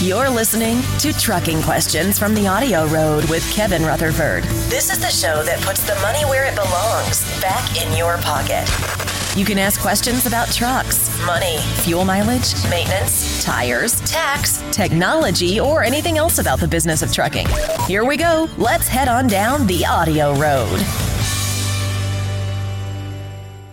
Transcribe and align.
You're 0.00 0.30
listening 0.30 0.80
to 1.00 1.12
Trucking 1.12 1.60
Questions 1.62 2.20
from 2.20 2.32
the 2.32 2.46
Audio 2.46 2.86
Road 2.86 3.28
with 3.28 3.42
Kevin 3.52 3.82
Rutherford. 3.82 4.44
This 4.70 4.92
is 4.92 5.00
the 5.00 5.10
show 5.10 5.42
that 5.42 5.60
puts 5.62 5.84
the 5.84 5.96
money 5.96 6.24
where 6.24 6.44
it 6.46 6.54
belongs 6.54 7.28
back 7.40 7.84
in 7.84 7.96
your 7.96 8.16
pocket. 8.18 8.64
You 9.36 9.44
can 9.44 9.58
ask 9.58 9.80
questions 9.80 10.24
about 10.24 10.52
trucks, 10.52 11.10
money, 11.26 11.58
fuel 11.82 12.04
mileage, 12.04 12.54
maintenance, 12.70 13.42
tires, 13.44 14.00
tax, 14.02 14.62
technology, 14.70 15.58
or 15.58 15.82
anything 15.82 16.16
else 16.16 16.38
about 16.38 16.60
the 16.60 16.68
business 16.68 17.02
of 17.02 17.12
trucking. 17.12 17.48
Here 17.88 18.04
we 18.04 18.16
go. 18.16 18.48
Let's 18.56 18.86
head 18.86 19.08
on 19.08 19.26
down 19.26 19.66
the 19.66 19.84
audio 19.84 20.32
road. 20.36 21.07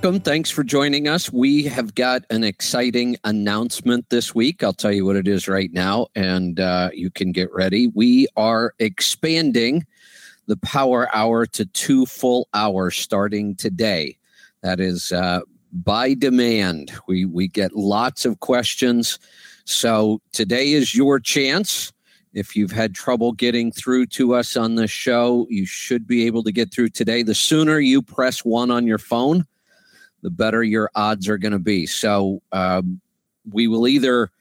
Welcome. 0.06 0.22
Thanks 0.22 0.52
for 0.52 0.64
joining 0.64 1.08
us. 1.08 1.34
We 1.34 1.64
have 1.64 1.96
got 1.96 2.26
an 2.30 2.44
exciting 2.44 3.18
announcement 3.24 4.08
this 4.12 4.36
week. 4.36 4.62
I'll 4.62 4.72
tell 4.72 4.92
you 4.92 5.04
what 5.04 5.16
it 5.16 5.28
is 5.28 5.48
right 5.48 5.74
now, 5.74 6.10
and 6.14 6.60
uh, 6.60 6.92
you 6.94 7.10
can 7.10 7.32
get 7.32 7.52
ready. 7.52 7.88
We 7.88 8.28
are 8.38 8.76
expanding 8.78 9.84
the 10.46 10.58
Power 10.58 11.10
Hour 11.12 11.48
to 11.48 11.66
two 11.66 12.06
full 12.06 12.48
hours 12.54 12.96
starting 12.96 13.56
today. 13.56 14.16
That 14.62 14.80
is 14.80 15.12
uh, 15.12 15.40
by 15.74 16.14
demand. 16.14 16.92
We 17.08 17.26
we 17.26 17.48
get 17.48 17.76
lots 17.76 18.26
of 18.26 18.42
questions, 18.42 19.18
so 19.64 20.22
today 20.34 20.74
is 20.74 20.94
your 20.94 21.20
chance. 21.20 21.92
If 22.32 22.56
you've 22.56 22.72
had 22.72 22.94
trouble 22.94 23.32
getting 23.32 23.72
through 23.72 24.06
to 24.08 24.36
us 24.36 24.56
on 24.56 24.76
the 24.76 24.88
show, 24.88 25.48
you 25.50 25.66
should 25.66 26.06
be 26.06 26.28
able 26.28 26.44
to 26.44 26.52
get 26.52 26.72
through 26.72 26.90
today. 26.90 27.24
The 27.24 27.34
sooner 27.34 27.80
you 27.80 28.04
press 28.04 28.46
one 28.46 28.70
on 28.70 28.86
your 28.86 29.00
phone, 29.00 29.48
the 30.26 30.32
better 30.32 30.64
your 30.64 30.90
odds 30.96 31.30
are 31.30 31.38
going 31.38 31.52
to 31.52 31.60
be. 31.60 31.86
So 31.86 32.42
um, 32.52 33.00
we 33.52 33.68
will 33.68 33.88
either 33.88 34.32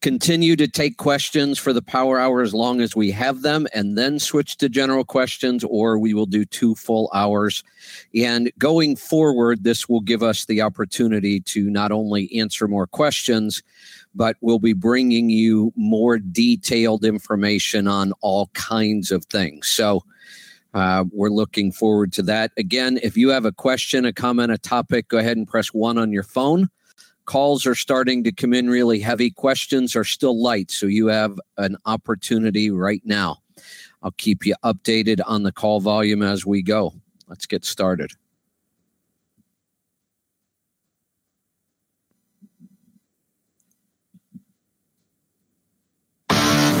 continue 0.00 0.56
to 0.56 0.66
take 0.66 0.96
questions 0.96 1.58
for 1.58 1.74
the 1.74 1.82
power 1.82 2.18
hour 2.18 2.40
as 2.40 2.54
long 2.54 2.80
as 2.80 2.96
we 2.96 3.10
have 3.10 3.42
them 3.42 3.66
and 3.74 3.98
then 3.98 4.18
switch 4.18 4.56
to 4.56 4.70
general 4.70 5.04
questions, 5.04 5.64
or 5.64 5.98
we 5.98 6.14
will 6.14 6.24
do 6.24 6.46
two 6.46 6.74
full 6.76 7.10
hours. 7.12 7.62
And 8.14 8.50
going 8.58 8.96
forward, 8.96 9.64
this 9.64 9.86
will 9.86 10.00
give 10.00 10.22
us 10.22 10.46
the 10.46 10.62
opportunity 10.62 11.40
to 11.40 11.68
not 11.68 11.92
only 11.92 12.34
answer 12.34 12.66
more 12.66 12.86
questions, 12.86 13.62
but 14.14 14.34
we'll 14.40 14.58
be 14.58 14.72
bringing 14.72 15.28
you 15.28 15.74
more 15.76 16.18
detailed 16.18 17.04
information 17.04 17.86
on 17.86 18.14
all 18.22 18.46
kinds 18.54 19.12
of 19.12 19.26
things. 19.26 19.68
So, 19.68 20.04
uh, 20.74 21.04
we're 21.12 21.30
looking 21.30 21.72
forward 21.72 22.12
to 22.14 22.22
that. 22.22 22.52
Again, 22.56 22.98
if 23.02 23.16
you 23.16 23.30
have 23.30 23.44
a 23.44 23.52
question, 23.52 24.04
a 24.04 24.12
comment, 24.12 24.52
a 24.52 24.58
topic, 24.58 25.08
go 25.08 25.18
ahead 25.18 25.36
and 25.36 25.48
press 25.48 25.68
one 25.68 25.98
on 25.98 26.12
your 26.12 26.22
phone. 26.22 26.68
Calls 27.24 27.66
are 27.66 27.74
starting 27.74 28.24
to 28.24 28.32
come 28.32 28.54
in 28.54 28.70
really 28.70 29.00
heavy. 29.00 29.30
Questions 29.30 29.94
are 29.94 30.04
still 30.04 30.40
light, 30.40 30.70
so 30.70 30.86
you 30.86 31.08
have 31.08 31.38
an 31.58 31.76
opportunity 31.84 32.70
right 32.70 33.02
now. 33.04 33.38
I'll 34.02 34.12
keep 34.12 34.46
you 34.46 34.54
updated 34.64 35.20
on 35.26 35.42
the 35.42 35.52
call 35.52 35.80
volume 35.80 36.22
as 36.22 36.46
we 36.46 36.62
go. 36.62 36.94
Let's 37.28 37.46
get 37.46 37.64
started. 37.64 38.12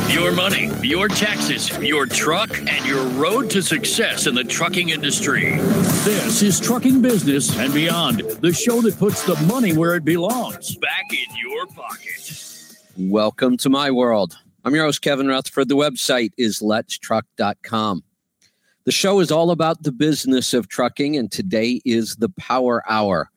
Your 0.08 0.32
money, 0.32 0.70
your 0.82 1.06
taxes, 1.06 1.70
your 1.78 2.06
truck, 2.06 2.56
and 2.58 2.86
your 2.86 3.04
road 3.08 3.50
to 3.50 3.60
success 3.60 4.26
in 4.26 4.34
the 4.34 4.42
trucking 4.42 4.88
industry. 4.88 5.50
This 6.02 6.42
is 6.42 6.58
Trucking 6.58 7.02
Business 7.02 7.54
and 7.58 7.74
Beyond, 7.74 8.20
the 8.40 8.52
show 8.52 8.80
that 8.80 8.98
puts 8.98 9.24
the 9.24 9.36
money 9.46 9.76
where 9.76 9.96
it 9.96 10.06
belongs 10.06 10.76
back 10.76 11.04
in 11.12 11.36
your 11.36 11.66
pocket. 11.66 12.74
Welcome 12.96 13.58
to 13.58 13.68
my 13.68 13.90
world. 13.90 14.38
I'm 14.64 14.74
your 14.74 14.86
host, 14.86 15.02
Kevin 15.02 15.28
Rutherford. 15.28 15.68
The 15.68 15.76
website 15.76 16.32
is 16.38 16.60
letstruck.com. 16.60 18.02
The 18.84 18.92
show 18.92 19.20
is 19.20 19.30
all 19.30 19.50
about 19.50 19.82
the 19.82 19.92
business 19.92 20.54
of 20.54 20.68
trucking, 20.68 21.18
and 21.18 21.30
today 21.30 21.82
is 21.84 22.16
the 22.16 22.30
Power 22.30 22.82
Hour. 22.88 23.30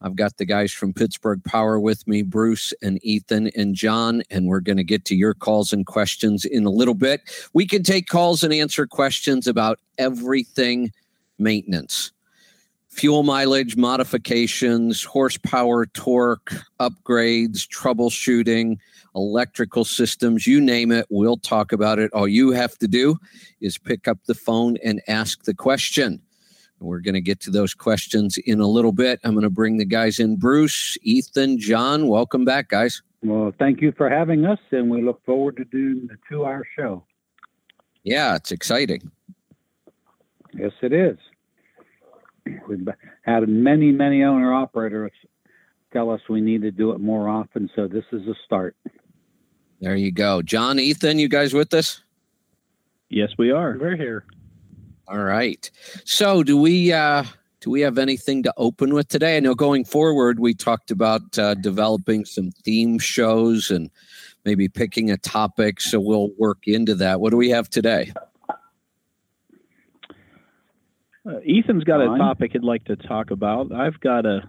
I've 0.00 0.16
got 0.16 0.36
the 0.36 0.44
guys 0.44 0.72
from 0.72 0.92
Pittsburgh 0.92 1.42
Power 1.44 1.80
with 1.80 2.06
me, 2.06 2.22
Bruce 2.22 2.72
and 2.82 3.04
Ethan 3.04 3.50
and 3.56 3.74
John, 3.74 4.22
and 4.30 4.46
we're 4.46 4.60
going 4.60 4.76
to 4.76 4.84
get 4.84 5.04
to 5.06 5.16
your 5.16 5.34
calls 5.34 5.72
and 5.72 5.86
questions 5.86 6.44
in 6.44 6.64
a 6.64 6.70
little 6.70 6.94
bit. 6.94 7.20
We 7.52 7.66
can 7.66 7.82
take 7.82 8.06
calls 8.06 8.44
and 8.44 8.52
answer 8.52 8.86
questions 8.86 9.46
about 9.46 9.80
everything 9.98 10.92
maintenance 11.38 12.12
fuel 12.98 13.22
mileage 13.22 13.76
modifications, 13.76 15.04
horsepower, 15.04 15.86
torque, 15.86 16.52
upgrades, 16.80 17.64
troubleshooting, 17.68 18.76
electrical 19.14 19.84
systems, 19.84 20.48
you 20.48 20.60
name 20.60 20.90
it, 20.90 21.06
we'll 21.08 21.36
talk 21.36 21.70
about 21.70 22.00
it. 22.00 22.12
All 22.12 22.26
you 22.26 22.50
have 22.50 22.76
to 22.78 22.88
do 22.88 23.16
is 23.60 23.78
pick 23.78 24.08
up 24.08 24.18
the 24.26 24.34
phone 24.34 24.78
and 24.82 25.00
ask 25.06 25.44
the 25.44 25.54
question. 25.54 26.20
We're 26.80 27.00
going 27.00 27.14
to 27.14 27.20
get 27.20 27.40
to 27.40 27.50
those 27.50 27.74
questions 27.74 28.38
in 28.38 28.60
a 28.60 28.66
little 28.66 28.92
bit. 28.92 29.20
I'm 29.24 29.32
going 29.32 29.42
to 29.42 29.50
bring 29.50 29.78
the 29.78 29.84
guys 29.84 30.18
in. 30.18 30.36
Bruce, 30.36 30.96
Ethan, 31.02 31.58
John, 31.58 32.06
welcome 32.06 32.44
back, 32.44 32.68
guys. 32.68 33.02
Well, 33.22 33.52
thank 33.58 33.80
you 33.80 33.92
for 33.96 34.08
having 34.08 34.44
us, 34.44 34.60
and 34.70 34.88
we 34.88 35.02
look 35.02 35.24
forward 35.24 35.56
to 35.56 35.64
doing 35.64 36.06
the 36.06 36.16
two 36.28 36.44
hour 36.44 36.64
show. 36.76 37.04
Yeah, 38.04 38.36
it's 38.36 38.52
exciting. 38.52 39.10
Yes, 40.54 40.72
it 40.82 40.92
is. 40.92 41.18
We've 42.68 42.88
had 43.22 43.48
many, 43.48 43.90
many 43.90 44.22
owner 44.22 44.54
operators 44.54 45.12
tell 45.92 46.10
us 46.10 46.20
we 46.28 46.40
need 46.40 46.62
to 46.62 46.70
do 46.70 46.92
it 46.92 47.00
more 47.00 47.28
often, 47.28 47.68
so 47.74 47.88
this 47.88 48.04
is 48.12 48.26
a 48.26 48.34
start. 48.44 48.76
There 49.80 49.96
you 49.96 50.10
go. 50.10 50.42
John, 50.42 50.78
Ethan, 50.78 51.18
you 51.18 51.28
guys 51.28 51.52
with 51.52 51.74
us? 51.74 52.02
Yes, 53.10 53.30
we 53.38 53.50
are. 53.50 53.76
We're 53.80 53.96
here. 53.96 54.24
All 55.10 55.24
right. 55.24 55.70
So, 56.04 56.42
do 56.42 56.58
we 56.58 56.92
uh, 56.92 57.24
do 57.60 57.70
we 57.70 57.80
have 57.80 57.96
anything 57.96 58.42
to 58.42 58.52
open 58.58 58.92
with 58.92 59.08
today? 59.08 59.38
I 59.38 59.40
know 59.40 59.54
going 59.54 59.84
forward, 59.84 60.38
we 60.38 60.52
talked 60.52 60.90
about 60.90 61.38
uh, 61.38 61.54
developing 61.54 62.26
some 62.26 62.50
theme 62.50 62.98
shows 62.98 63.70
and 63.70 63.90
maybe 64.44 64.68
picking 64.68 65.10
a 65.10 65.16
topic. 65.16 65.80
So 65.80 65.98
we'll 65.98 66.30
work 66.38 66.58
into 66.66 66.94
that. 66.96 67.20
What 67.20 67.30
do 67.30 67.38
we 67.38 67.48
have 67.50 67.70
today? 67.70 68.12
Uh, 71.26 71.38
Ethan's 71.46 71.84
got 71.84 72.00
a 72.00 72.18
topic 72.18 72.52
he'd 72.52 72.62
like 72.62 72.84
to 72.84 72.96
talk 72.96 73.30
about. 73.30 73.72
I've 73.72 73.98
got 74.00 74.24
a, 74.24 74.48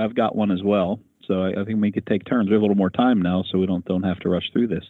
I've 0.00 0.14
got 0.14 0.34
one 0.34 0.50
as 0.50 0.62
well. 0.62 1.00
So 1.26 1.42
I, 1.42 1.60
I 1.60 1.64
think 1.64 1.80
we 1.80 1.92
could 1.92 2.06
take 2.06 2.24
turns. 2.24 2.48
We 2.48 2.54
have 2.54 2.62
a 2.62 2.64
little 2.64 2.76
more 2.76 2.90
time 2.90 3.22
now, 3.22 3.44
so 3.50 3.58
we 3.58 3.66
don't 3.66 3.84
don't 3.84 4.02
have 4.02 4.18
to 4.20 4.28
rush 4.28 4.50
through 4.52 4.68
this. 4.68 4.84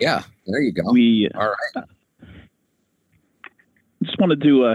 Yeah, 0.00 0.22
there 0.46 0.60
you 0.60 0.72
go. 0.72 0.92
We 0.92 1.28
all 1.34 1.48
right 1.76 1.84
just 4.06 4.18
wanted 4.18 4.42
to 4.42 4.64
uh, 4.64 4.74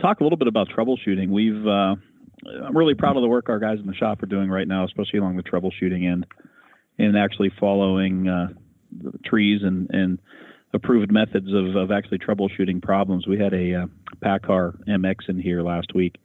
talk 0.00 0.20
a 0.20 0.22
little 0.22 0.38
bit 0.38 0.48
about 0.48 0.68
troubleshooting. 0.68 1.30
We've 1.30 1.66
uh, 1.66 1.96
I'm 2.64 2.76
really 2.76 2.94
proud 2.94 3.16
of 3.16 3.22
the 3.22 3.28
work 3.28 3.48
our 3.48 3.58
guys 3.58 3.78
in 3.80 3.86
the 3.86 3.94
shop 3.94 4.22
are 4.22 4.26
doing 4.26 4.50
right 4.50 4.68
now, 4.68 4.84
especially 4.84 5.18
along 5.18 5.36
the 5.36 5.42
troubleshooting 5.42 6.10
end, 6.10 6.26
and 6.98 7.16
actually 7.16 7.50
following 7.58 8.28
uh, 8.28 8.48
trees 9.24 9.62
and 9.62 9.90
and 9.90 10.18
approved 10.72 11.12
methods 11.12 11.48
of, 11.52 11.76
of 11.76 11.90
actually 11.90 12.18
troubleshooting 12.18 12.82
problems. 12.82 13.26
We 13.26 13.38
had 13.38 13.54
a 13.54 13.82
uh, 13.82 13.86
PACCAR 14.22 14.76
MX 14.88 15.28
in 15.28 15.38
here 15.38 15.62
last 15.62 15.94
week. 15.94 16.16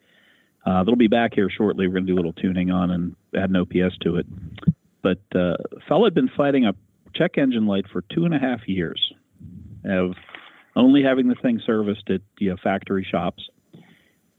Uh, 0.65 0.83
they'll 0.83 0.95
be 0.95 1.07
back 1.07 1.33
here 1.35 1.49
shortly. 1.55 1.87
We're 1.87 1.93
going 1.93 2.07
to 2.07 2.11
do 2.11 2.15
a 2.15 2.17
little 2.17 2.33
tuning 2.33 2.71
on 2.71 2.91
and 2.91 3.15
add 3.35 3.51
an 3.51 3.55
OPS 3.55 3.97
to 4.01 4.17
it. 4.17 4.25
But 5.01 5.19
uh, 5.33 5.55
fellow 5.87 6.05
had 6.05 6.15
been 6.15 6.31
fighting 6.35 6.65
a 6.65 6.73
check 7.15 7.37
engine 7.37 7.67
light 7.67 7.85
for 7.91 8.03
two 8.13 8.25
and 8.25 8.33
a 8.33 8.39
half 8.39 8.67
years. 8.67 9.13
Of 9.85 10.15
only 10.75 11.03
having 11.03 11.27
the 11.27 11.35
thing 11.35 11.61
serviced 11.65 12.09
at 12.09 12.21
you 12.39 12.49
know, 12.51 12.57
factory 12.63 13.07
shops. 13.09 13.43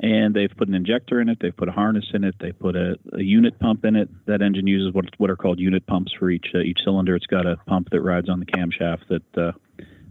And 0.02 0.34
they've 0.34 0.50
put 0.56 0.68
an 0.68 0.74
injector 0.74 1.20
in 1.20 1.28
it. 1.28 1.38
They've 1.42 1.54
put 1.54 1.68
a 1.68 1.72
harness 1.72 2.06
in 2.14 2.24
it. 2.24 2.34
They 2.40 2.52
put 2.52 2.74
a, 2.74 2.96
a 3.12 3.22
unit 3.22 3.58
pump 3.58 3.84
in 3.84 3.96
it. 3.96 4.08
That 4.26 4.40
engine 4.40 4.66
uses 4.66 4.94
what 4.94 5.04
what 5.18 5.28
are 5.28 5.36
called 5.36 5.60
unit 5.60 5.86
pumps 5.86 6.10
for 6.18 6.30
each 6.30 6.46
uh, 6.54 6.60
each 6.60 6.78
cylinder. 6.82 7.14
It's 7.14 7.26
got 7.26 7.44
a 7.44 7.56
pump 7.66 7.90
that 7.90 8.00
rides 8.00 8.30
on 8.30 8.40
the 8.40 8.46
camshaft 8.46 9.08
that 9.08 9.38
uh, 9.38 9.52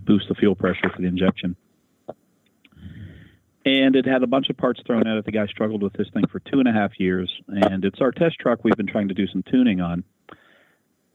boosts 0.06 0.30
the 0.30 0.36
fuel 0.36 0.54
pressure 0.54 0.92
for 0.96 1.02
the 1.02 1.08
injection. 1.08 1.56
And 3.66 3.96
it 3.96 4.06
had 4.06 4.22
a 4.22 4.28
bunch 4.28 4.50
of 4.50 4.58
parts 4.58 4.80
thrown 4.86 5.08
at 5.08 5.18
it. 5.18 5.26
The 5.26 5.32
guy 5.32 5.48
struggled 5.48 5.82
with 5.82 5.94
this 5.94 6.08
thing 6.14 6.28
for 6.32 6.40
two 6.40 6.60
and 6.60 6.68
a 6.68 6.72
half 6.72 7.00
years. 7.00 7.32
And 7.48 7.84
it's 7.84 8.00
our 8.00 8.12
test 8.12 8.38
truck 8.40 8.64
we've 8.64 8.78
been 8.78 8.88
trying 8.88 9.08
to 9.08 9.14
do 9.16 9.28
some 9.28 9.44
tuning 9.44 9.82
on 9.82 10.04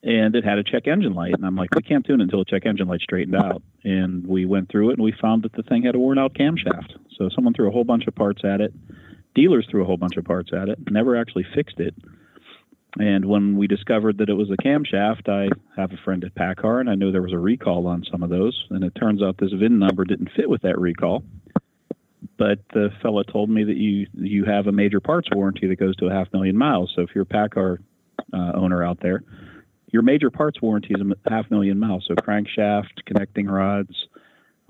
and 0.05 0.37
it 0.37 0.45
had 0.45 0.59
a 0.59 0.63
check 0.63 0.87
engine 0.87 1.15
light. 1.15 1.33
And 1.33 1.47
I'm 1.47 1.57
like, 1.57 1.75
we 1.75 1.83
can't 1.83 2.05
tune 2.05 2.21
until 2.21 2.41
the 2.41 2.45
check 2.45 2.67
engine 2.67 2.89
light 2.89 3.01
straightened 3.01 3.37
out. 3.37 3.63
And 3.85 4.27
we 4.27 4.45
went 4.45 4.71
through 4.71 4.91
it 4.91 4.95
and 4.95 5.03
we 5.03 5.15
found 5.21 5.43
that 5.45 5.53
the 5.55 5.63
thing 5.63 5.85
had 5.85 5.95
a 5.95 5.99
worn 5.99 6.19
out 6.19 6.35
camshaft. 6.35 6.93
So 7.17 7.31
someone 7.35 7.55
threw 7.55 7.69
a 7.69 7.73
whole 7.73 7.85
bunch 7.85 8.07
of 8.07 8.15
parts 8.15 8.43
at 8.45 8.61
it. 8.61 8.75
Dealers 9.35 9.67
threw 9.71 9.83
a 9.83 9.87
whole 9.87 9.97
bunch 9.97 10.17
of 10.17 10.25
parts 10.25 10.51
at 10.53 10.69
it, 10.69 10.79
never 10.91 11.17
actually 11.17 11.47
fixed 11.55 11.81
it. 11.81 11.95
And 13.01 13.25
when 13.25 13.57
we 13.57 13.67
discovered 13.67 14.19
that 14.19 14.29
it 14.29 14.35
was 14.35 14.51
a 14.51 14.63
camshaft, 14.63 15.29
I 15.29 15.49
have 15.81 15.91
a 15.91 15.97
friend 16.05 16.23
at 16.23 16.35
PACCAR 16.35 16.81
and 16.81 16.89
I 16.89 16.95
knew 16.95 17.11
there 17.11 17.23
was 17.23 17.33
a 17.33 17.39
recall 17.39 17.87
on 17.89 18.05
some 18.09 18.23
of 18.23 18.31
those. 18.31 18.67
And 18.71 18.85
it 18.85 18.95
turns 18.95 19.23
out 19.23 19.39
this 19.39 19.53
VIN 19.53 19.79
number 19.79 20.05
didn't 20.05 20.31
fit 20.37 20.49
with 20.49 20.63
that 20.63 20.79
recall. 20.79 21.25
But 22.37 22.59
the 22.73 22.91
fella 23.03 23.25
told 23.25 23.49
me 23.49 23.65
that 23.65 23.77
you 23.77 24.07
you 24.15 24.45
have 24.45 24.67
a 24.67 24.73
major 24.73 25.01
parts 25.01 25.29
warranty 25.33 25.67
that 25.69 25.77
goes 25.77 25.97
to 25.97 26.07
a 26.07 26.13
half 26.13 26.33
million 26.33 26.57
miles. 26.57 26.93
So 26.95 27.03
if 27.03 27.11
you're 27.15 27.23
a 27.23 27.27
PACCAR 27.27 27.79
uh, 28.33 28.53
owner 28.55 28.85
out 28.85 29.01
there, 29.01 29.23
your 29.95 30.03
major 30.03 30.29
parts 30.29 30.61
warranty 30.61 30.93
is 30.93 31.01
a 31.01 31.31
half 31.31 31.49
million 31.53 31.79
miles. 31.79 32.05
So 32.09 32.17
crankshaft, 32.17 33.05
connecting 33.07 33.47
rods, 33.47 33.95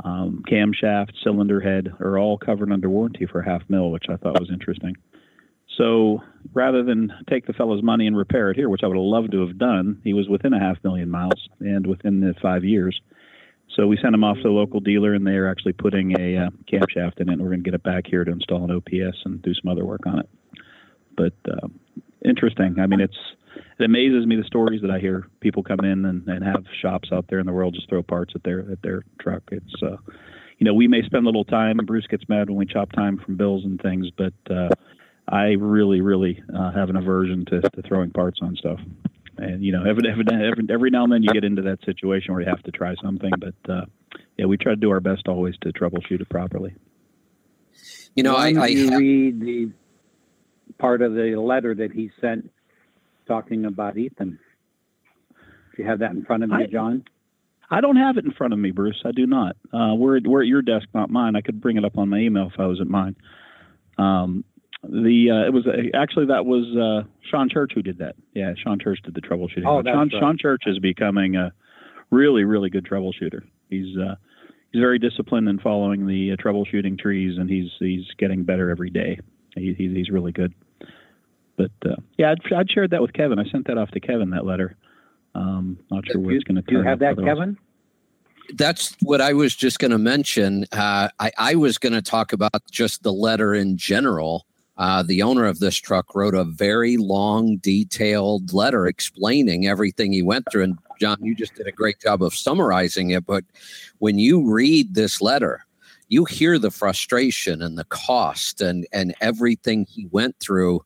um, 0.04 0.44
camshaft, 0.46 1.12
cylinder 1.22 1.62
head 1.62 1.90
are 1.98 2.18
all 2.18 2.36
covered 2.36 2.70
under 2.70 2.90
warranty 2.90 3.24
for 3.24 3.40
half 3.40 3.62
mil, 3.70 3.90
which 3.90 4.04
I 4.10 4.16
thought 4.16 4.38
was 4.38 4.50
interesting. 4.52 4.98
So 5.78 6.22
rather 6.52 6.82
than 6.82 7.10
take 7.30 7.46
the 7.46 7.54
fellow's 7.54 7.82
money 7.82 8.06
and 8.06 8.14
repair 8.14 8.50
it 8.50 8.56
here, 8.58 8.68
which 8.68 8.82
I 8.84 8.86
would 8.86 8.98
have 8.98 9.02
loved 9.02 9.32
to 9.32 9.40
have 9.46 9.56
done, 9.56 9.98
he 10.04 10.12
was 10.12 10.28
within 10.28 10.52
a 10.52 10.60
half 10.60 10.76
million 10.84 11.08
miles 11.08 11.48
and 11.58 11.86
within 11.86 12.20
the 12.20 12.34
five 12.42 12.62
years. 12.62 13.00
So 13.74 13.86
we 13.86 13.96
sent 13.96 14.14
him 14.14 14.24
off 14.24 14.36
to 14.36 14.42
the 14.42 14.50
local 14.50 14.80
dealer, 14.80 15.14
and 15.14 15.26
they 15.26 15.36
are 15.36 15.50
actually 15.50 15.72
putting 15.72 16.20
a 16.20 16.36
uh, 16.36 16.50
camshaft 16.70 17.18
in 17.18 17.30
it. 17.30 17.32
And 17.32 17.40
we're 17.40 17.48
going 17.48 17.64
to 17.64 17.70
get 17.70 17.74
it 17.74 17.82
back 17.82 18.06
here 18.06 18.24
to 18.24 18.30
install 18.30 18.62
an 18.62 18.70
OPS 18.70 19.22
and 19.24 19.40
do 19.40 19.54
some 19.54 19.72
other 19.72 19.86
work 19.86 20.02
on 20.06 20.18
it. 20.18 20.28
But 21.16 21.32
uh, 21.50 21.68
interesting. 22.22 22.78
I 22.78 22.86
mean, 22.86 23.00
it's 23.00 23.16
it 23.78 23.84
amazes 23.84 24.26
me 24.26 24.36
the 24.36 24.44
stories 24.44 24.80
that 24.82 24.90
I 24.90 24.98
hear. 24.98 25.28
People 25.40 25.62
come 25.62 25.80
in 25.80 26.04
and, 26.04 26.26
and 26.28 26.44
have 26.44 26.64
shops 26.80 27.10
out 27.12 27.26
there 27.28 27.40
in 27.40 27.46
the 27.46 27.52
world 27.52 27.74
just 27.74 27.88
throw 27.88 28.02
parts 28.02 28.32
at 28.34 28.42
their 28.44 28.60
at 28.70 28.82
their 28.82 29.04
truck. 29.20 29.42
It's 29.50 29.82
uh, 29.82 29.96
you 30.58 30.64
know 30.64 30.74
we 30.74 30.86
may 30.88 31.02
spend 31.02 31.24
a 31.24 31.28
little 31.28 31.44
time, 31.44 31.78
and 31.78 31.86
Bruce 31.86 32.06
gets 32.06 32.28
mad 32.28 32.48
when 32.48 32.58
we 32.58 32.66
chop 32.66 32.92
time 32.92 33.18
from 33.18 33.36
bills 33.36 33.64
and 33.64 33.80
things, 33.80 34.08
but 34.16 34.34
uh, 34.50 34.68
I 35.28 35.52
really 35.52 36.00
really 36.00 36.42
uh, 36.56 36.72
have 36.72 36.90
an 36.90 36.96
aversion 36.96 37.44
to, 37.46 37.62
to 37.62 37.82
throwing 37.82 38.10
parts 38.10 38.38
on 38.42 38.56
stuff. 38.56 38.80
And 39.36 39.64
you 39.64 39.72
know, 39.72 39.84
every, 39.84 40.08
every 40.08 40.24
every 40.30 40.64
every 40.70 40.90
now 40.90 41.04
and 41.04 41.12
then 41.12 41.22
you 41.22 41.32
get 41.32 41.44
into 41.44 41.62
that 41.62 41.84
situation 41.84 42.32
where 42.32 42.42
you 42.42 42.48
have 42.48 42.62
to 42.62 42.70
try 42.70 42.94
something, 43.02 43.32
but 43.38 43.72
uh, 43.72 43.86
yeah, 44.38 44.46
we 44.46 44.56
try 44.56 44.72
to 44.72 44.76
do 44.76 44.90
our 44.90 45.00
best 45.00 45.26
always 45.26 45.56
to 45.62 45.72
troubleshoot 45.72 46.20
it 46.20 46.28
properly. 46.28 46.74
You 48.14 48.22
know, 48.22 48.36
I, 48.36 48.52
I 48.52 48.66
you 48.68 48.90
have, 48.90 49.00
read 49.00 49.40
the 49.40 49.72
part 50.78 51.02
of 51.02 51.14
the 51.14 51.34
letter 51.36 51.74
that 51.74 51.92
he 51.92 52.12
sent 52.20 52.50
talking 53.26 53.64
about 53.64 53.96
Ethan. 53.96 54.38
Do 55.76 55.82
you 55.82 55.88
have 55.88 56.00
that 56.00 56.12
in 56.12 56.24
front 56.24 56.44
of 56.44 56.50
you, 56.50 56.56
I- 56.56 56.66
John? 56.66 57.04
I 57.70 57.80
don't 57.80 57.96
have 57.96 58.18
it 58.18 58.24
in 58.24 58.30
front 58.32 58.52
of 58.52 58.58
me, 58.58 58.70
Bruce. 58.70 59.02
I 59.04 59.12
do 59.12 59.26
not. 59.26 59.56
Uh, 59.72 59.94
we're 59.94 60.20
we're 60.24 60.42
at 60.42 60.46
your 60.46 60.62
desk, 60.62 60.86
not 60.94 61.10
mine. 61.10 61.34
I 61.34 61.40
could 61.40 61.60
bring 61.62 61.78
it 61.78 61.84
up 61.84 61.96
on 61.96 62.10
my 62.10 62.18
email 62.18 62.50
if 62.52 62.60
I 62.60 62.66
was 62.66 62.78
at 62.80 62.86
mine. 62.86 63.16
Um, 63.96 64.44
the 64.82 65.30
uh, 65.30 65.46
it 65.46 65.52
was 65.52 65.66
uh, 65.66 65.96
actually 65.96 66.26
that 66.26 66.44
was 66.44 66.64
uh, 66.76 67.08
Sean 67.30 67.48
Church 67.48 67.72
who 67.74 67.82
did 67.82 67.98
that. 67.98 68.16
Yeah, 68.34 68.52
Sean 68.62 68.78
Church 68.78 69.00
did 69.02 69.14
the 69.14 69.22
troubleshooting. 69.22 69.66
Oh, 69.66 69.82
that's 69.82 69.94
Sean 69.94 70.08
right. 70.12 70.20
Sean 70.20 70.38
Church 70.38 70.62
is 70.66 70.78
becoming 70.78 71.36
a 71.36 71.52
really 72.10 72.44
really 72.44 72.68
good 72.68 72.84
troubleshooter. 72.84 73.40
He's 73.70 73.96
uh, 73.96 74.16
he's 74.72 74.80
very 74.80 74.98
disciplined 74.98 75.48
in 75.48 75.58
following 75.58 76.06
the 76.06 76.32
uh, 76.32 76.36
troubleshooting 76.36 76.98
trees, 76.98 77.38
and 77.38 77.48
he's 77.48 77.70
he's 77.78 78.04
getting 78.18 78.44
better 78.44 78.70
every 78.70 78.90
day. 78.90 79.18
He, 79.54 79.74
he's 79.76 79.90
he's 79.90 80.10
really 80.10 80.32
good. 80.32 80.52
But 81.56 81.70
uh, 81.86 81.96
yeah, 82.18 82.32
I'd, 82.32 82.52
I'd 82.52 82.70
shared 82.70 82.90
that 82.90 83.02
with 83.02 83.12
Kevin. 83.12 83.38
I 83.38 83.44
sent 83.50 83.66
that 83.66 83.78
off 83.78 83.90
to 83.92 84.00
Kevin 84.00 84.30
that 84.30 84.44
letter. 84.44 84.76
Um, 85.34 85.78
not 85.90 86.06
sure 86.06 86.20
where 86.20 86.30
Do, 86.30 86.36
it's 86.36 86.44
going 86.44 86.56
to 86.56 86.62
do 86.62 86.76
you 86.76 86.82
have 86.82 86.98
that, 87.00 87.12
otherwise. 87.12 87.36
Kevin? 87.36 87.58
that's 88.54 88.96
what 89.00 89.20
I 89.20 89.32
was 89.32 89.54
just 89.54 89.78
going 89.78 89.90
to 89.90 89.98
mention. 89.98 90.64
Uh, 90.72 91.08
I, 91.18 91.32
I 91.38 91.54
was 91.54 91.78
going 91.78 91.92
to 91.92 92.02
talk 92.02 92.32
about 92.32 92.70
just 92.70 93.02
the 93.02 93.12
letter 93.12 93.54
in 93.54 93.76
general. 93.76 94.46
Uh, 94.76 95.02
the 95.02 95.22
owner 95.22 95.44
of 95.44 95.60
this 95.60 95.76
truck 95.76 96.14
wrote 96.14 96.34
a 96.34 96.44
very 96.44 96.96
long, 96.96 97.58
detailed 97.58 98.52
letter 98.52 98.86
explaining 98.86 99.66
everything 99.66 100.12
he 100.12 100.22
went 100.22 100.46
through. 100.50 100.64
And 100.64 100.78
John, 101.00 101.18
you 101.20 101.34
just 101.34 101.54
did 101.54 101.68
a 101.68 101.72
great 101.72 102.00
job 102.00 102.22
of 102.22 102.34
summarizing 102.34 103.10
it. 103.10 103.24
But 103.24 103.44
when 103.98 104.18
you 104.18 104.50
read 104.50 104.94
this 104.94 105.20
letter, 105.20 105.64
you 106.08 106.24
hear 106.24 106.58
the 106.58 106.72
frustration 106.72 107.62
and 107.62 107.78
the 107.78 107.84
cost 107.84 108.60
and 108.60 108.86
and 108.92 109.14
everything 109.20 109.86
he 109.88 110.06
went 110.06 110.38
through, 110.38 110.84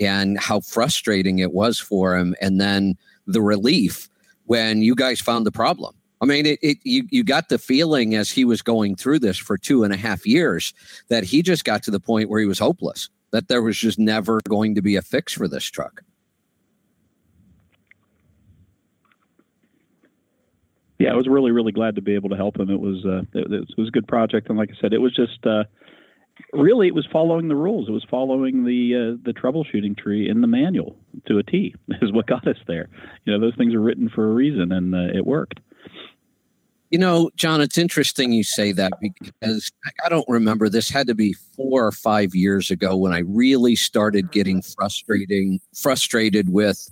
and 0.00 0.38
how 0.38 0.60
frustrating 0.60 1.38
it 1.38 1.52
was 1.52 1.78
for 1.78 2.16
him. 2.16 2.34
And 2.40 2.60
then 2.60 2.96
the 3.26 3.42
relief 3.42 4.08
when 4.46 4.82
you 4.82 4.94
guys 4.94 5.20
found 5.20 5.46
the 5.46 5.52
problem. 5.52 5.94
I 6.20 6.26
mean, 6.26 6.46
it, 6.46 6.58
it 6.62 6.78
you 6.82 7.06
you 7.10 7.22
got 7.22 7.48
the 7.48 7.58
feeling 7.58 8.14
as 8.14 8.30
he 8.30 8.44
was 8.44 8.60
going 8.60 8.96
through 8.96 9.20
this 9.20 9.36
for 9.36 9.56
two 9.56 9.84
and 9.84 9.92
a 9.92 9.96
half 9.96 10.26
years 10.26 10.74
that 11.08 11.22
he 11.22 11.42
just 11.42 11.64
got 11.64 11.82
to 11.84 11.90
the 11.92 12.00
point 12.00 12.28
where 12.28 12.40
he 12.40 12.46
was 12.46 12.58
hopeless, 12.58 13.08
that 13.30 13.46
there 13.46 13.62
was 13.62 13.78
just 13.78 13.98
never 13.98 14.40
going 14.48 14.74
to 14.74 14.82
be 14.82 14.96
a 14.96 15.02
fix 15.02 15.32
for 15.32 15.46
this 15.46 15.64
truck. 15.64 16.02
yeah, 20.98 21.12
I 21.12 21.14
was 21.14 21.28
really, 21.28 21.52
really 21.52 21.72
glad 21.72 21.94
to 21.94 22.02
be 22.02 22.14
able 22.14 22.28
to 22.30 22.36
help 22.36 22.58
him. 22.58 22.70
It 22.70 22.80
was, 22.80 23.04
uh, 23.04 23.22
it, 23.32 23.52
it 23.52 23.68
was 23.78 23.88
a 23.88 23.90
good 23.92 24.08
project, 24.08 24.48
and 24.48 24.58
like 24.58 24.70
I 24.70 24.80
said, 24.80 24.92
it 24.92 24.98
was 24.98 25.14
just 25.14 25.46
uh, 25.46 25.64
really 26.52 26.88
it 26.88 26.94
was 26.94 27.06
following 27.12 27.48
the 27.48 27.56
rules. 27.56 27.88
It 27.88 27.92
was 27.92 28.06
following 28.10 28.64
the 28.64 28.94
uh, 28.94 29.22
the 29.24 29.32
troubleshooting 29.32 29.96
tree 29.96 30.28
in 30.28 30.40
the 30.40 30.46
manual 30.46 30.96
to 31.26 31.38
a 31.38 31.42
T. 31.42 31.74
Is 32.02 32.12
what 32.12 32.26
got 32.26 32.46
us 32.46 32.58
there. 32.66 32.88
You 33.24 33.32
know, 33.32 33.40
those 33.40 33.56
things 33.56 33.74
are 33.74 33.80
written 33.80 34.08
for 34.08 34.30
a 34.30 34.34
reason, 34.34 34.72
and 34.72 34.94
uh, 34.94 35.16
it 35.16 35.26
worked. 35.26 35.60
You 36.90 36.98
know, 36.98 37.30
John, 37.36 37.60
it's 37.60 37.76
interesting 37.76 38.32
you 38.32 38.42
say 38.42 38.72
that 38.72 38.92
because 39.00 39.70
I 40.04 40.08
don't 40.08 40.28
remember. 40.28 40.70
This 40.70 40.88
had 40.88 41.06
to 41.08 41.14
be 41.14 41.34
four 41.54 41.86
or 41.86 41.92
five 41.92 42.34
years 42.34 42.70
ago 42.70 42.96
when 42.96 43.12
I 43.12 43.18
really 43.18 43.76
started 43.76 44.32
getting 44.32 44.62
frustrating, 44.62 45.60
frustrated 45.74 46.48
with 46.48 46.88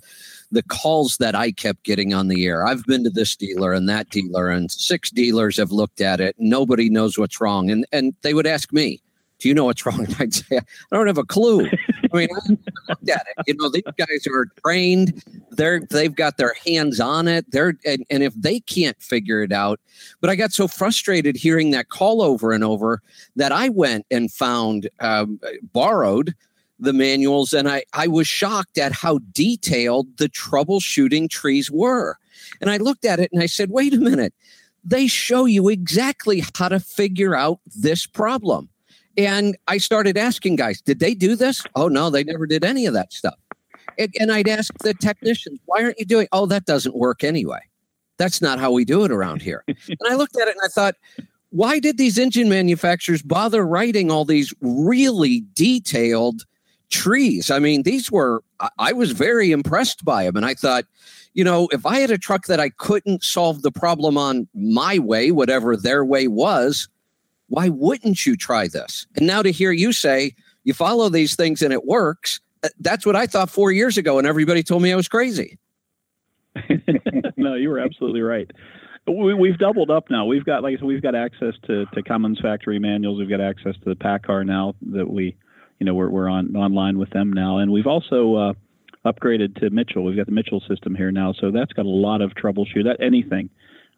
the 0.51 0.61
calls 0.61 1.17
that 1.17 1.33
I 1.33 1.51
kept 1.51 1.83
getting 1.83 2.13
on 2.13 2.27
the 2.27 2.45
air. 2.45 2.65
I've 2.65 2.85
been 2.85 3.03
to 3.05 3.09
this 3.09 3.35
dealer 3.35 3.73
and 3.73 3.89
that 3.89 4.11
dealer, 4.11 4.49
and 4.49 4.71
six 4.71 5.09
dealers 5.09 5.57
have 5.57 5.71
looked 5.71 5.99
at 5.99 6.21
it. 6.21 6.35
Nobody 6.37 6.91
knows 6.91 7.17
what's 7.17 7.41
wrong, 7.41 7.71
and 7.71 7.83
and 7.91 8.13
they 8.21 8.35
would 8.35 8.47
ask 8.47 8.71
me, 8.71 9.01
"Do 9.39 9.47
you 9.47 9.53
know 9.53 9.65
what's 9.65 9.85
wrong?" 9.85 10.05
And 10.05 10.15
I'd 10.19 10.33
say, 10.33 10.57
"I 10.57 10.95
don't 10.95 11.07
have 11.07 11.17
a 11.17 11.23
clue." 11.23 11.67
I 12.13 12.17
mean, 12.17 12.29
I 12.31 12.49
looked 12.89 13.09
at 13.09 13.25
it. 13.27 13.43
You 13.47 13.55
know, 13.55 13.69
these 13.69 13.83
guys 13.97 14.27
are 14.31 14.47
trained. 14.63 15.23
They're 15.51 15.81
they've 15.89 16.15
got 16.15 16.37
their 16.37 16.55
hands 16.65 16.99
on 16.99 17.27
it. 17.27 17.49
They're 17.51 17.77
and, 17.85 18.05
and 18.09 18.23
if 18.23 18.33
they 18.35 18.59
can't 18.61 19.01
figure 19.01 19.41
it 19.41 19.51
out, 19.51 19.79
but 20.21 20.29
I 20.29 20.35
got 20.35 20.53
so 20.53 20.67
frustrated 20.67 21.35
hearing 21.35 21.71
that 21.71 21.89
call 21.89 22.21
over 22.21 22.51
and 22.51 22.63
over 22.63 23.01
that 23.35 23.51
I 23.51 23.69
went 23.69 24.05
and 24.11 24.31
found 24.31 24.89
um, 24.99 25.39
borrowed 25.73 26.33
the 26.79 26.93
manuals 26.93 27.53
and 27.53 27.67
I, 27.67 27.83
I 27.93 28.07
was 28.07 28.27
shocked 28.27 28.77
at 28.77 28.91
how 28.91 29.19
detailed 29.31 30.17
the 30.17 30.29
troubleshooting 30.29 31.29
trees 31.29 31.71
were. 31.71 32.17
And 32.61 32.69
I 32.69 32.77
looked 32.77 33.05
at 33.05 33.19
it 33.19 33.31
and 33.31 33.41
I 33.41 33.47
said, 33.47 33.69
wait 33.69 33.93
a 33.93 33.97
minute, 33.97 34.33
they 34.83 35.07
show 35.07 35.45
you 35.45 35.69
exactly 35.69 36.43
how 36.55 36.69
to 36.69 36.79
figure 36.79 37.35
out 37.35 37.59
this 37.75 38.05
problem. 38.05 38.69
And 39.17 39.57
I 39.67 39.79
started 39.79 40.17
asking 40.17 40.57
guys, 40.57 40.79
did 40.81 40.99
they 40.99 41.15
do 41.15 41.35
this? 41.35 41.63
Oh, 41.75 41.87
no, 41.87 42.09
they 42.09 42.23
never 42.23 42.45
did 42.45 42.63
any 42.63 42.85
of 42.85 42.93
that 42.93 43.11
stuff. 43.11 43.35
And, 43.97 44.13
and 44.19 44.31
I'd 44.31 44.47
ask 44.47 44.71
the 44.83 44.93
technicians, 44.93 45.59
why 45.65 45.83
aren't 45.83 45.97
you 45.99 46.05
doing? 46.05 46.27
Oh, 46.31 46.45
that 46.45 46.65
doesn't 46.65 46.95
work 46.95 47.23
anyway. 47.23 47.59
That's 48.17 48.41
not 48.41 48.59
how 48.59 48.71
we 48.71 48.85
do 48.85 49.03
it 49.05 49.11
around 49.11 49.41
here. 49.41 49.63
and 49.67 49.97
I 50.07 50.15
looked 50.15 50.39
at 50.39 50.47
it 50.47 50.55
and 50.55 50.61
I 50.63 50.67
thought, 50.67 50.95
why 51.49 51.79
did 51.79 51.97
these 51.97 52.17
engine 52.17 52.49
manufacturers 52.49 53.21
bother 53.23 53.65
writing 53.65 54.11
all 54.11 54.25
these 54.25 54.53
really 54.61 55.43
detailed 55.53 56.43
trees? 56.91 57.49
I 57.49 57.57
mean, 57.59 57.83
these 57.83 58.11
were, 58.11 58.43
I- 58.59 58.69
I 58.77 58.93
was 58.93 59.11
very 59.13 59.51
impressed 59.51 60.05
by 60.05 60.25
them. 60.25 60.35
And 60.35 60.45
I 60.45 60.53
thought, 60.53 60.85
you 61.33 61.43
know, 61.43 61.67
if 61.71 61.85
I 61.85 61.99
had 61.99 62.11
a 62.11 62.17
truck 62.17 62.45
that 62.47 62.59
I 62.59 62.69
couldn't 62.69 63.23
solve 63.23 63.61
the 63.61 63.71
problem 63.71 64.17
on 64.17 64.47
my 64.53 64.99
way, 64.99 65.31
whatever 65.31 65.75
their 65.75 66.03
way 66.03 66.27
was, 66.27 66.87
why 67.49 67.69
wouldn't 67.69 68.25
you 68.25 68.35
try 68.35 68.67
this? 68.67 69.07
And 69.15 69.27
now 69.27 69.41
to 69.41 69.51
hear 69.51 69.71
you 69.71 69.93
say 69.93 70.35
you 70.63 70.73
follow 70.73 71.09
these 71.09 71.35
things 71.35 71.61
and 71.61 71.71
it 71.71 71.85
works, 71.85 72.39
uh, 72.63 72.69
that's 72.79 73.05
what 73.05 73.15
I 73.15 73.27
thought 73.27 73.49
four 73.49 73.71
years 73.71 73.97
ago. 73.97 74.17
And 74.17 74.27
everybody 74.27 74.63
told 74.63 74.81
me 74.81 74.91
I 74.91 74.95
was 74.95 75.07
crazy. 75.07 75.57
no, 77.37 77.55
you 77.55 77.69
were 77.69 77.79
absolutely 77.79 78.21
right. 78.21 78.49
We, 79.07 79.33
we've 79.33 79.57
doubled 79.57 79.89
up 79.89 80.09
now. 80.09 80.25
We've 80.25 80.43
got, 80.43 80.63
like 80.63 80.75
I 80.75 80.77
said, 80.77 80.85
we've 80.85 81.01
got 81.01 81.15
access 81.15 81.53
to, 81.67 81.85
to 81.85 82.03
Cummins 82.03 82.39
factory 82.41 82.79
manuals. 82.79 83.19
We've 83.19 83.29
got 83.29 83.39
access 83.39 83.75
to 83.75 83.85
the 83.85 83.95
PACCAR 83.95 84.45
now 84.45 84.75
that 84.91 85.09
we, 85.09 85.37
you 85.79 85.85
know, 85.85 85.93
we're, 85.93 86.09
we're 86.09 86.27
on 86.27 86.55
online 86.55 86.97
with 86.97 87.11
them 87.11 87.31
now. 87.31 87.59
And 87.59 87.71
we've 87.71 87.87
also 87.87 88.35
uh, 88.35 88.53
upgraded 89.05 89.59
to 89.61 89.69
Mitchell. 89.69 90.03
We've 90.03 90.17
got 90.17 90.25
the 90.25 90.33
Mitchell 90.33 90.61
system 90.67 90.93
here 90.95 91.11
now. 91.11 91.33
So 91.33 91.51
that's 91.51 91.71
got 91.71 91.85
a 91.85 91.89
lot 91.89 92.21
of 92.21 92.31
troubleshoot. 92.31 92.83
That 92.83 92.97
anything. 92.99 93.49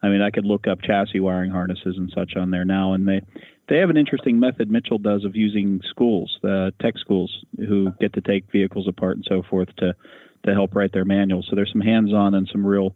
I 0.02 0.10
mean, 0.10 0.22
I 0.22 0.30
could 0.30 0.46
look 0.46 0.68
up 0.68 0.82
chassis 0.82 1.20
wiring 1.20 1.52
harnesses 1.52 1.96
and 1.98 2.12
such 2.16 2.36
on 2.36 2.52
there 2.52 2.66
now. 2.66 2.94
And 2.94 3.08
they, 3.08 3.22
they 3.68 3.78
have 3.78 3.90
an 3.90 3.98
interesting 3.98 4.40
method 4.40 4.70
Mitchell 4.70 4.98
does 4.98 5.26
of 5.26 5.36
using 5.36 5.82
schools, 5.90 6.38
uh, 6.44 6.72
tech 6.82 6.98
schools, 6.98 7.46
who 7.58 7.92
get 8.00 8.14
to 8.14 8.22
take 8.22 8.52
vehicles 8.52 8.88
apart 8.88 9.18
and 9.18 9.26
so 9.28 9.44
forth 9.50 9.70
to, 9.78 9.94
to 10.46 10.54
help 10.54 10.76
write 10.76 10.94
their 10.94 11.06
manuals. 11.06 11.48
So 11.50 11.56
there's 11.56 11.72
some 11.72 11.82
hands-on 11.82 12.34
and 12.34 12.48
some 12.52 12.66
real 12.66 12.96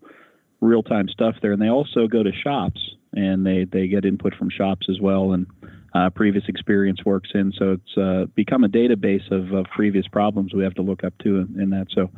real 0.62 0.84
time 0.84 1.10
stuff 1.10 1.36
there. 1.42 1.52
And 1.52 1.62
they 1.62 1.70
also 1.70 2.08
go 2.08 2.24
to 2.24 2.32
shops 2.32 2.80
and 3.12 3.46
they, 3.46 3.66
they 3.66 3.88
get 3.88 4.06
input 4.06 4.34
from 4.36 4.50
shops 4.50 4.88
as 4.90 5.00
well. 5.00 5.34
And 5.34 5.46
uh, 5.94 6.10
previous 6.10 6.46
experience 6.48 7.06
works 7.06 7.30
in. 7.34 7.54
So 7.58 7.74
it's 7.74 7.98
uh, 7.98 8.26
become 8.34 8.64
a 8.64 8.70
database 8.70 9.30
of, 9.32 9.54
of 9.54 9.66
previous 9.76 10.08
problems 10.08 10.54
we 10.54 10.64
have 10.64 10.74
to 10.76 10.82
look 10.82 11.04
up 11.04 11.14
to 11.20 11.38
in, 11.38 11.60
in 11.62 11.70
that. 11.72 11.88
So 11.94 12.10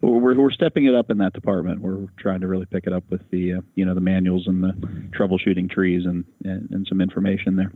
we're, 0.00 0.34
we're 0.34 0.50
stepping 0.50 0.86
it 0.86 0.94
up 0.94 1.10
in 1.10 1.18
that 1.18 1.32
department. 1.32 1.80
We're 1.80 2.06
trying 2.18 2.40
to 2.40 2.46
really 2.46 2.66
pick 2.66 2.86
it 2.86 2.92
up 2.92 3.04
with 3.10 3.28
the, 3.30 3.54
uh, 3.54 3.60
you 3.74 3.84
know, 3.84 3.94
the 3.94 4.00
manuals 4.00 4.46
and 4.46 4.62
the 4.62 4.72
troubleshooting 5.16 5.70
trees 5.70 6.06
and, 6.06 6.24
and, 6.44 6.70
and 6.70 6.86
some 6.86 7.00
information 7.00 7.56
there. 7.56 7.72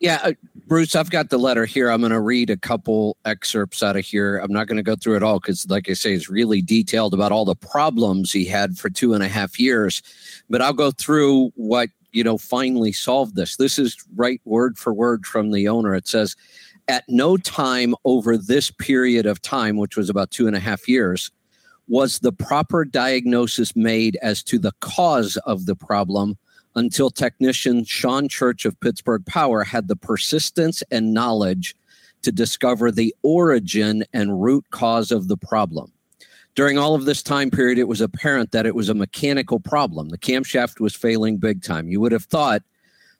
Yeah, 0.00 0.20
uh, 0.22 0.32
Bruce, 0.66 0.94
I've 0.94 1.10
got 1.10 1.30
the 1.30 1.38
letter 1.38 1.64
here. 1.64 1.90
I'm 1.90 2.00
going 2.00 2.12
to 2.12 2.20
read 2.20 2.48
a 2.48 2.56
couple 2.56 3.16
excerpts 3.24 3.82
out 3.82 3.96
of 3.96 4.04
here. 4.04 4.38
I'm 4.38 4.52
not 4.52 4.66
going 4.66 4.76
to 4.76 4.84
go 4.84 4.94
through 4.94 5.16
it 5.16 5.22
all 5.22 5.40
because, 5.40 5.68
like 5.68 5.90
I 5.90 5.94
say, 5.94 6.14
it's 6.14 6.30
really 6.30 6.62
detailed 6.62 7.12
about 7.12 7.32
all 7.32 7.44
the 7.44 7.56
problems 7.56 8.32
he 8.32 8.44
had 8.44 8.78
for 8.78 8.88
two 8.88 9.14
and 9.14 9.22
a 9.22 9.28
half 9.28 9.58
years. 9.58 10.00
But 10.48 10.62
I'll 10.62 10.72
go 10.72 10.92
through 10.92 11.52
what, 11.56 11.88
you 12.12 12.22
know, 12.22 12.38
finally 12.38 12.92
solved 12.92 13.34
this. 13.34 13.56
This 13.56 13.78
is 13.78 13.96
right 14.14 14.40
word 14.44 14.78
for 14.78 14.94
word 14.94 15.26
from 15.26 15.50
the 15.50 15.66
owner. 15.66 15.94
It 15.94 16.06
says, 16.06 16.36
at 16.88 17.04
no 17.08 17.36
time 17.36 17.94
over 18.04 18.36
this 18.36 18.70
period 18.70 19.26
of 19.26 19.40
time, 19.40 19.76
which 19.76 19.96
was 19.96 20.10
about 20.10 20.30
two 20.30 20.46
and 20.46 20.56
a 20.56 20.60
half 20.60 20.88
years, 20.88 21.30
was 21.88 22.18
the 22.18 22.32
proper 22.32 22.84
diagnosis 22.84 23.76
made 23.76 24.16
as 24.22 24.42
to 24.42 24.58
the 24.58 24.72
cause 24.80 25.36
of 25.38 25.66
the 25.66 25.76
problem 25.76 26.36
until 26.76 27.10
technician 27.10 27.84
Sean 27.84 28.28
Church 28.28 28.64
of 28.64 28.78
Pittsburgh 28.80 29.24
Power 29.26 29.64
had 29.64 29.88
the 29.88 29.96
persistence 29.96 30.82
and 30.90 31.14
knowledge 31.14 31.76
to 32.22 32.32
discover 32.32 32.90
the 32.90 33.14
origin 33.22 34.04
and 34.12 34.42
root 34.42 34.64
cause 34.70 35.10
of 35.10 35.28
the 35.28 35.36
problem. 35.36 35.92
During 36.54 36.78
all 36.78 36.94
of 36.94 37.04
this 37.04 37.22
time 37.22 37.50
period, 37.50 37.78
it 37.78 37.88
was 37.88 38.00
apparent 38.00 38.52
that 38.52 38.66
it 38.66 38.74
was 38.74 38.88
a 38.88 38.94
mechanical 38.94 39.60
problem. 39.60 40.08
The 40.08 40.18
camshaft 40.18 40.80
was 40.80 40.94
failing 40.94 41.36
big 41.36 41.62
time. 41.62 41.88
You 41.88 42.00
would 42.00 42.12
have 42.12 42.24
thought 42.24 42.62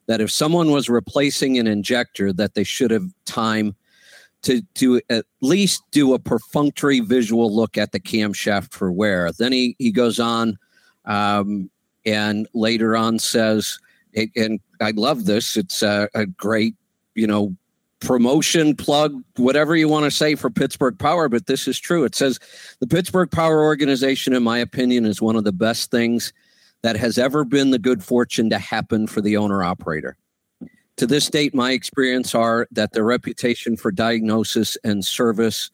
that 0.07 0.21
if 0.21 0.31
someone 0.31 0.71
was 0.71 0.89
replacing 0.89 1.59
an 1.59 1.67
injector, 1.67 2.33
that 2.33 2.55
they 2.55 2.65
should 2.65 2.91
have 2.91 3.11
time 3.25 3.75
to 4.43 4.63
to 4.75 5.01
at 5.09 5.25
least 5.41 5.83
do 5.91 6.15
a 6.15 6.19
perfunctory 6.19 7.01
visual 7.01 7.55
look 7.55 7.79
at 7.79 7.93
the 7.93 8.01
camshaft 8.01 8.73
for 8.73 8.93
wear. 8.93 9.31
Then 9.33 9.53
he 9.53 9.75
he 9.79 9.91
goes 9.91 10.21
on 10.21 10.59
um, 11.05 11.71
and 12.07 12.47
later 12.55 12.97
on 12.97 13.19
says, 13.19 13.79
and 14.37 14.61
I 14.81 14.93
love 14.93 15.25
this. 15.25 15.57
It's 15.57 15.83
a, 15.83 16.09
a 16.15 16.27
great, 16.27 16.75
you 17.15 17.27
know, 17.27 17.57
promotion 18.01 18.77
plug, 18.77 19.23
whatever 19.37 19.75
you 19.75 19.89
want 19.89 20.05
to 20.05 20.11
say 20.11 20.35
for 20.35 20.51
Pittsburgh 20.51 20.99
Power, 20.99 21.29
but 21.29 21.47
this 21.47 21.67
is 21.67 21.79
true. 21.79 22.05
It 22.05 22.15
says 22.15 22.39
the 22.81 22.87
Pittsburgh 22.87 23.31
Power 23.31 23.65
organization, 23.65 24.35
in 24.35 24.43
my 24.43 24.59
opinion, 24.59 25.07
is 25.07 25.23
one 25.23 25.37
of 25.37 25.45
the 25.45 25.53
best 25.53 25.91
things 25.91 26.33
that 26.85 26.97
has 26.99 27.17
ever 27.17 27.47
been 27.47 27.71
the 27.71 27.79
good 27.79 28.05
fortune 28.05 28.51
to 28.51 28.59
happen 28.59 29.07
for 29.07 29.23
the 29.23 29.39
owner 29.39 29.65
operator. 29.65 30.19
To 30.99 31.07
this 31.07 31.31
date, 31.31 31.55
my 31.55 31.71
experience 31.71 32.35
are 32.35 32.69
that 32.73 32.93
their 32.93 33.05
reputation 33.05 33.79
for 33.79 33.91
diagnosis 33.91 34.77
and 34.85 35.03
service 35.03 35.71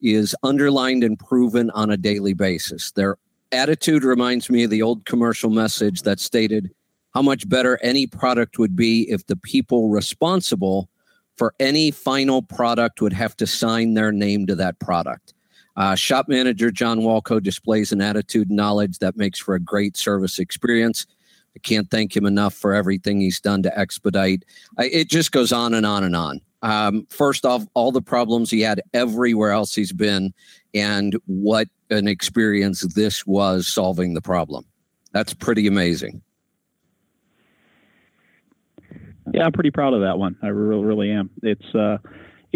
is 0.00 0.34
underlined 0.42 1.04
and 1.04 1.18
proven 1.18 1.68
on 1.72 1.90
a 1.90 1.98
daily 1.98 2.32
basis. 2.32 2.90
Their 2.92 3.18
attitude 3.52 4.02
reminds 4.02 4.48
me 4.48 4.64
of 4.64 4.70
the 4.70 4.80
old 4.80 5.04
commercial 5.04 5.50
message 5.50 6.02
that 6.02 6.20
stated 6.20 6.70
how 7.12 7.20
much 7.20 7.46
better 7.46 7.78
any 7.82 8.06
product 8.06 8.58
would 8.58 8.74
be 8.74 9.02
if 9.10 9.26
the 9.26 9.36
people 9.36 9.90
responsible 9.90 10.88
for 11.36 11.52
any 11.60 11.90
final 11.90 12.40
product 12.40 13.02
would 13.02 13.12
have 13.12 13.36
to 13.36 13.46
sign 13.46 13.92
their 13.92 14.10
name 14.10 14.46
to 14.46 14.54
that 14.54 14.78
product. 14.78 15.34
Uh, 15.76 15.94
shop 15.94 16.26
manager 16.28 16.70
John 16.70 17.00
Walco 17.00 17.42
displays 17.42 17.92
an 17.92 18.00
attitude 18.00 18.48
and 18.48 18.56
knowledge 18.56 18.98
that 18.98 19.16
makes 19.16 19.38
for 19.38 19.54
a 19.54 19.60
great 19.60 19.96
service 19.96 20.38
experience. 20.38 21.06
I 21.54 21.58
can't 21.60 21.90
thank 21.90 22.16
him 22.16 22.26
enough 22.26 22.54
for 22.54 22.74
everything 22.74 23.20
he's 23.20 23.40
done 23.40 23.62
to 23.62 23.78
expedite. 23.78 24.44
I, 24.78 24.86
it 24.86 25.08
just 25.08 25.32
goes 25.32 25.52
on 25.52 25.74
and 25.74 25.86
on 25.86 26.04
and 26.04 26.16
on. 26.16 26.40
Um, 26.62 27.06
first 27.10 27.46
off, 27.46 27.66
all 27.74 27.92
the 27.92 28.02
problems 28.02 28.50
he 28.50 28.60
had 28.60 28.82
everywhere 28.92 29.52
else 29.52 29.74
he's 29.74 29.92
been, 29.92 30.32
and 30.74 31.16
what 31.26 31.68
an 31.90 32.08
experience 32.08 32.80
this 32.94 33.26
was 33.26 33.66
solving 33.66 34.14
the 34.14 34.20
problem. 34.20 34.64
That's 35.12 35.32
pretty 35.32 35.66
amazing. 35.66 36.22
Yeah, 39.32 39.44
I'm 39.44 39.52
pretty 39.52 39.70
proud 39.70 39.94
of 39.94 40.00
that 40.02 40.18
one. 40.18 40.36
I 40.42 40.48
really, 40.48 40.84
really 40.84 41.10
am. 41.10 41.30
It's, 41.42 41.74
uh, 41.74 41.98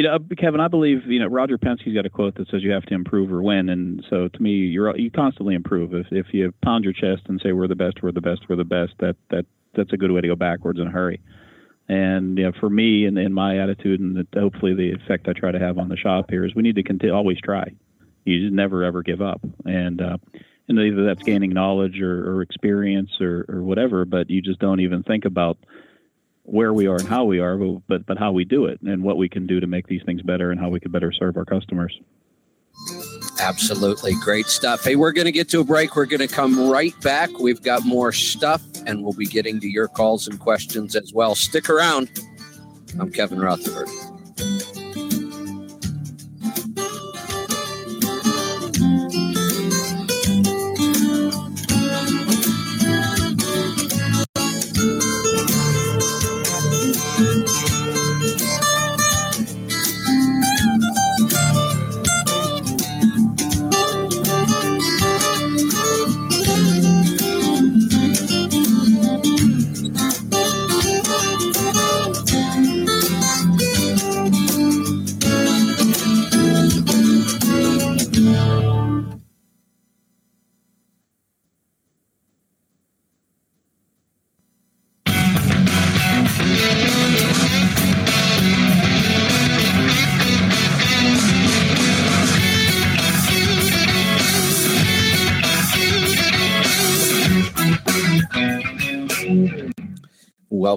you 0.00 0.08
know, 0.08 0.18
Kevin, 0.38 0.60
I 0.60 0.68
believe, 0.68 1.06
you 1.06 1.20
know, 1.20 1.26
Roger 1.26 1.58
Penske's 1.58 1.94
got 1.94 2.06
a 2.06 2.10
quote 2.10 2.36
that 2.36 2.48
says 2.48 2.62
you 2.62 2.70
have 2.70 2.86
to 2.86 2.94
improve 2.94 3.30
or 3.30 3.42
win. 3.42 3.68
And 3.68 4.02
so 4.08 4.28
to 4.28 4.42
me, 4.42 4.50
you're, 4.50 4.96
you 4.96 5.10
constantly 5.10 5.54
improve. 5.54 5.92
If, 5.92 6.06
if 6.10 6.32
you 6.32 6.54
pound 6.64 6.84
your 6.84 6.94
chest 6.94 7.28
and 7.28 7.38
say, 7.42 7.52
we're 7.52 7.68
the 7.68 7.74
best, 7.74 8.02
we're 8.02 8.12
the 8.12 8.22
best, 8.22 8.48
we're 8.48 8.56
the 8.56 8.64
best, 8.64 8.92
that, 9.00 9.16
that, 9.28 9.44
that's 9.74 9.92
a 9.92 9.98
good 9.98 10.10
way 10.10 10.22
to 10.22 10.28
go 10.28 10.36
backwards 10.36 10.80
in 10.80 10.86
a 10.86 10.90
hurry. 10.90 11.20
And 11.86 12.38
you 12.38 12.44
know, 12.44 12.52
for 12.58 12.70
me 12.70 13.04
and, 13.04 13.18
and 13.18 13.34
my 13.34 13.58
attitude 13.58 14.00
and 14.00 14.16
the, 14.16 14.40
hopefully 14.40 14.74
the 14.74 14.92
effect 14.92 15.28
I 15.28 15.32
try 15.32 15.52
to 15.52 15.58
have 15.58 15.76
on 15.76 15.90
the 15.90 15.96
shop 15.96 16.30
here 16.30 16.46
is 16.46 16.54
we 16.54 16.62
need 16.62 16.76
to 16.76 16.82
continue, 16.82 17.14
always 17.14 17.38
try 17.38 17.72
you 18.24 18.40
just 18.40 18.52
never 18.52 18.84
ever 18.84 19.02
give 19.02 19.20
up. 19.20 19.40
And 19.64 20.00
uh, 20.00 20.18
and 20.68 20.78
either 20.78 21.04
that's 21.04 21.22
gaining 21.22 21.50
knowledge 21.50 22.00
or, 22.00 22.30
or 22.30 22.42
experience 22.42 23.10
or, 23.20 23.44
or 23.48 23.62
whatever, 23.62 24.04
but 24.04 24.30
you 24.30 24.40
just 24.40 24.60
don't 24.60 24.80
even 24.80 25.02
think 25.02 25.24
about 25.24 25.58
where 26.50 26.72
we 26.72 26.86
are 26.86 26.96
and 26.96 27.06
how 27.06 27.24
we 27.24 27.38
are, 27.38 27.56
but, 27.56 27.82
but 27.86 28.06
but 28.06 28.18
how 28.18 28.32
we 28.32 28.44
do 28.44 28.66
it 28.66 28.80
and 28.82 29.02
what 29.02 29.16
we 29.16 29.28
can 29.28 29.46
do 29.46 29.60
to 29.60 29.66
make 29.66 29.86
these 29.86 30.02
things 30.04 30.20
better 30.22 30.50
and 30.50 30.60
how 30.60 30.68
we 30.68 30.80
can 30.80 30.90
better 30.90 31.12
serve 31.12 31.36
our 31.36 31.44
customers. 31.44 31.98
Absolutely. 33.40 34.14
Great 34.22 34.46
stuff. 34.46 34.84
Hey, 34.84 34.96
we're 34.96 35.12
going 35.12 35.26
to 35.26 35.32
get 35.32 35.48
to 35.50 35.60
a 35.60 35.64
break. 35.64 35.96
We're 35.96 36.06
going 36.06 36.26
to 36.26 36.28
come 36.28 36.68
right 36.68 36.98
back. 37.02 37.30
We've 37.38 37.62
got 37.62 37.84
more 37.84 38.12
stuff 38.12 38.62
and 38.86 39.02
we'll 39.02 39.12
be 39.12 39.26
getting 39.26 39.60
to 39.60 39.68
your 39.68 39.88
calls 39.88 40.28
and 40.28 40.38
questions 40.38 40.96
as 40.96 41.12
well. 41.12 41.34
Stick 41.34 41.70
around. 41.70 42.10
I'm 42.98 43.10
Kevin 43.10 43.40
Rutherford. 43.40 43.88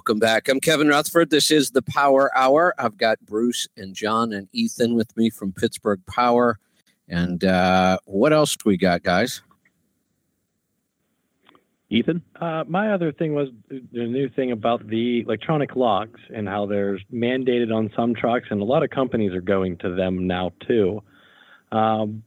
Welcome 0.06 0.20
back. 0.20 0.50
I'm 0.50 0.60
Kevin 0.60 0.90
Rutherford. 0.90 1.30
This 1.30 1.50
is 1.50 1.72
the 1.72 1.82
Power 1.82 2.30
Hour. 2.38 2.76
I've 2.78 2.98
got 2.98 3.22
Bruce 3.22 3.70
and 3.78 3.96
John 3.96 4.34
and 4.34 4.50
Ethan 4.52 4.96
with 4.96 5.16
me 5.16 5.30
from 5.30 5.54
Pittsburgh 5.54 6.02
Power. 6.06 6.60
And 7.08 7.42
uh, 7.46 8.00
what 8.04 8.34
else 8.34 8.58
do 8.58 8.64
we 8.66 8.76
got, 8.76 9.04
guys? 9.04 9.42
Ethan? 11.90 12.22
Uh, 12.36 12.66
my 12.68 12.92
other 12.92 13.14
thing 13.14 13.34
was 13.34 13.48
the 13.70 13.82
new 13.94 14.28
thing 14.28 14.52
about 14.52 14.86
the 14.86 15.22
electronic 15.22 15.78
logs 15.78 16.20
and 16.36 16.50
how 16.50 16.66
they're 16.66 17.00
mandated 17.14 17.74
on 17.74 17.90
some 17.96 18.14
trucks, 18.14 18.48
and 18.52 18.60
a 18.60 18.66
lot 18.66 18.84
of 18.84 18.90
companies 18.90 19.32
are 19.32 19.40
going 19.40 19.78
to 19.78 19.96
them 19.96 20.28
now 20.28 20.52
too. 20.68 21.02
Um, 21.72 22.24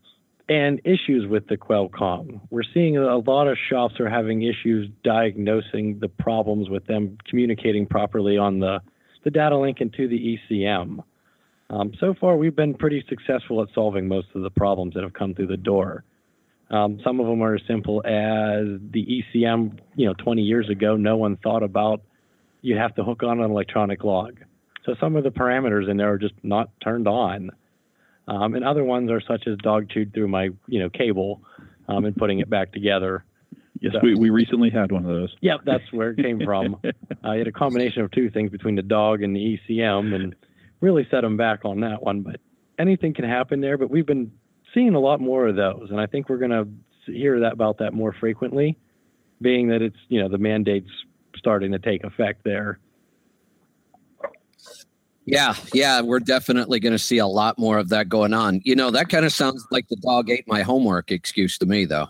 and 0.49 0.81
issues 0.85 1.27
with 1.29 1.49
the 1.49 1.57
Qualcomm. 1.57 2.41
We're 2.51 2.63
seeing 2.73 2.97
a 2.97 3.17
lot 3.17 3.49
of 3.49 3.57
shops 3.69 3.99
are 3.99 4.09
having 4.09 4.43
issues 4.43 4.89
diagnosing 5.03 5.99
the 6.01 6.09
problems 6.09 6.69
with 6.69 6.87
them 6.87 7.19
communicating 7.29 7.87
properly 7.87 8.39
on 8.39 8.61
the, 8.61 8.81
the 9.25 9.31
data 9.31 9.59
link 9.59 9.81
into 9.81 10.07
the 10.07 10.39
ECM. 10.51 11.03
Um, 11.69 11.93
so 11.99 12.15
far, 12.21 12.37
we've 12.37 12.55
been 12.55 12.75
pretty 12.75 13.05
successful 13.09 13.61
at 13.61 13.69
solving 13.75 14.07
most 14.07 14.29
of 14.35 14.43
the 14.43 14.51
problems 14.51 14.95
that 14.95 15.03
have 15.03 15.15
come 15.15 15.35
through 15.35 15.49
the 15.49 15.57
door. 15.57 16.05
Um, 16.71 17.01
some 17.03 17.19
of 17.19 17.27
them 17.27 17.43
are 17.43 17.55
as 17.55 17.63
simple 17.67 18.01
as 18.05 18.81
the 18.93 19.23
ECM, 19.35 19.79
you 19.97 20.07
know, 20.07 20.15
20 20.15 20.43
years 20.43 20.69
ago, 20.69 20.97
no 20.97 21.17
one 21.17 21.37
thought 21.39 21.63
about 21.63 22.03
you 22.63 22.77
have 22.77 22.95
to 22.97 23.05
hook 23.05 23.23
on 23.23 23.41
an 23.41 23.51
electronic 23.51 24.05
log. 24.05 24.41
So 24.85 24.95
some 25.01 25.17
of 25.17 25.25
the 25.25 25.31
parameters 25.31 25.91
in 25.91 25.97
there 25.97 26.13
are 26.13 26.19
just 26.19 26.35
not 26.43 26.71
turned 26.83 27.09
on. 27.09 27.51
Um, 28.29 28.55
and 28.55 28.65
other 28.65 28.85
ones 28.85 29.11
are 29.11 29.21
such 29.21 29.47
as 29.47 29.57
dog 29.59 29.89
chewed 29.89 30.13
through 30.13 30.29
my, 30.29 30.51
you 30.67 30.81
know, 30.81 30.91
cable 30.91 31.43
um, 31.89 32.05
and 32.05 32.17
putting 32.17 32.41
it 32.41 32.51
back 32.51 32.73
together. 32.73 33.25
Yes, 33.81 33.93
so, 33.93 34.01
we, 34.03 34.15
we 34.15 34.31
recently 34.31 34.71
had 34.71 34.91
one 34.91 35.05
of 35.05 35.11
those. 35.11 35.35
Yep, 35.43 35.61
that's 35.65 35.93
where 35.93 36.11
it 36.11 36.17
came 36.17 36.41
from. 36.41 36.81
I 37.25 37.37
had 37.37 37.47
a 37.47 37.53
combination 37.53 38.03
of 38.03 38.11
two 38.11 38.31
things 38.31 38.51
between 38.51 38.75
the 38.75 38.83
dog 38.83 39.23
and 39.23 39.37
the 39.37 39.59
ECM 39.69 40.15
and 40.15 40.35
really 40.81 41.07
set 41.11 41.21
them 41.21 41.37
back 41.37 41.65
on 41.65 41.81
that 41.81 42.03
one. 42.03 42.23
But 42.23 42.41
anything 42.79 43.15
can 43.15 43.25
happen 43.25 43.61
there. 43.61 43.79
But 43.79 43.91
we've 43.91 44.07
been 44.07 44.33
seeing 44.75 44.95
a 44.95 45.01
lot 45.01 45.21
more 45.21 45.47
of 45.47 45.57
those. 45.57 45.89
And 45.91 46.01
I 46.01 46.07
think 46.07 46.29
we're 46.29 46.39
going 46.39 46.51
to 46.51 47.13
hear 47.13 47.41
that 47.41 47.53
about 47.53 47.79
that 47.79 47.93
more 47.93 48.15
frequently, 48.19 48.79
being 49.41 49.69
that 49.69 49.83
it's, 49.83 49.97
you 50.09 50.21
know, 50.21 50.29
the 50.29 50.39
mandates 50.39 50.91
starting 51.37 51.73
to 51.73 51.79
take 51.79 52.03
effect 52.05 52.43
there. 52.45 52.79
Yeah, 55.27 55.55
yeah, 55.75 56.03
we're 56.03 56.21
definitely 56.21 56.79
going 56.79 56.93
to 56.93 56.99
see 56.99 57.19
a 57.19 57.27
lot 57.27 57.59
more 57.59 57.79
of 57.79 57.89
that 57.89 58.09
going 58.09 58.33
on. 58.33 58.61
You 58.65 58.77
know, 58.77 58.93
that 58.93 59.09
kind 59.09 59.25
of 59.25 59.33
sounds 59.33 59.67
like 59.73 59.89
the 59.89 59.97
dog 59.97 60.31
ate 60.31 60.47
my 60.47 60.63
homework 60.63 61.11
excuse 61.11 61.59
to 61.59 61.67
me, 61.67 61.85
though. 61.85 62.07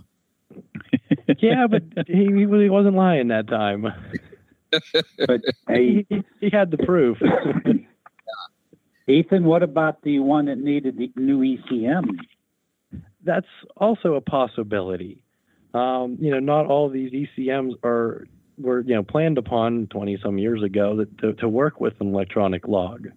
yeah, 1.38 1.66
but 1.66 1.82
he, 2.06 2.26
he 2.26 2.44
really 2.44 2.68
wasn't 2.68 2.94
lying 2.94 3.28
that 3.28 3.49
time. 3.49 3.87
But 5.26 5.40
hey, 5.68 6.04
he, 6.11 6.25
he 6.40 6.50
had 6.50 6.70
the 6.70 6.76
proof. 6.78 7.16
Ethan, 9.06 9.44
what 9.44 9.62
about 9.62 10.02
the 10.02 10.18
one 10.18 10.46
that 10.46 10.58
needed 10.58 10.99
the 10.99 11.11
new 11.16 11.38
ECM? 11.40 12.18
That's 13.25 13.46
also 13.76 14.14
a 14.14 14.20
possibility. 14.20 15.23
Um, 15.73 16.18
you 16.20 16.30
know, 16.30 16.40
not 16.40 16.66
all 16.66 16.87
of 16.87 16.92
these 16.92 17.12
ECMs 17.12 17.75
are 17.85 18.26
were 18.58 18.80
you 18.80 18.94
know 18.94 19.02
planned 19.02 19.38
upon 19.38 19.86
20 19.88 20.18
some 20.22 20.38
years 20.38 20.62
ago 20.62 20.96
that 20.96 21.18
to, 21.18 21.32
to 21.34 21.48
work 21.48 21.80
with 21.80 22.00
an 22.00 22.08
electronic 22.08 22.68
log, 22.68 23.08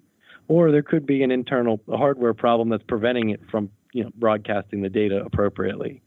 or 0.48 0.72
there 0.72 0.84
could 0.84 1.06
be 1.06 1.24
an 1.24 1.32
internal 1.32 1.82
hardware 1.90 2.34
problem 2.34 2.70
that's 2.70 2.84
preventing 2.84 3.30
it 3.30 3.42
from 3.50 3.70
you 3.94 4.04
know 4.04 4.12
broadcasting 4.16 4.82
the 4.82 4.90
data 4.90 5.24
appropriately. 5.24 6.02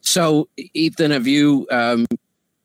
So, 0.00 0.48
Ethan, 0.56 1.10
have 1.10 1.26
you 1.26 1.66
um, 1.70 2.06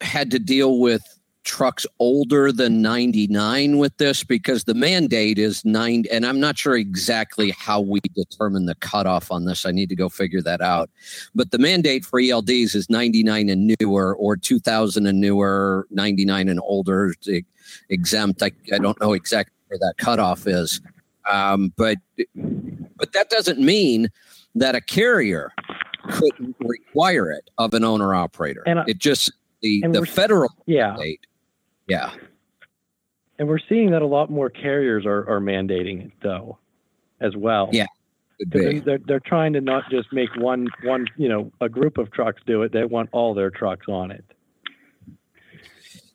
had 0.01 0.31
to 0.31 0.39
deal 0.39 0.79
with 0.79 1.01
trucks 1.43 1.85
older 1.99 2.51
than 2.51 2.81
99 2.81 3.77
with 3.77 3.95
this? 3.97 4.23
Because 4.23 4.63
the 4.63 4.73
mandate 4.73 5.37
is 5.37 5.63
nine, 5.65 6.05
and 6.11 6.25
I'm 6.25 6.39
not 6.39 6.57
sure 6.57 6.75
exactly 6.75 7.51
how 7.51 7.81
we 7.81 7.99
determine 8.15 8.65
the 8.65 8.75
cutoff 8.75 9.31
on 9.31 9.45
this. 9.45 9.65
I 9.65 9.71
need 9.71 9.89
to 9.89 9.95
go 9.95 10.09
figure 10.09 10.41
that 10.41 10.61
out. 10.61 10.89
But 11.35 11.51
the 11.51 11.57
mandate 11.57 12.05
for 12.05 12.19
ELDs 12.19 12.75
is 12.75 12.89
99 12.89 13.49
and 13.49 13.75
newer, 13.79 14.15
or 14.15 14.37
2000 14.37 15.05
and 15.05 15.21
newer, 15.21 15.87
99 15.91 16.49
and 16.49 16.59
older, 16.61 17.13
exempt. 17.89 18.43
I, 18.43 18.51
I 18.73 18.77
don't 18.77 18.99
know 18.99 19.13
exactly 19.13 19.53
where 19.67 19.79
that 19.79 19.95
cutoff 19.97 20.47
is. 20.47 20.81
Um, 21.31 21.73
but 21.77 21.97
but 22.97 23.13
that 23.13 23.29
doesn't 23.29 23.59
mean 23.59 24.09
that 24.55 24.75
a 24.75 24.81
carrier 24.81 25.51
couldn't 26.09 26.55
require 26.59 27.31
it 27.31 27.49
of 27.57 27.73
an 27.73 27.83
owner 27.83 28.13
operator. 28.13 28.63
It 28.87 28.97
just 28.97 29.31
the 29.61 29.83
the 29.87 30.05
federal 30.05 30.49
Yeah, 30.65 30.89
mandate. 30.91 31.21
Yeah. 31.87 32.11
and 33.39 33.47
we're 33.47 33.59
seeing 33.69 33.91
that 33.91 34.01
a 34.01 34.07
lot 34.07 34.29
more 34.29 34.49
carriers 34.49 35.05
are, 35.05 35.27
are 35.29 35.39
mandating 35.39 36.05
it 36.05 36.11
though, 36.21 36.57
as 37.19 37.35
well. 37.35 37.69
Yeah, 37.71 37.87
They're, 38.39 38.99
they're, 39.05 39.19
trying 39.19 39.53
to 39.53 39.61
not 39.61 39.83
just 39.89 40.11
make 40.13 40.29
one 40.37 40.67
one 40.83 41.07
you 41.17 41.29
know 41.29 41.51
a 41.61 41.69
group 41.69 41.97
of 41.97 42.11
trucks 42.11 42.41
do 42.45 42.63
it. 42.63 42.71
They 42.71 42.85
want 42.85 43.09
all 43.11 43.33
their 43.33 43.49
trucks 43.49 43.87
on 43.87 44.11
it. 44.11 44.25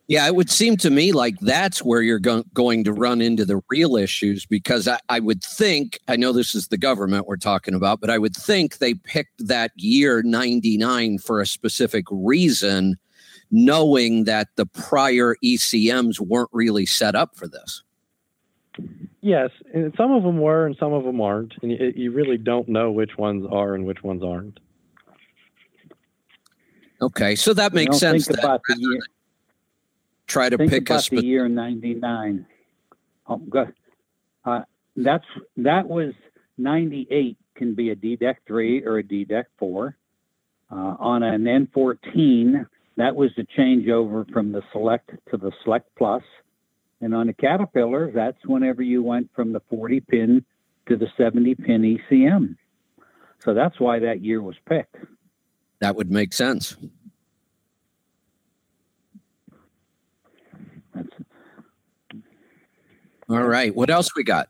Yeah, 0.09 0.25
it 0.25 0.35
would 0.35 0.49
seem 0.49 0.75
to 0.77 0.89
me 0.89 1.11
like 1.11 1.39
that's 1.39 1.83
where 1.83 2.01
you're 2.01 2.17
go- 2.17 2.43
going 2.55 2.83
to 2.85 2.93
run 2.93 3.21
into 3.21 3.45
the 3.45 3.61
real 3.69 3.95
issues 3.95 4.43
because 4.43 4.87
I, 4.87 4.97
I 5.07 5.19
would 5.19 5.43
think, 5.43 5.99
I 6.07 6.15
know 6.15 6.33
this 6.33 6.55
is 6.55 6.69
the 6.69 6.79
government 6.79 7.27
we're 7.27 7.37
talking 7.37 7.75
about, 7.75 8.01
but 8.01 8.09
I 8.09 8.17
would 8.17 8.35
think 8.35 8.79
they 8.79 8.95
picked 8.95 9.47
that 9.47 9.69
year 9.75 10.23
99 10.23 11.19
for 11.19 11.39
a 11.39 11.45
specific 11.45 12.05
reason, 12.09 12.95
knowing 13.51 14.25
that 14.25 14.49
the 14.55 14.65
prior 14.65 15.35
ECMs 15.43 16.19
weren't 16.19 16.49
really 16.53 16.85
set 16.85 17.15
up 17.15 17.35
for 17.35 17.47
this. 17.47 17.83
Yes, 19.21 19.49
and 19.73 19.93
some 19.97 20.11
of 20.11 20.23
them 20.23 20.39
were, 20.39 20.65
and 20.65 20.75
some 20.79 20.93
of 20.93 21.03
them 21.03 21.19
aren't, 21.19 21.53
and 21.61 21.71
you, 21.71 21.93
you 21.95 22.11
really 22.11 22.37
don't 22.37 22.69
know 22.69 22.91
which 22.91 23.17
ones 23.17 23.45
are 23.51 23.75
and 23.75 23.85
which 23.85 24.01
ones 24.03 24.23
aren't. 24.23 24.59
Okay, 27.01 27.35
so 27.35 27.53
that 27.53 27.73
makes 27.73 28.01
You 28.01 28.07
know, 28.07 28.13
sense. 28.13 28.27
Think 28.27 28.37
Then. 28.37 28.45
about 28.45 28.61
the 28.67 28.75
year. 28.79 28.99
Try 30.27 30.49
to 30.49 30.57
Think 30.57 30.69
pick 30.71 30.89
a 30.89 30.93
about 30.93 31.03
spe- 31.03 31.11
the 31.15 31.25
year 31.25 31.47
'99. 31.49 32.45
Oh, 33.27 33.37
go- 33.37 33.71
uh, 34.45 34.61
that's 34.95 35.25
that 35.57 35.87
was 35.87 36.13
'98 36.57 37.37
can 37.55 37.73
be 37.73 37.89
a 37.89 37.95
DDEC 37.95 38.35
three 38.47 38.83
or 38.85 38.99
a 38.99 39.03
DDEC 39.03 39.45
four. 39.57 39.95
Uh, 40.71 40.95
on 40.99 41.23
an 41.23 41.45
N14, 41.45 42.67
that 42.99 43.15
was 43.15 43.31
the 43.37 43.45
changeover 43.57 44.29
from 44.29 44.51
the 44.51 44.61
Celect 44.73 45.09
to 45.31 45.37
the 45.37 45.53
Celect 45.63 45.87
Plus, 45.97 46.21
and 46.99 47.15
on 47.15 47.29
a 47.29 47.33
Caterpillar, 47.33 48.11
that's 48.13 48.37
whenever 48.45 48.83
you 48.83 49.01
went 49.01 49.29
from 49.33 49.53
the 49.53 49.61
40 49.69 50.01
pin 50.01 50.45
to 50.89 50.97
the 50.97 51.07
70 51.17 51.55
pin 51.55 51.97
ECM. 52.11 52.57
So 53.39 53.53
that's 53.53 53.79
why 53.79 53.99
that 53.99 54.21
year 54.21 54.41
was 54.41 54.57
picked. 54.67 54.97
that 55.79 55.95
would 55.95 56.11
make 56.11 56.33
sense. 56.33 56.75
That's, 60.93 61.07
All 63.29 63.47
right, 63.47 63.73
what 63.73 63.89
else 63.89 64.13
we 64.13 64.25
got? 64.25 64.49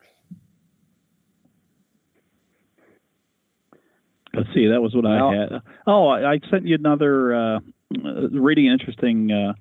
Let's 4.34 4.50
see. 4.56 4.68
That 4.68 4.82
was 4.82 4.96
what 4.96 5.06
I 5.06 5.36
had. 5.36 5.62
Oh, 5.86 6.08
I, 6.08 6.34
I 6.34 6.40
sent 6.50 6.66
you 6.66 6.76
another 6.76 7.36
uh, 7.36 7.60
reading 7.92 8.68
an 8.68 8.74
interesting. 8.74 9.32
Uh, 9.32 9.54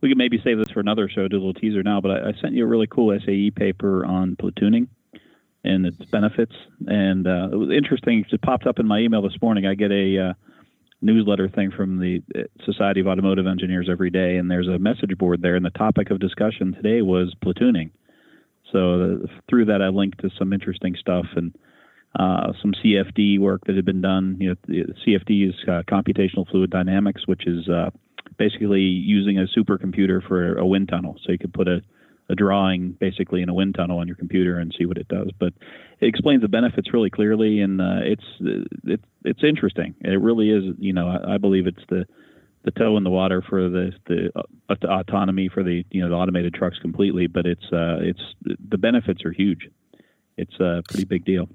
we 0.00 0.08
could 0.08 0.18
maybe 0.18 0.40
save 0.42 0.58
this 0.58 0.70
for 0.70 0.80
another 0.80 1.08
show. 1.08 1.28
Do 1.28 1.36
a 1.36 1.38
little 1.38 1.54
teaser 1.54 1.82
now, 1.82 2.00
but 2.00 2.10
I, 2.10 2.30
I 2.30 2.32
sent 2.40 2.54
you 2.54 2.64
a 2.64 2.66
really 2.66 2.86
cool 2.86 3.16
SAE 3.24 3.50
paper 3.50 4.04
on 4.04 4.36
platooning 4.36 4.88
and 5.62 5.86
its 5.86 6.02
benefits. 6.10 6.54
And 6.86 7.26
uh, 7.26 7.48
it 7.52 7.56
was 7.56 7.70
interesting. 7.70 8.24
It 8.30 8.42
popped 8.42 8.66
up 8.66 8.78
in 8.78 8.86
my 8.86 8.98
email 8.98 9.22
this 9.22 9.36
morning. 9.42 9.66
I 9.66 9.74
get 9.74 9.92
a 9.92 10.30
uh, 10.30 10.32
newsletter 11.02 11.48
thing 11.48 11.70
from 11.70 11.98
the 11.98 12.22
uh, 12.34 12.42
Society 12.64 13.00
of 13.00 13.06
Automotive 13.06 13.46
Engineers 13.46 13.88
every 13.90 14.10
day, 14.10 14.36
and 14.36 14.50
there's 14.50 14.68
a 14.68 14.78
message 14.78 15.16
board 15.18 15.42
there. 15.42 15.56
And 15.56 15.64
the 15.64 15.70
topic 15.70 16.10
of 16.10 16.18
discussion 16.18 16.72
today 16.72 17.02
was 17.02 17.34
platooning. 17.44 17.90
So 18.72 18.98
the, 18.98 19.28
through 19.48 19.66
that, 19.66 19.82
I 19.82 19.88
linked 19.88 20.20
to 20.20 20.30
some 20.38 20.52
interesting 20.52 20.96
stuff 20.98 21.26
and 21.36 21.54
uh, 22.18 22.52
some 22.60 22.72
CFD 22.72 23.38
work 23.38 23.64
that 23.66 23.76
had 23.76 23.84
been 23.84 24.00
done. 24.00 24.36
You 24.40 24.50
know, 24.50 24.84
CFD 25.06 25.48
is 25.48 25.54
uh, 25.68 25.82
computational 25.88 26.48
fluid 26.50 26.70
dynamics, 26.70 27.26
which 27.26 27.46
is 27.46 27.68
uh, 27.68 27.90
basically 28.36 28.80
using 28.80 29.38
a 29.38 29.46
supercomputer 29.56 30.26
for 30.26 30.56
a 30.58 30.66
wind 30.66 30.88
tunnel. 30.88 31.16
So 31.24 31.32
you 31.32 31.38
could 31.38 31.54
put 31.54 31.68
a, 31.68 31.82
a 32.28 32.34
drawing 32.34 32.92
basically 32.92 33.42
in 33.42 33.48
a 33.48 33.54
wind 33.54 33.76
tunnel 33.76 33.98
on 33.98 34.08
your 34.08 34.16
computer 34.16 34.58
and 34.58 34.74
see 34.76 34.86
what 34.86 34.96
it 34.96 35.06
does. 35.08 35.30
But 35.38 35.52
it 36.00 36.06
explains 36.06 36.42
the 36.42 36.48
benefits 36.48 36.92
really 36.92 37.10
clearly, 37.10 37.60
and 37.60 37.80
uh, 37.80 38.00
it's 38.02 38.24
it, 38.84 39.00
it's 39.24 39.44
interesting. 39.44 39.94
It 40.00 40.20
really 40.20 40.50
is. 40.50 40.74
You 40.78 40.92
know, 40.92 41.08
I, 41.08 41.34
I 41.34 41.38
believe 41.38 41.66
it's 41.68 41.84
the 41.88 42.06
the 42.64 42.72
toe 42.72 42.96
in 42.96 43.04
the 43.04 43.10
water 43.10 43.40
for 43.40 43.68
the 43.68 43.92
the 44.06 44.30
uh, 44.34 44.74
autonomy 44.84 45.48
for 45.48 45.62
the 45.62 45.84
you 45.90 46.02
know 46.02 46.08
the 46.08 46.16
automated 46.16 46.54
trucks 46.54 46.78
completely. 46.78 47.28
But 47.28 47.46
it's 47.46 47.66
uh, 47.72 47.98
it's 48.00 48.22
the 48.42 48.78
benefits 48.78 49.24
are 49.24 49.32
huge. 49.32 49.68
It's 50.36 50.58
a 50.58 50.82
pretty 50.88 51.04
big 51.04 51.24
deal. 51.24 51.48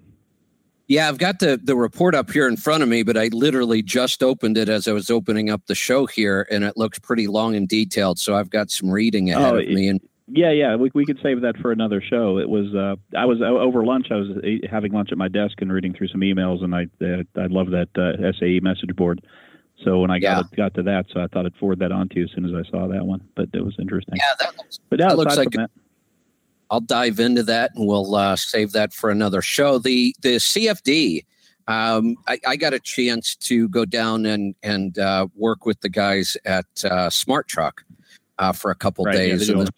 Yeah, 0.88 1.10
I've 1.10 1.18
got 1.18 1.40
the 1.40 1.60
the 1.64 1.76
report 1.76 2.14
up 2.14 2.30
here 2.30 2.48
in 2.48 2.58
front 2.58 2.84
of 2.84 2.90
me, 2.90 3.02
but 3.04 3.18
I 3.18 3.30
literally 3.32 3.82
just 3.82 4.22
opened 4.22 4.58
it 4.58 4.70
as 4.70 4.88
I 4.88 4.92
was 4.92 5.10
opening 5.10 5.50
up 5.50 5.66
the 5.66 5.76
show 5.76 6.06
here, 6.06 6.48
and 6.52 6.64
it 6.64 6.78
looks 6.78 7.00
pretty 7.00 7.28
long 7.28 7.56
and 7.56 7.68
detailed. 7.68 8.20
So 8.20 8.36
I've 8.36 8.50
got 8.52 8.70
some 8.70 8.92
reading 8.92 9.32
ahead 9.32 9.54
Oh, 9.54 9.58
of 9.58 9.68
me. 9.68 9.88
And 9.88 10.00
Yeah, 10.28 10.52
yeah, 10.52 10.76
we, 10.76 10.92
we 10.94 11.06
could 11.06 11.20
save 11.24 11.42
that 11.42 11.58
for 11.58 11.72
another 11.72 12.02
show. 12.02 12.38
It 12.38 12.50
was 12.50 12.76
uh, 12.76 12.96
I 13.18 13.26
was 13.26 13.42
over 13.42 13.84
lunch. 13.84 14.08
I 14.12 14.16
was 14.16 14.30
uh, 14.30 14.68
having 14.70 14.92
lunch 14.92 15.12
at 15.12 15.18
my 15.18 15.28
desk 15.28 15.60
and 15.62 15.72
reading 15.72 15.94
through 15.94 16.10
some 16.10 16.22
emails, 16.22 16.64
and 16.64 16.76
I 16.76 16.84
uh, 17.04 17.24
I 17.42 17.48
love 17.48 17.72
that 17.72 17.90
uh, 17.98 18.32
SAE 18.40 18.60
message 18.62 18.96
board. 18.96 19.26
So 19.84 20.00
when 20.00 20.12
I 20.12 20.20
got 20.20 20.56
got 20.56 20.74
to 20.76 20.84
that, 20.84 21.06
so 21.12 21.20
I 21.20 21.28
thought 21.28 21.46
I'd 21.48 21.56
forward 21.56 21.80
that 21.80 21.92
on 21.92 22.10
to 22.10 22.20
you 22.20 22.26
as 22.26 22.32
soon 22.36 22.46
as 22.46 22.52
I 22.54 22.70
saw 22.70 22.88
that 22.88 23.06
one. 23.06 23.22
But 23.36 23.50
it 23.54 23.66
was 23.66 23.76
interesting. 23.80 24.16
yeah, 24.18 24.34
that 24.40 24.56
looks, 24.58 24.80
but 24.90 25.00
yeah, 25.00 25.08
that 25.10 25.18
looks 25.18 25.36
like 25.36 25.50
that, 25.52 25.72
I'll 26.70 26.82
dive 26.82 27.20
into 27.20 27.44
that, 27.44 27.72
and 27.76 27.88
we'll 27.88 28.16
uh, 28.16 28.36
save 28.36 28.72
that 28.74 28.94
for 28.94 29.10
another 29.10 29.42
show. 29.42 29.80
The 29.80 30.16
the 30.22 30.36
CFD. 30.36 31.26
Um, 31.68 32.16
I, 32.28 32.40
I 32.46 32.56
got 32.58 32.76
a 32.76 32.80
chance 32.80 33.36
to 33.38 33.68
go 33.70 33.86
down 33.86 34.26
and 34.26 34.54
and 34.62 35.00
uh, 35.00 35.28
work 35.36 35.66
with 35.66 35.82
the 35.82 35.90
guys 35.90 36.38
at 36.46 36.66
uh, 36.86 37.10
Smart 37.10 37.48
Truck 37.48 37.84
uh, 38.38 38.52
for 38.52 38.70
a 38.70 38.76
couple 38.76 39.06
right? 39.06 39.16
Days. 39.16 39.48
do 39.48 39.64
the 39.64 39.72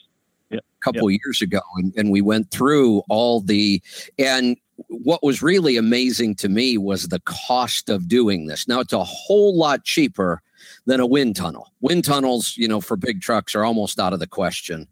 couple 0.83 1.09
years 1.09 1.41
ago 1.41 1.59
and, 1.75 1.93
and 1.97 2.11
we 2.11 2.21
went 2.21 2.49
through 2.51 3.01
all 3.09 3.41
the 3.41 3.81
and 4.17 4.57
what 4.87 5.23
was 5.23 5.41
really 5.41 5.75
amazing 5.75 6.35
to 6.35 6.49
me 6.49 6.77
was 6.77 7.07
the 7.07 7.19
cost 7.21 7.89
of 7.89 8.07
doing 8.07 8.45
this 8.45 8.67
now 8.67 8.79
it's 8.79 8.93
a 8.93 9.03
whole 9.03 9.57
lot 9.57 9.83
cheaper 9.83 10.41
than 10.85 10.99
a 10.99 11.05
wind 11.05 11.35
tunnel 11.35 11.73
wind 11.81 12.05
tunnels 12.05 12.55
you 12.57 12.67
know 12.67 12.79
for 12.79 12.95
big 12.95 13.21
trucks 13.21 13.55
are 13.55 13.65
almost 13.65 13.99
out 13.99 14.13
of 14.13 14.19
the 14.19 14.27
question 14.27 14.87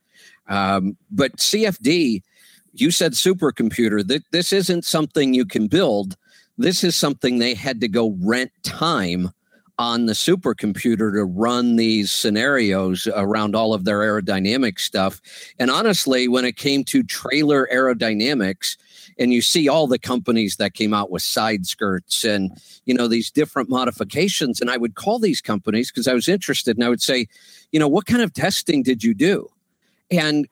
um, 0.47 0.97
but 1.11 1.35
cfd 1.37 2.21
you 2.73 2.91
said 2.91 3.13
supercomputer 3.13 4.05
that 4.05 4.23
this 4.31 4.51
isn't 4.51 4.85
something 4.85 5.33
you 5.33 5.45
can 5.45 5.67
build 5.67 6.15
this 6.57 6.83
is 6.83 6.95
something 6.95 7.37
they 7.37 7.53
had 7.53 7.81
to 7.81 7.87
go 7.87 8.15
rent 8.21 8.51
time 8.63 9.31
on 9.77 10.05
the 10.05 10.13
supercomputer 10.13 11.13
to 11.13 11.25
run 11.25 11.75
these 11.75 12.11
scenarios 12.11 13.07
around 13.13 13.55
all 13.55 13.73
of 13.73 13.83
their 13.83 13.99
aerodynamic 13.99 14.79
stuff. 14.79 15.19
And 15.59 15.69
honestly, 15.69 16.27
when 16.27 16.45
it 16.45 16.55
came 16.55 16.83
to 16.85 17.03
trailer 17.03 17.67
aerodynamics, 17.73 18.77
and 19.17 19.33
you 19.33 19.41
see 19.41 19.67
all 19.69 19.87
the 19.87 19.99
companies 19.99 20.57
that 20.57 20.73
came 20.73 20.93
out 20.93 21.09
with 21.09 21.21
side 21.21 21.65
skirts 21.65 22.25
and 22.25 22.51
you 22.85 22.93
know 22.93 23.07
these 23.07 23.31
different 23.31 23.69
modifications, 23.69 24.59
and 24.59 24.69
I 24.69 24.77
would 24.77 24.95
call 24.95 25.19
these 25.19 25.41
companies 25.41 25.91
because 25.91 26.07
I 26.07 26.13
was 26.13 26.27
interested, 26.27 26.77
and 26.77 26.83
I 26.83 26.89
would 26.89 27.01
say, 27.01 27.27
you 27.71 27.79
know, 27.79 27.87
what 27.87 28.05
kind 28.05 28.21
of 28.21 28.33
testing 28.33 28.83
did 28.83 29.03
you 29.03 29.13
do? 29.13 29.49
And 30.11 30.47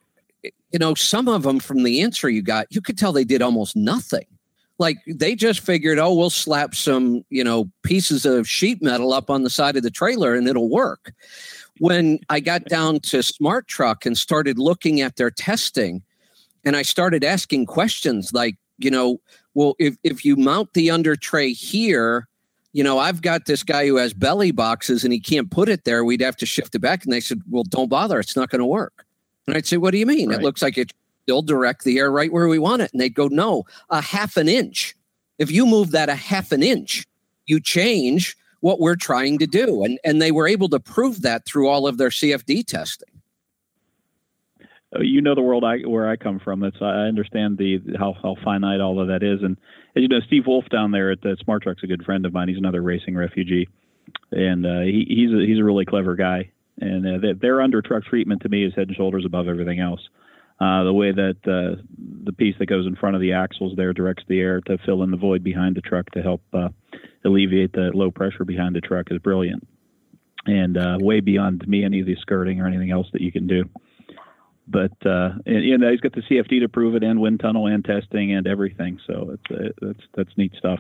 you 0.74 0.80
know, 0.80 0.96
some 0.96 1.28
of 1.28 1.44
them 1.44 1.60
from 1.60 1.84
the 1.84 2.02
answer 2.02 2.30
you 2.30 2.42
got, 2.42 2.68
you 2.72 2.82
could 2.82 2.98
tell 2.98 3.14
they 3.14 3.24
did 3.24 3.42
almost 3.42 3.76
nothing. 3.76 4.26
Like 4.80 4.98
they 5.08 5.36
just 5.36 5.60
figured, 5.60 6.00
oh, 6.00 6.14
we'll 6.14 6.32
slap 6.32 6.74
some, 6.74 7.24
you 7.30 7.44
know, 7.44 7.70
pieces 7.84 8.26
of 8.26 8.50
sheet 8.50 8.82
metal 8.82 9.14
up 9.14 9.30
on 9.30 9.44
the 9.44 9.50
side 9.52 9.78
of 9.78 9.84
the 9.84 9.92
trailer 9.92 10.34
and 10.34 10.48
it'll 10.48 10.70
work. 10.70 11.14
When 11.78 12.20
I 12.30 12.40
got 12.40 12.66
down 12.66 13.00
to 13.02 13.22
Smart 13.22 13.68
Truck 13.68 14.06
and 14.06 14.18
started 14.18 14.58
looking 14.58 15.00
at 15.00 15.16
their 15.16 15.30
testing, 15.30 16.02
and 16.66 16.76
I 16.76 16.82
started 16.82 17.24
asking 17.24 17.68
questions 17.68 18.34
like, 18.34 18.56
you 18.80 18.90
know, 18.90 19.22
well, 19.54 19.76
if, 19.78 19.96
if 20.04 20.26
you 20.26 20.36
mount 20.36 20.74
the 20.74 20.90
under 20.90 21.16
tray 21.16 21.54
here, 21.54 22.28
you 22.72 22.84
know, 22.84 22.98
I've 22.98 23.22
got 23.22 23.46
this 23.46 23.62
guy 23.62 23.86
who 23.86 23.98
has 23.98 24.14
belly 24.14 24.52
boxes 24.52 25.04
and 25.04 25.14
he 25.14 25.20
can't 25.20 25.52
put 25.52 25.70
it 25.70 25.84
there. 25.84 26.04
We'd 26.04 26.22
have 26.22 26.38
to 26.38 26.46
shift 26.48 26.74
it 26.74 26.80
back. 26.80 27.04
And 27.04 27.14
they 27.14 27.20
said, 27.20 27.42
well, 27.50 27.64
don't 27.64 27.90
bother. 27.90 28.20
It's 28.20 28.36
not 28.36 28.50
going 28.50 28.60
to 28.60 28.66
work. 28.66 29.06
And 29.48 29.56
I'd 29.56 29.66
say, 29.66 29.78
what 29.78 29.92
do 29.92 29.98
you 29.98 30.06
mean? 30.06 30.30
Right. 30.30 30.40
It 30.40 30.44
looks 30.44 30.62
like 30.62 30.78
it 30.78 30.94
still 31.24 31.42
direct 31.42 31.84
the 31.84 32.00
air 32.00 32.12
right 32.12 32.32
where 32.32 32.48
we 32.48 32.60
want 32.60 32.82
it. 32.82 32.92
And 32.92 33.02
they'd 33.02 33.14
go, 33.14 33.28
no, 33.28 33.64
a 33.90 34.02
half 34.02 34.38
an 34.38 34.48
inch. 34.48 34.96
If 35.38 35.52
you 35.52 35.66
move 35.66 35.92
that 35.92 36.10
a 36.10 36.16
half 36.16 36.52
an 36.52 36.64
inch, 36.64 37.06
you 37.46 37.60
change 37.60 38.38
what 38.60 38.80
we're 38.80 38.96
trying 38.96 39.40
to 39.40 39.48
do. 39.48 39.84
And, 39.84 40.00
and 40.04 40.22
they 40.22 40.32
were 40.32 40.48
able 40.48 40.70
to 40.70 40.80
prove 40.80 41.22
that 41.24 41.46
through 41.46 41.68
all 41.68 41.88
of 41.88 41.98
their 41.98 42.10
CFD 42.10 42.66
testing. 42.66 43.10
Uh, 44.96 45.00
you 45.02 45.22
know 45.22 45.34
the 45.34 45.42
world 45.42 45.64
I, 45.64 45.80
where 45.80 46.08
I 46.08 46.16
come 46.16 46.40
from. 46.40 46.60
That's 46.60 46.78
I 46.80 47.08
understand 47.08 47.58
the 47.58 47.82
how, 47.98 48.16
how 48.22 48.36
finite 48.44 48.80
all 48.80 49.02
of 49.02 49.08
that 49.08 49.24
is. 49.24 49.42
And 49.42 49.58
as 49.96 50.02
you 50.02 50.08
know, 50.08 50.20
Steve 50.28 50.46
Wolf 50.46 50.66
down 50.70 50.92
there 50.92 51.12
at 51.12 51.22
the 51.22 51.36
Smart 51.44 51.64
Truck's 51.64 51.84
a 51.84 51.88
good 51.88 52.04
friend 52.04 52.26
of 52.26 52.34
mine. 52.34 52.48
He's 52.48 52.58
another 52.58 52.82
racing 52.82 53.16
refugee, 53.16 53.68
and 54.32 54.66
uh, 54.66 54.82
he, 54.82 55.06
he's 55.10 55.32
a, 55.32 55.46
he's 55.46 55.60
a 55.60 55.64
really 55.64 55.86
clever 55.86 56.16
guy 56.16 56.52
and 56.84 57.26
uh, 57.26 57.34
their 57.40 57.62
under 57.62 57.82
truck 57.82 58.04
treatment 58.04 58.42
to 58.42 58.50
me 58.50 58.66
is 58.66 58.74
head 58.76 58.88
and 58.88 58.98
shoulders 58.98 59.26
above 59.26 59.48
everything 59.48 59.80
else. 59.80 60.02
Uh, 60.60 60.84
the 60.84 60.94
way 60.94 61.12
that 61.12 61.36
uh, 61.46 61.82
the 62.24 62.32
piece 62.32 62.56
that 62.60 62.68
goes 62.68 62.86
in 62.86 62.96
front 62.96 63.16
of 63.16 63.22
the 63.22 63.34
axles 63.34 63.74
there 63.76 63.92
directs 63.92 64.24
the 64.28 64.40
air 64.40 64.62
to 64.62 64.78
fill 64.86 65.04
in 65.04 65.12
the 65.12 65.18
void 65.18 65.44
behind 65.44 65.76
the 65.76 65.82
truck 65.82 66.10
to 66.12 66.22
help 66.22 66.42
uh, 66.54 66.70
alleviate 67.26 67.72
the 67.74 67.92
low 67.94 68.12
pressure 68.12 68.46
behind 68.46 68.76
the 68.76 68.82
truck 68.82 69.08
is 69.12 69.18
brilliant, 69.20 69.68
and 70.46 70.78
uh, 70.78 70.98
way 71.00 71.20
beyond 71.20 71.68
me 71.68 71.84
any 71.84 72.02
of 72.02 72.06
the 72.06 72.16
skirting 72.22 72.62
or 72.62 72.68
anything 72.68 72.92
else 72.92 73.08
that 73.14 73.22
you 73.22 73.32
can 73.32 73.48
do. 73.48 73.68
But 74.68 74.94
uh, 75.06 75.32
and, 75.46 75.64
you 75.66 75.78
know 75.78 75.90
he's 75.90 76.02
got 76.02 76.14
the 76.14 76.22
CFD 76.22 76.62
to 76.62 76.70
prove 76.70 76.96
it, 76.96 77.04
and 77.04 77.20
wind 77.20 77.40
tunnel, 77.40 77.68
and 77.68 77.84
testing, 77.84 78.34
and 78.34 78.46
everything. 78.46 79.00
So 79.08 79.32
it's 79.34 79.52
uh, 79.52 79.70
that's 79.82 80.08
that's 80.16 80.38
neat 80.38 80.54
stuff. 80.58 80.80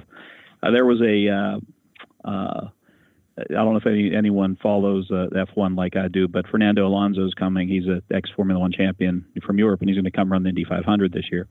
there 0.62 0.86
was 0.86 1.02
a 1.02 1.60
I 3.38 3.54
don't 3.54 3.72
know 3.72 3.78
if 3.78 3.88
any, 3.88 4.16
anyone 4.16 4.58
follows 4.62 5.10
uh, 5.10 5.28
F1 5.34 5.76
like 5.76 5.96
I 5.96 6.08
do, 6.08 6.28
but 6.28 6.48
Fernando 6.48 6.88
Alonso 6.88 7.26
is 7.26 7.34
coming. 7.34 7.68
He's 7.68 7.88
an 7.88 8.04
ex 8.14 8.30
Formula 8.36 8.60
One 8.60 8.72
champion 8.72 9.26
from 9.46 9.58
Europe, 9.58 9.82
and 9.82 9.90
he's 9.90 9.98
going 9.98 10.06
to 10.06 10.12
come 10.12 10.32
run 10.32 10.44
the 10.44 10.50
Indy 10.50 10.66
500 10.66 11.12
this 11.12 11.26
year. 11.32 11.48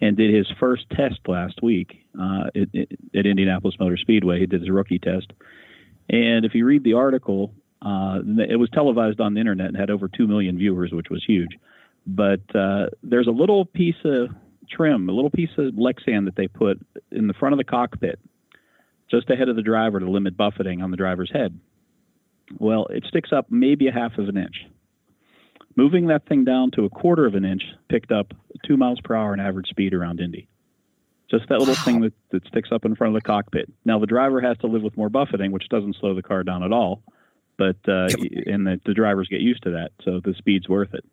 And 0.00 0.16
did 0.16 0.34
his 0.34 0.46
first 0.58 0.88
test 0.90 1.20
last 1.26 1.62
week 1.62 2.06
uh, 2.18 2.44
at, 2.56 2.68
at, 3.14 3.26
Indianapolis 3.26 3.76
Motor 3.78 3.98
Speedway. 3.98 4.40
He 4.40 4.46
did 4.46 4.62
his 4.62 4.70
rookie 4.70 4.98
test. 4.98 5.30
And 6.08 6.46
if 6.46 6.54
you 6.54 6.64
read 6.64 6.84
the 6.84 6.94
article, 6.94 7.52
uh, 7.82 8.20
it 8.48 8.58
was 8.58 8.70
televised 8.72 9.20
on 9.20 9.34
the 9.34 9.40
internet 9.40 9.68
and 9.68 9.76
had 9.76 9.90
over 9.90 10.08
2 10.08 10.26
million 10.26 10.56
viewers, 10.56 10.90
which 10.90 11.10
was 11.10 11.22
huge. 11.26 11.50
But 12.06 12.40
uh, 12.54 12.86
there's 13.02 13.26
a 13.26 13.30
little 13.30 13.66
piece 13.66 14.02
of 14.06 14.30
trim, 14.70 15.10
a 15.10 15.12
little 15.12 15.30
piece 15.30 15.50
of 15.58 15.74
Lexan 15.74 16.24
that 16.24 16.34
they 16.34 16.48
put 16.48 16.80
in 17.12 17.26
the 17.26 17.34
front 17.34 17.52
of 17.52 17.58
the 17.58 17.64
cockpit 17.64 18.18
just 19.10 19.28
ahead 19.30 19.48
of 19.48 19.56
the 19.56 19.62
driver 19.62 20.00
to 20.00 20.10
limit 20.10 20.36
buffeting 20.36 20.82
on 20.82 20.90
the 20.90 20.96
driver's 20.96 21.30
head. 21.32 21.58
Well, 22.58 22.86
it 22.86 23.04
sticks 23.08 23.30
up 23.32 23.46
maybe 23.50 23.88
a 23.88 23.92
half 23.92 24.18
of 24.18 24.28
an 24.28 24.36
inch. 24.36 24.66
Moving 25.76 26.08
that 26.08 26.26
thing 26.26 26.44
down 26.44 26.72
to 26.72 26.84
a 26.84 26.90
quarter 26.90 27.26
of 27.26 27.34
an 27.34 27.44
inch 27.44 27.62
picked 27.88 28.10
up 28.10 28.32
two 28.66 28.76
miles 28.76 29.00
per 29.02 29.14
hour 29.14 29.32
in 29.32 29.40
average 29.40 29.68
speed 29.68 29.94
around 29.94 30.20
Indy. 30.20 30.48
Just 31.30 31.48
that 31.48 31.60
little 31.60 31.74
wow. 31.74 31.84
thing 31.84 32.00
that, 32.00 32.12
that 32.30 32.46
sticks 32.48 32.70
up 32.72 32.84
in 32.84 32.96
front 32.96 33.14
of 33.14 33.22
the 33.22 33.26
cockpit. 33.26 33.72
Now, 33.84 34.00
the 34.00 34.06
driver 34.06 34.40
has 34.40 34.58
to 34.58 34.66
live 34.66 34.82
with 34.82 34.96
more 34.96 35.08
buffeting, 35.08 35.52
which 35.52 35.68
doesn't 35.68 35.96
slow 36.00 36.14
the 36.14 36.22
car 36.22 36.42
down 36.42 36.64
at 36.64 36.72
all, 36.72 37.04
but 37.56 37.76
uh, 37.86 38.08
and 38.46 38.66
the, 38.66 38.80
the 38.84 38.94
drivers 38.94 39.28
get 39.28 39.40
used 39.40 39.62
to 39.62 39.70
that, 39.70 39.92
so 40.04 40.20
the 40.24 40.34
speed's 40.38 40.68
worth 40.68 40.92
it 40.92 41.04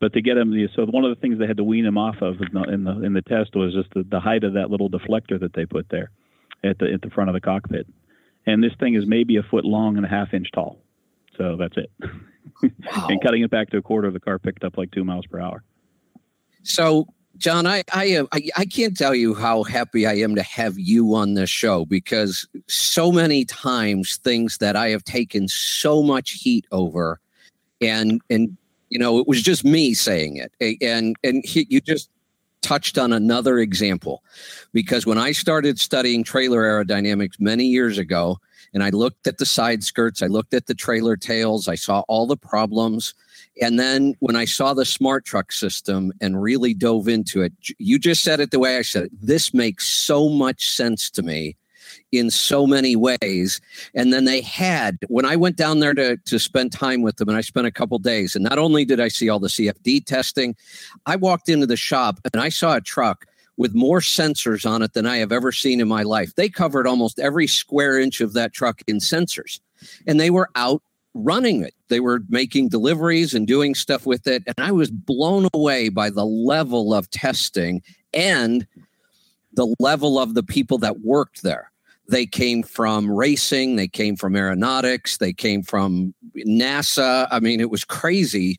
but 0.00 0.12
to 0.12 0.22
get 0.22 0.36
him 0.36 0.54
so 0.74 0.86
one 0.86 1.04
of 1.04 1.10
the 1.10 1.20
things 1.20 1.38
they 1.38 1.46
had 1.46 1.56
to 1.56 1.64
wean 1.64 1.84
him 1.84 1.98
off 1.98 2.16
of 2.22 2.36
in 2.40 2.48
the 2.52 2.62
in 2.62 2.84
the, 2.84 3.02
in 3.02 3.12
the 3.14 3.22
test 3.22 3.54
was 3.56 3.74
just 3.74 3.92
the, 3.94 4.04
the 4.08 4.20
height 4.20 4.44
of 4.44 4.54
that 4.54 4.70
little 4.70 4.88
deflector 4.88 5.40
that 5.40 5.52
they 5.54 5.66
put 5.66 5.88
there 5.90 6.10
at 6.64 6.78
the 6.78 6.92
at 6.92 7.02
the 7.02 7.10
front 7.10 7.30
of 7.30 7.34
the 7.34 7.40
cockpit. 7.40 7.86
And 8.46 8.62
this 8.62 8.72
thing 8.80 8.94
is 8.94 9.06
maybe 9.06 9.36
a 9.36 9.42
foot 9.42 9.64
long 9.64 9.96
and 9.96 10.06
a 10.06 10.08
half 10.08 10.32
inch 10.32 10.50
tall. 10.52 10.80
So 11.36 11.56
that's 11.56 11.76
it. 11.76 11.90
Wow. 12.62 13.08
and 13.10 13.22
cutting 13.22 13.42
it 13.42 13.50
back 13.50 13.68
to 13.70 13.76
a 13.76 13.82
quarter 13.82 14.08
of 14.08 14.14
the 14.14 14.20
car 14.20 14.38
picked 14.38 14.64
up 14.64 14.78
like 14.78 14.90
two 14.90 15.04
miles 15.04 15.26
per 15.26 15.38
hour. 15.38 15.62
So 16.62 17.06
John, 17.38 17.66
I 17.66 17.84
I, 17.92 18.16
uh, 18.16 18.26
I 18.32 18.48
I 18.56 18.64
can't 18.64 18.96
tell 18.96 19.14
you 19.14 19.32
how 19.34 19.62
happy 19.62 20.06
I 20.06 20.14
am 20.14 20.34
to 20.34 20.42
have 20.42 20.76
you 20.76 21.14
on 21.14 21.34
this 21.34 21.48
show 21.50 21.84
because 21.84 22.48
so 22.66 23.12
many 23.12 23.44
times 23.44 24.16
things 24.16 24.58
that 24.58 24.74
I 24.74 24.88
have 24.88 25.04
taken 25.04 25.46
so 25.46 26.02
much 26.02 26.32
heat 26.32 26.66
over, 26.72 27.20
and 27.80 28.20
and 28.28 28.56
you 28.88 28.98
know 28.98 29.18
it 29.20 29.28
was 29.28 29.40
just 29.40 29.64
me 29.64 29.94
saying 29.94 30.36
it, 30.36 30.52
and 30.82 31.16
and 31.22 31.44
he, 31.44 31.66
you 31.70 31.80
just 31.80 32.10
touched 32.68 32.98
on 32.98 33.14
another 33.14 33.58
example 33.58 34.22
because 34.74 35.06
when 35.06 35.16
I 35.16 35.32
started 35.32 35.80
studying 35.80 36.22
trailer 36.22 36.60
aerodynamics 36.60 37.40
many 37.40 37.64
years 37.64 37.96
ago, 37.96 38.36
and 38.74 38.84
I 38.84 38.90
looked 38.90 39.26
at 39.26 39.38
the 39.38 39.46
side 39.46 39.82
skirts, 39.82 40.22
I 40.22 40.26
looked 40.26 40.52
at 40.52 40.66
the 40.66 40.74
trailer 40.74 41.16
tails, 41.16 41.66
I 41.66 41.76
saw 41.76 42.02
all 42.08 42.26
the 42.26 42.36
problems. 42.36 43.14
And 43.62 43.80
then 43.80 44.14
when 44.20 44.36
I 44.36 44.44
saw 44.44 44.74
the 44.74 44.84
smart 44.84 45.24
truck 45.24 45.50
system 45.50 46.12
and 46.20 46.42
really 46.42 46.74
dove 46.74 47.08
into 47.08 47.40
it, 47.40 47.54
you 47.78 47.98
just 47.98 48.22
said 48.22 48.38
it 48.38 48.50
the 48.50 48.58
way 48.58 48.76
I 48.76 48.82
said 48.82 49.04
it. 49.04 49.12
This 49.18 49.54
makes 49.54 49.88
so 49.88 50.28
much 50.28 50.68
sense 50.70 51.08
to 51.12 51.22
me 51.22 51.56
in 52.12 52.30
so 52.30 52.66
many 52.66 52.96
ways. 52.96 53.60
And 53.94 54.12
then 54.12 54.24
they 54.24 54.40
had, 54.40 54.98
when 55.08 55.24
I 55.24 55.36
went 55.36 55.56
down 55.56 55.80
there 55.80 55.94
to, 55.94 56.16
to 56.16 56.38
spend 56.38 56.72
time 56.72 57.02
with 57.02 57.16
them, 57.16 57.28
and 57.28 57.36
I 57.36 57.42
spent 57.42 57.66
a 57.66 57.72
couple 57.72 57.98
days, 57.98 58.34
and 58.34 58.44
not 58.44 58.58
only 58.58 58.84
did 58.84 59.00
I 59.00 59.08
see 59.08 59.28
all 59.28 59.38
the 59.38 59.48
CFD 59.48 60.04
testing, 60.04 60.56
I 61.06 61.16
walked 61.16 61.48
into 61.48 61.66
the 61.66 61.76
shop 61.76 62.20
and 62.32 62.42
I 62.42 62.48
saw 62.48 62.76
a 62.76 62.80
truck 62.80 63.26
with 63.56 63.74
more 63.74 64.00
sensors 64.00 64.68
on 64.68 64.82
it 64.82 64.94
than 64.94 65.06
I 65.06 65.16
have 65.16 65.32
ever 65.32 65.52
seen 65.52 65.80
in 65.80 65.88
my 65.88 66.02
life. 66.02 66.34
They 66.36 66.48
covered 66.48 66.86
almost 66.86 67.18
every 67.18 67.46
square 67.46 67.98
inch 67.98 68.20
of 68.20 68.32
that 68.34 68.52
truck 68.52 68.82
in 68.86 68.98
sensors, 68.98 69.60
and 70.06 70.18
they 70.18 70.30
were 70.30 70.48
out 70.54 70.82
running 71.14 71.62
it. 71.62 71.74
They 71.88 72.00
were 72.00 72.22
making 72.28 72.68
deliveries 72.68 73.34
and 73.34 73.46
doing 73.46 73.74
stuff 73.74 74.06
with 74.06 74.26
it. 74.26 74.44
And 74.46 74.54
I 74.58 74.70
was 74.70 74.90
blown 74.90 75.48
away 75.52 75.88
by 75.88 76.10
the 76.10 76.24
level 76.24 76.94
of 76.94 77.10
testing 77.10 77.82
and 78.14 78.66
the 79.52 79.74
level 79.80 80.18
of 80.18 80.34
the 80.34 80.42
people 80.42 80.78
that 80.78 81.00
worked 81.00 81.42
there. 81.42 81.72
They 82.08 82.26
came 82.26 82.62
from 82.62 83.10
racing, 83.10 83.76
they 83.76 83.88
came 83.88 84.16
from 84.16 84.34
aeronautics, 84.34 85.18
they 85.18 85.32
came 85.32 85.62
from 85.62 86.14
NASA. 86.46 87.28
I 87.30 87.40
mean, 87.40 87.60
it 87.60 87.70
was 87.70 87.84
crazy 87.84 88.58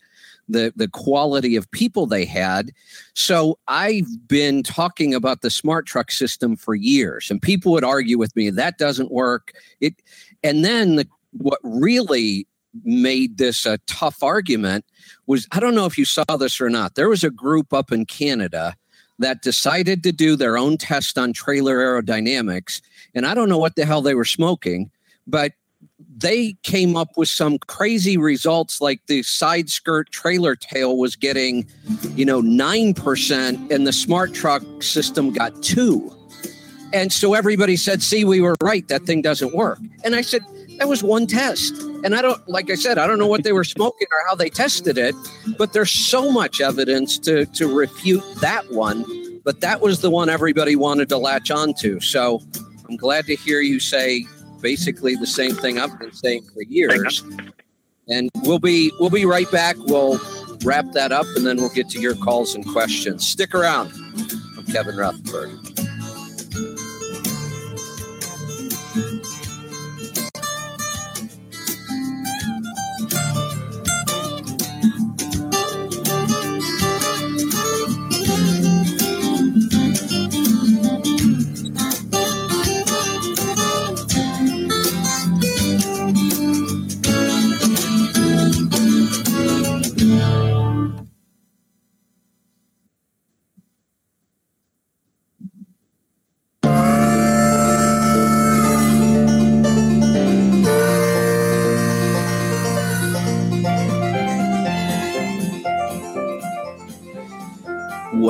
the 0.49 0.73
the 0.75 0.87
quality 0.87 1.55
of 1.55 1.69
people 1.71 2.05
they 2.05 2.25
had. 2.25 2.71
So 3.13 3.59
I've 3.67 4.27
been 4.27 4.63
talking 4.63 5.13
about 5.13 5.41
the 5.41 5.49
smart 5.49 5.85
truck 5.85 6.11
system 6.11 6.55
for 6.55 6.75
years, 6.75 7.29
and 7.29 7.41
people 7.41 7.71
would 7.73 7.83
argue 7.83 8.17
with 8.17 8.35
me 8.35 8.49
that 8.49 8.77
doesn't 8.77 9.11
work. 9.11 9.53
It, 9.79 9.93
and 10.43 10.65
then 10.65 10.95
the, 10.95 11.07
what 11.31 11.59
really 11.63 12.47
made 12.83 13.37
this 13.37 13.65
a 13.65 13.77
tough 13.87 14.21
argument 14.23 14.85
was 15.27 15.47
I 15.51 15.59
don't 15.59 15.75
know 15.75 15.85
if 15.85 15.97
you 15.97 16.05
saw 16.05 16.23
this 16.37 16.59
or 16.59 16.69
not. 16.69 16.95
There 16.95 17.09
was 17.09 17.23
a 17.23 17.29
group 17.29 17.73
up 17.73 17.91
in 17.91 18.05
Canada 18.05 18.75
that 19.19 19.41
decided 19.41 20.01
to 20.03 20.11
do 20.11 20.35
their 20.35 20.57
own 20.57 20.77
test 20.77 21.17
on 21.17 21.33
trailer 21.33 21.77
aerodynamics. 21.77 22.81
And 23.15 23.25
I 23.25 23.33
don't 23.33 23.49
know 23.49 23.57
what 23.57 23.75
the 23.75 23.85
hell 23.85 24.01
they 24.01 24.15
were 24.15 24.25
smoking, 24.25 24.91
but 25.27 25.53
they 26.17 26.57
came 26.63 26.97
up 26.97 27.17
with 27.17 27.29
some 27.29 27.57
crazy 27.59 28.17
results 28.17 28.81
like 28.81 29.01
the 29.07 29.23
side 29.23 29.69
skirt 29.69 30.11
trailer 30.11 30.55
tail 30.55 30.97
was 30.97 31.15
getting, 31.15 31.65
you 32.15 32.25
know, 32.25 32.41
9% 32.41 33.71
and 33.71 33.87
the 33.87 33.93
smart 33.93 34.33
truck 34.33 34.63
system 34.81 35.31
got 35.31 35.61
2. 35.63 36.15
And 36.91 37.13
so 37.13 37.33
everybody 37.33 37.75
said, 37.75 38.01
"See, 38.01 38.25
we 38.25 38.41
were 38.41 38.55
right. 38.61 38.87
That 38.87 39.03
thing 39.05 39.21
doesn't 39.21 39.53
work." 39.53 39.79
And 40.03 40.15
I 40.15 40.21
said, 40.21 40.41
"That 40.79 40.87
was 40.89 41.03
one 41.03 41.27
test." 41.27 41.73
And 42.03 42.15
I 42.15 42.21
don't 42.21 42.41
like 42.49 42.71
I 42.71 42.75
said, 42.75 42.97
I 42.97 43.05
don't 43.05 43.19
know 43.19 43.27
what 43.27 43.43
they 43.43 43.51
were 43.51 43.63
smoking 43.63 44.07
or 44.11 44.27
how 44.27 44.35
they 44.35 44.49
tested 44.49 44.97
it, 44.97 45.13
but 45.57 45.73
there's 45.73 45.91
so 45.91 46.31
much 46.31 46.61
evidence 46.61 47.19
to 47.19 47.45
to 47.45 47.67
refute 47.67 48.23
that 48.41 48.71
one. 48.71 49.05
But 49.43 49.61
that 49.61 49.81
was 49.81 50.01
the 50.01 50.09
one 50.09 50.29
everybody 50.29 50.75
wanted 50.75 51.09
to 51.09 51.17
latch 51.17 51.51
onto. 51.51 51.99
So 51.99 52.41
I'm 52.89 52.97
glad 52.97 53.27
to 53.27 53.35
hear 53.35 53.61
you 53.61 53.79
say 53.79 54.25
basically 54.61 55.15
the 55.15 55.27
same 55.27 55.53
thing 55.53 55.79
I've 55.79 55.97
been 55.99 56.11
saying 56.11 56.43
for 56.51 56.63
years. 56.63 57.23
And 58.07 58.31
we'll 58.41 58.57
be 58.57 58.91
we'll 58.99 59.11
be 59.11 59.25
right 59.25 59.49
back. 59.51 59.75
We'll 59.77 60.19
wrap 60.63 60.91
that 60.93 61.11
up 61.11 61.27
and 61.35 61.45
then 61.45 61.57
we'll 61.57 61.69
get 61.69 61.87
to 61.89 61.99
your 61.99 62.15
calls 62.15 62.55
and 62.55 62.67
questions. 62.67 63.27
Stick 63.27 63.53
around. 63.53 63.91
I'm 64.57 64.65
Kevin 64.65 64.97
Rutherford. 64.97 65.88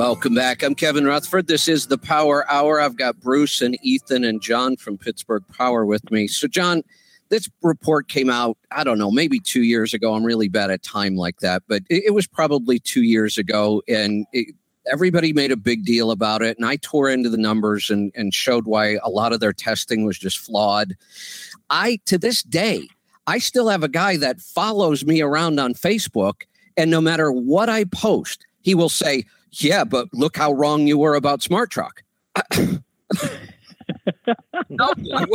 Welcome 0.09 0.33
back. 0.33 0.63
I'm 0.63 0.73
Kevin 0.73 1.05
Rutherford. 1.05 1.45
This 1.45 1.67
is 1.67 1.85
the 1.85 1.97
Power 1.99 2.43
Hour. 2.49 2.81
I've 2.81 2.95
got 2.95 3.19
Bruce 3.19 3.61
and 3.61 3.77
Ethan 3.83 4.23
and 4.23 4.41
John 4.41 4.75
from 4.75 4.97
Pittsburgh 4.97 5.43
Power 5.55 5.85
with 5.85 6.09
me. 6.09 6.27
So, 6.27 6.47
John, 6.47 6.81
this 7.29 7.47
report 7.61 8.07
came 8.07 8.27
out, 8.27 8.57
I 8.71 8.83
don't 8.83 8.97
know, 8.97 9.11
maybe 9.11 9.39
two 9.39 9.61
years 9.61 9.93
ago. 9.93 10.15
I'm 10.15 10.23
really 10.23 10.47
bad 10.47 10.71
at 10.71 10.81
time 10.81 11.15
like 11.15 11.41
that, 11.41 11.61
but 11.67 11.83
it, 11.91 12.05
it 12.07 12.13
was 12.15 12.25
probably 12.25 12.79
two 12.79 13.03
years 13.03 13.37
ago. 13.37 13.83
And 13.87 14.25
it, 14.33 14.55
everybody 14.91 15.31
made 15.31 15.51
a 15.51 15.55
big 15.55 15.85
deal 15.85 16.09
about 16.09 16.41
it. 16.41 16.57
And 16.57 16.65
I 16.65 16.77
tore 16.77 17.07
into 17.07 17.29
the 17.29 17.37
numbers 17.37 17.91
and, 17.91 18.11
and 18.15 18.33
showed 18.33 18.65
why 18.65 18.97
a 19.03 19.11
lot 19.11 19.31
of 19.31 19.39
their 19.39 19.53
testing 19.53 20.05
was 20.05 20.17
just 20.17 20.39
flawed. 20.39 20.95
I, 21.69 21.99
to 22.07 22.17
this 22.17 22.41
day, 22.41 22.89
I 23.27 23.37
still 23.37 23.69
have 23.69 23.83
a 23.83 23.87
guy 23.87 24.17
that 24.17 24.41
follows 24.41 25.05
me 25.05 25.21
around 25.21 25.59
on 25.59 25.75
Facebook. 25.75 26.45
And 26.75 26.89
no 26.89 26.99
matter 26.99 27.31
what 27.31 27.69
I 27.69 27.83
post, 27.83 28.47
he 28.61 28.73
will 28.73 28.89
say, 28.89 29.25
Yeah, 29.51 29.83
but 29.83 30.07
look 30.13 30.37
how 30.37 30.51
wrong 30.53 30.87
you 30.87 30.97
were 30.97 31.15
about 31.15 31.41
Smart 31.41 31.71
Truck. 31.71 32.03
no, 34.69 34.93
I, 35.15 35.25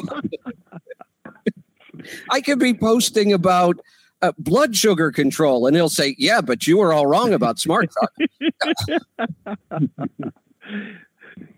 I 2.30 2.40
could 2.40 2.58
be 2.58 2.74
posting 2.74 3.32
about 3.32 3.78
uh, 4.22 4.32
blood 4.38 4.76
sugar 4.76 5.10
control, 5.10 5.66
and 5.66 5.74
he'll 5.76 5.88
say, 5.88 6.14
"Yeah, 6.18 6.40
but 6.40 6.66
you 6.66 6.78
were 6.78 6.92
all 6.92 7.06
wrong 7.06 7.32
about 7.32 7.58
Smart 7.58 7.90
Truck." 7.90 8.12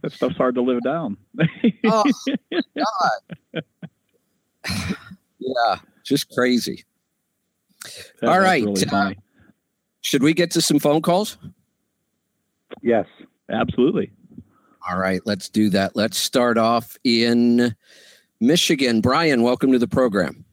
that 0.02 0.12
stuff's 0.12 0.36
hard 0.36 0.54
to 0.54 0.62
live 0.62 0.82
down. 0.82 1.16
oh, 1.86 2.04
God. 2.76 3.62
yeah, 5.38 5.76
just 6.04 6.30
crazy. 6.34 6.84
That- 8.20 8.28
All 8.28 8.30
that's 8.34 8.44
right, 8.44 8.64
really 8.64 8.84
uh. 8.90 9.12
Should 10.00 10.22
we 10.22 10.34
get 10.34 10.52
to 10.52 10.60
some 10.60 10.78
phone 10.78 11.02
calls? 11.02 11.36
Yes. 12.83 13.07
absolutely. 13.50 14.11
All 14.88 14.98
right, 14.98 15.20
let's 15.24 15.48
do 15.48 15.68
that. 15.70 15.96
Let's 15.96 16.16
start 16.16 16.59
off 16.59 16.96
in 17.02 17.74
Michigan. 18.40 19.00
Brian, 19.00 19.42
welcome 19.42 19.72
to 19.72 19.79
the 19.79 19.88
program. 19.88 20.44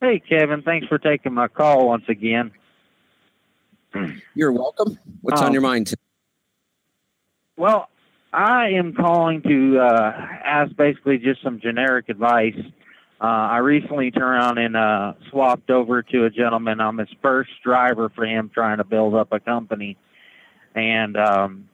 Hey, 0.00 0.20
Kevin. 0.20 0.62
Thanks 0.62 0.86
for 0.86 0.98
taking 0.98 1.34
my 1.34 1.48
call 1.48 1.88
once 1.88 2.04
again. 2.08 2.52
You're 4.34 4.52
welcome. 4.52 4.96
What's 5.22 5.40
on 5.40 5.48
Um, 5.48 5.52
your 5.54 5.62
mind? 5.62 5.88
today? 5.88 6.00
Well, 7.56 7.88
I 8.32 8.68
am 8.70 8.92
calling 8.94 9.42
to 9.42 9.80
uh, 9.80 10.12
ask 10.44 10.76
basically 10.76 11.18
just 11.18 11.42
some 11.42 11.58
generic 11.58 12.08
advice. 12.08 12.54
Uh, 13.20 13.24
I 13.24 13.56
recently 13.58 14.12
turned 14.12 14.22
around 14.22 14.58
and 14.58 14.76
uh, 14.76 15.14
swapped 15.30 15.70
over 15.70 16.02
to 16.02 16.26
a 16.26 16.30
gentleman. 16.30 16.80
I'm 16.80 16.98
his 16.98 17.08
first 17.20 17.50
driver 17.64 18.08
for 18.14 18.24
him 18.24 18.50
trying 18.54 18.76
to 18.78 18.84
build 18.84 19.14
up 19.16 19.32
a 19.32 19.40
company. 19.40 19.96
And 20.74 21.16
um, 21.16 21.68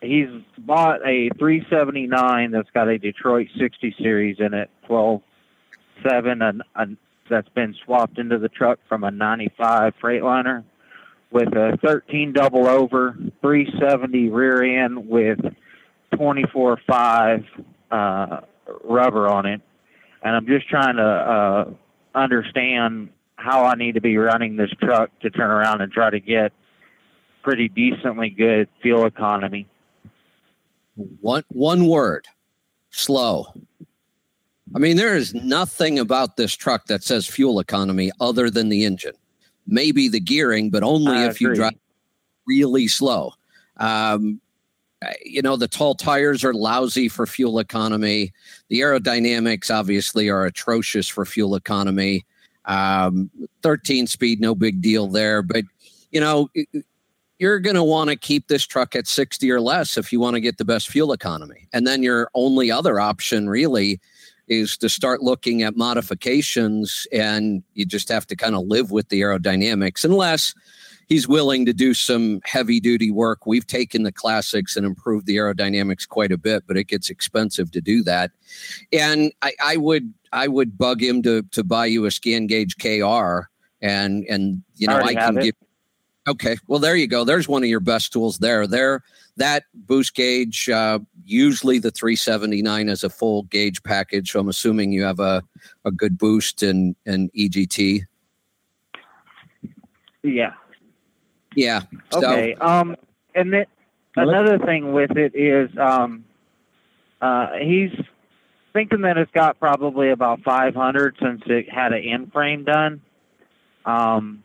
he's 0.00 0.28
bought 0.58 1.00
a 1.06 1.30
379 1.38 2.50
that's 2.50 2.70
got 2.70 2.88
a 2.88 2.98
Detroit 2.98 3.48
60 3.58 3.94
series 3.98 4.36
in 4.38 4.54
it, 4.54 4.70
12 4.86 5.22
7, 6.02 6.42
and, 6.42 6.62
and 6.74 6.96
that's 7.30 7.48
been 7.50 7.74
swapped 7.84 8.18
into 8.18 8.38
the 8.38 8.48
truck 8.48 8.78
from 8.88 9.04
a 9.04 9.10
95 9.10 9.94
Freightliner 10.02 10.64
with 11.30 11.48
a 11.56 11.78
13 11.82 12.32
double 12.32 12.66
over, 12.66 13.16
370 13.40 14.28
rear 14.28 14.84
end 14.84 15.08
with 15.08 15.38
24 16.14 16.78
5 16.86 17.44
uh, 17.90 18.40
rubber 18.84 19.28
on 19.28 19.46
it. 19.46 19.60
And 20.22 20.36
I'm 20.36 20.46
just 20.46 20.68
trying 20.68 20.96
to 20.96 21.02
uh, 21.02 21.70
understand 22.14 23.10
how 23.36 23.64
I 23.64 23.74
need 23.74 23.94
to 23.94 24.00
be 24.00 24.16
running 24.16 24.56
this 24.56 24.70
truck 24.80 25.10
to 25.20 25.30
turn 25.30 25.50
around 25.50 25.80
and 25.80 25.90
try 25.90 26.10
to 26.10 26.20
get 26.20 26.52
pretty 27.42 27.68
decently 27.68 28.30
good 28.30 28.68
fuel 28.80 29.06
economy. 29.06 29.66
One 31.20 31.44
one 31.48 31.86
word. 31.86 32.26
Slow. 32.90 33.46
I 34.74 34.78
mean, 34.78 34.96
there 34.96 35.16
is 35.16 35.34
nothing 35.34 35.98
about 35.98 36.36
this 36.36 36.54
truck 36.54 36.86
that 36.86 37.02
says 37.02 37.26
fuel 37.26 37.60
economy 37.60 38.10
other 38.20 38.50
than 38.50 38.68
the 38.68 38.84
engine. 38.84 39.14
Maybe 39.66 40.08
the 40.08 40.20
gearing, 40.20 40.70
but 40.70 40.82
only 40.82 41.12
I 41.12 41.28
if 41.28 41.40
you 41.40 41.54
drive 41.54 41.74
really 42.46 42.88
slow. 42.88 43.32
Um, 43.76 44.40
you 45.24 45.42
know, 45.42 45.56
the 45.56 45.68
tall 45.68 45.94
tires 45.94 46.44
are 46.44 46.54
lousy 46.54 47.08
for 47.08 47.26
fuel 47.26 47.58
economy. 47.58 48.32
The 48.68 48.80
aerodynamics 48.80 49.70
obviously 49.74 50.28
are 50.28 50.46
atrocious 50.46 51.08
for 51.08 51.24
fuel 51.24 51.54
economy. 51.54 52.24
Um, 52.66 53.30
13 53.62 54.06
speed, 54.06 54.40
no 54.40 54.54
big 54.54 54.80
deal 54.80 55.08
there. 55.08 55.42
But, 55.42 55.64
you 56.10 56.20
know, 56.20 56.48
you're 57.42 57.58
going 57.58 57.74
to 57.74 57.82
want 57.82 58.08
to 58.08 58.14
keep 58.14 58.46
this 58.46 58.64
truck 58.64 58.94
at 58.94 59.08
60 59.08 59.50
or 59.50 59.60
less 59.60 59.98
if 59.98 60.12
you 60.12 60.20
want 60.20 60.34
to 60.34 60.40
get 60.40 60.58
the 60.58 60.64
best 60.64 60.88
fuel 60.88 61.12
economy. 61.12 61.66
And 61.72 61.88
then 61.88 62.00
your 62.00 62.30
only 62.34 62.70
other 62.70 63.00
option 63.00 63.48
really 63.48 64.00
is 64.46 64.76
to 64.76 64.88
start 64.88 65.24
looking 65.24 65.64
at 65.64 65.76
modifications 65.76 67.04
and 67.12 67.64
you 67.74 67.84
just 67.84 68.08
have 68.10 68.28
to 68.28 68.36
kind 68.36 68.54
of 68.54 68.66
live 68.66 68.92
with 68.92 69.08
the 69.08 69.22
aerodynamics 69.22 70.04
unless 70.04 70.54
he's 71.08 71.26
willing 71.26 71.66
to 71.66 71.72
do 71.72 71.94
some 71.94 72.40
heavy 72.44 72.78
duty 72.78 73.10
work. 73.10 73.44
We've 73.44 73.66
taken 73.66 74.04
the 74.04 74.12
classics 74.12 74.76
and 74.76 74.86
improved 74.86 75.26
the 75.26 75.34
aerodynamics 75.34 76.06
quite 76.06 76.30
a 76.30 76.38
bit, 76.38 76.62
but 76.68 76.76
it 76.76 76.84
gets 76.84 77.10
expensive 77.10 77.72
to 77.72 77.80
do 77.80 78.04
that. 78.04 78.30
And 78.92 79.32
I, 79.42 79.52
I 79.60 79.76
would 79.78 80.14
I 80.30 80.46
would 80.46 80.78
bug 80.78 81.02
him 81.02 81.22
to 81.22 81.42
to 81.42 81.64
buy 81.64 81.86
you 81.86 82.04
a 82.06 82.08
ScanGauge 82.08 82.78
KR 82.78 83.48
and 83.80 84.24
and 84.28 84.62
you 84.76 84.86
know 84.86 84.94
I, 84.94 85.00
already 85.00 85.16
can 85.16 85.34
give 85.34 85.54
Okay, 86.28 86.56
well 86.68 86.78
there 86.78 86.94
you 86.94 87.08
go. 87.08 87.24
There's 87.24 87.48
one 87.48 87.62
of 87.62 87.68
your 87.68 87.80
best 87.80 88.12
tools 88.12 88.38
there. 88.38 88.66
There, 88.66 89.02
that 89.36 89.64
boost 89.74 90.14
gauge, 90.14 90.68
uh, 90.68 91.00
usually 91.24 91.78
the 91.78 91.90
379 91.90 92.88
is 92.88 93.02
a 93.02 93.10
full 93.10 93.42
gauge 93.44 93.82
package. 93.82 94.30
So 94.30 94.40
I'm 94.40 94.48
assuming 94.48 94.92
you 94.92 95.02
have 95.02 95.20
a, 95.20 95.42
a 95.84 95.90
good 95.90 96.18
boost 96.18 96.62
and 96.62 96.94
and 97.06 97.30
EGT. 97.32 98.02
Yeah. 100.22 100.52
Yeah. 101.56 101.82
So, 102.12 102.18
Okay. 102.18 102.54
Um, 102.54 102.96
and 103.34 103.52
then 103.52 103.66
another 104.16 104.58
thing 104.58 104.92
with 104.92 105.16
it 105.16 105.34
is, 105.34 105.70
um, 105.78 106.24
uh, 107.20 107.48
he's 107.60 107.92
thinking 108.72 109.02
that 109.02 109.16
it's 109.16 109.30
got 109.32 109.58
probably 109.58 110.10
about 110.10 110.40
500 110.42 111.16
since 111.20 111.42
it 111.46 111.68
had 111.70 111.92
an 111.92 112.02
in 112.02 112.30
frame 112.30 112.64
done. 112.64 113.00
Um, 113.84 114.44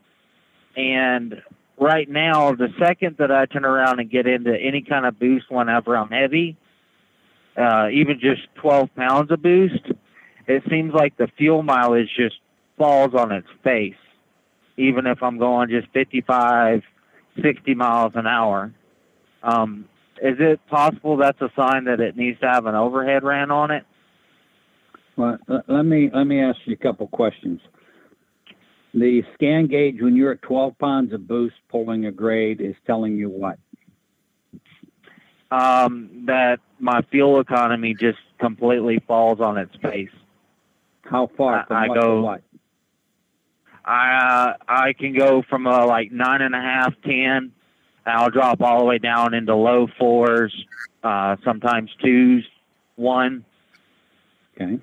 and 0.75 1.41
right 1.77 2.09
now, 2.09 2.53
the 2.53 2.69
second 2.79 3.17
that 3.19 3.31
I 3.31 3.45
turn 3.45 3.65
around 3.65 3.99
and 3.99 4.09
get 4.09 4.27
into 4.27 4.55
any 4.55 4.81
kind 4.81 5.05
of 5.05 5.19
boost 5.19 5.45
whenever 5.49 5.95
I'm 5.95 6.09
heavy, 6.09 6.57
uh, 7.57 7.89
even 7.91 8.19
just 8.19 8.41
12 8.55 8.93
pounds 8.95 9.31
of 9.31 9.41
boost, 9.41 9.83
it 10.47 10.63
seems 10.69 10.93
like 10.93 11.17
the 11.17 11.27
fuel 11.37 11.63
mileage 11.63 12.09
just 12.15 12.35
falls 12.77 13.13
on 13.13 13.31
its 13.31 13.47
face, 13.63 13.95
even 14.77 15.07
if 15.07 15.21
I'm 15.21 15.37
going 15.37 15.69
just 15.69 15.87
55, 15.93 16.81
60 17.41 17.75
miles 17.75 18.13
an 18.15 18.27
hour. 18.27 18.73
Um, 19.43 19.85
is 20.21 20.37
it 20.39 20.59
possible 20.67 21.17
that's 21.17 21.41
a 21.41 21.51
sign 21.55 21.85
that 21.85 21.99
it 21.99 22.17
needs 22.17 22.39
to 22.39 22.47
have 22.47 22.65
an 22.65 22.75
overhead 22.75 23.23
ran 23.23 23.51
on 23.51 23.71
it? 23.71 23.85
Well, 25.15 25.37
let- 25.47 25.85
me 25.85 26.11
let 26.13 26.25
me 26.25 26.41
ask 26.41 26.59
you 26.65 26.73
a 26.73 26.77
couple 26.77 27.07
questions. 27.07 27.59
The 28.97 29.21
ScanGauge 29.39 30.01
when 30.01 30.15
you're 30.15 30.31
at 30.31 30.41
12 30.41 30.75
pounds 30.79 31.13
of 31.13 31.27
boost 31.27 31.53
pulling 31.69 32.05
a 32.07 32.11
grade 32.11 32.61
is 32.61 32.73
telling 32.87 33.15
you 33.15 33.29
what? 33.29 33.59
Um, 35.51 36.23
that 36.25 36.59
my 36.79 37.01
fuel 37.11 37.39
economy 37.39 37.93
just 37.93 38.17
completely 38.39 38.99
falls 39.07 39.39
on 39.39 39.57
its 39.59 39.75
face. 39.77 40.09
How 41.03 41.27
far 41.37 41.65
I- 41.69 41.83
I 41.83 41.87
go-? 41.89 42.39
I 43.85 44.17
uh, 44.17 44.53
I 44.67 44.93
can 44.93 45.13
go 45.13 45.43
from 45.43 45.67
uh, 45.67 45.85
like 45.85 46.11
nine 46.11 46.41
and 46.41 46.55
a 46.55 46.59
half, 46.59 46.93
ten. 47.03 47.51
I'll 48.05 48.31
drop 48.31 48.61
all 48.61 48.79
the 48.79 48.85
way 48.85 48.97
down 48.97 49.33
into 49.33 49.53
low 49.55 49.87
fours, 49.99 50.53
uh, 51.03 51.35
sometimes 51.45 51.91
twos, 52.03 52.45
one. 52.95 53.45
Okay. 54.55 54.79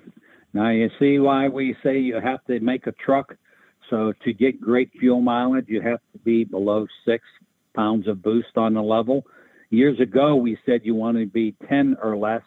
Now 0.53 0.69
you 0.69 0.89
see 0.99 1.19
why 1.19 1.49
we 1.49 1.75
say 1.83 1.99
you 1.99 2.19
have 2.19 2.43
to 2.45 2.59
make 2.61 2.87
a 2.87 2.93
truck. 2.93 3.35
So 3.89 4.13
to 4.23 4.33
get 4.33 4.59
great 4.59 4.91
fuel 4.99 5.21
mileage, 5.21 5.65
you 5.67 5.81
have 5.81 5.99
to 6.13 6.19
be 6.19 6.43
below 6.43 6.87
six 7.05 7.23
pounds 7.75 8.07
of 8.07 8.21
boost 8.21 8.57
on 8.57 8.73
the 8.73 8.81
level. 8.81 9.25
Years 9.69 9.99
ago, 9.99 10.35
we 10.35 10.57
said 10.65 10.81
you 10.83 10.95
want 10.95 11.17
to 11.17 11.25
be 11.25 11.55
10 11.67 11.97
or 12.01 12.17
less. 12.17 12.43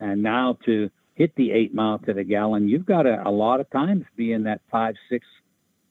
And 0.00 0.22
now 0.22 0.58
to 0.66 0.90
hit 1.14 1.34
the 1.36 1.50
eight 1.50 1.74
mile 1.74 1.98
to 2.00 2.12
the 2.12 2.24
gallon, 2.24 2.68
you've 2.68 2.86
got 2.86 3.02
to 3.02 3.22
a 3.26 3.30
lot 3.30 3.60
of 3.60 3.68
times 3.70 4.04
be 4.16 4.32
in 4.32 4.44
that 4.44 4.60
five, 4.70 4.94
six 5.10 5.26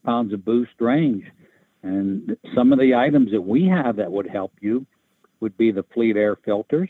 pounds 0.06 0.34
of 0.34 0.46
boost 0.46 0.72
range. 0.80 1.26
And 1.84 2.38
some 2.56 2.72
of 2.72 2.80
the 2.80 2.96
items 2.96 3.32
that 3.32 3.42
we 3.42 3.68
have 3.68 3.98
that 3.98 4.12
would 4.12 4.28
help 4.28 4.54
you 4.62 4.86
would 5.40 5.58
be 5.58 5.72
the 5.72 5.86
fleet 5.94 6.18
air 6.18 6.36
filters, 6.36 6.90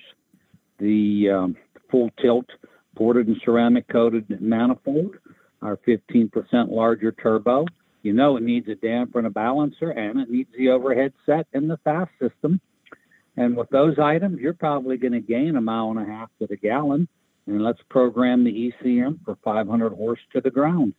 the 0.80 1.30
um, 1.30 1.58
full 1.92 2.10
tilt 2.22 2.46
ported 2.96 3.28
and 3.28 3.38
ceramic 3.44 3.88
coated 3.88 4.26
manifold, 4.42 5.16
our 5.62 5.78
15% 5.78 6.32
larger 6.70 7.12
turbo. 7.12 7.66
You 8.08 8.13
know 8.13 8.38
it 8.38 8.43
needs 8.43 8.70
a 8.70 8.76
damper 8.76 9.17
and 9.17 9.28
a 9.28 9.30
balancer, 9.30 9.89
and 9.89 10.22
it 10.22 10.30
needs 10.30 10.50
the 10.58 10.70
overhead 10.70 11.12
set 11.26 11.46
and 11.52 11.70
the 11.70 11.76
FASS 11.84 12.08
system. 12.22 12.62
And 13.36 13.58
with 13.58 13.70
those 13.70 14.00
items, 14.00 14.39
you're 14.39 14.54
probably 14.54 14.96
going 14.96 15.12
to 15.12 15.20
gain 15.20 15.58
a 15.58 15.62
mile 15.62 15.89
and 15.89 16.00
a 16.00 16.06
half 16.06 16.30
to 16.39 16.48
the 16.48 16.56
gallon. 16.56 17.10
And 17.48 17.62
let's 17.62 17.82
program 17.89 18.46
the 18.46 18.72
ECM 18.82 19.26
for 19.26 19.38
500 19.43 19.91
horse 19.91 20.22
to 20.32 20.39
the 20.39 20.50
ground. 20.50 20.93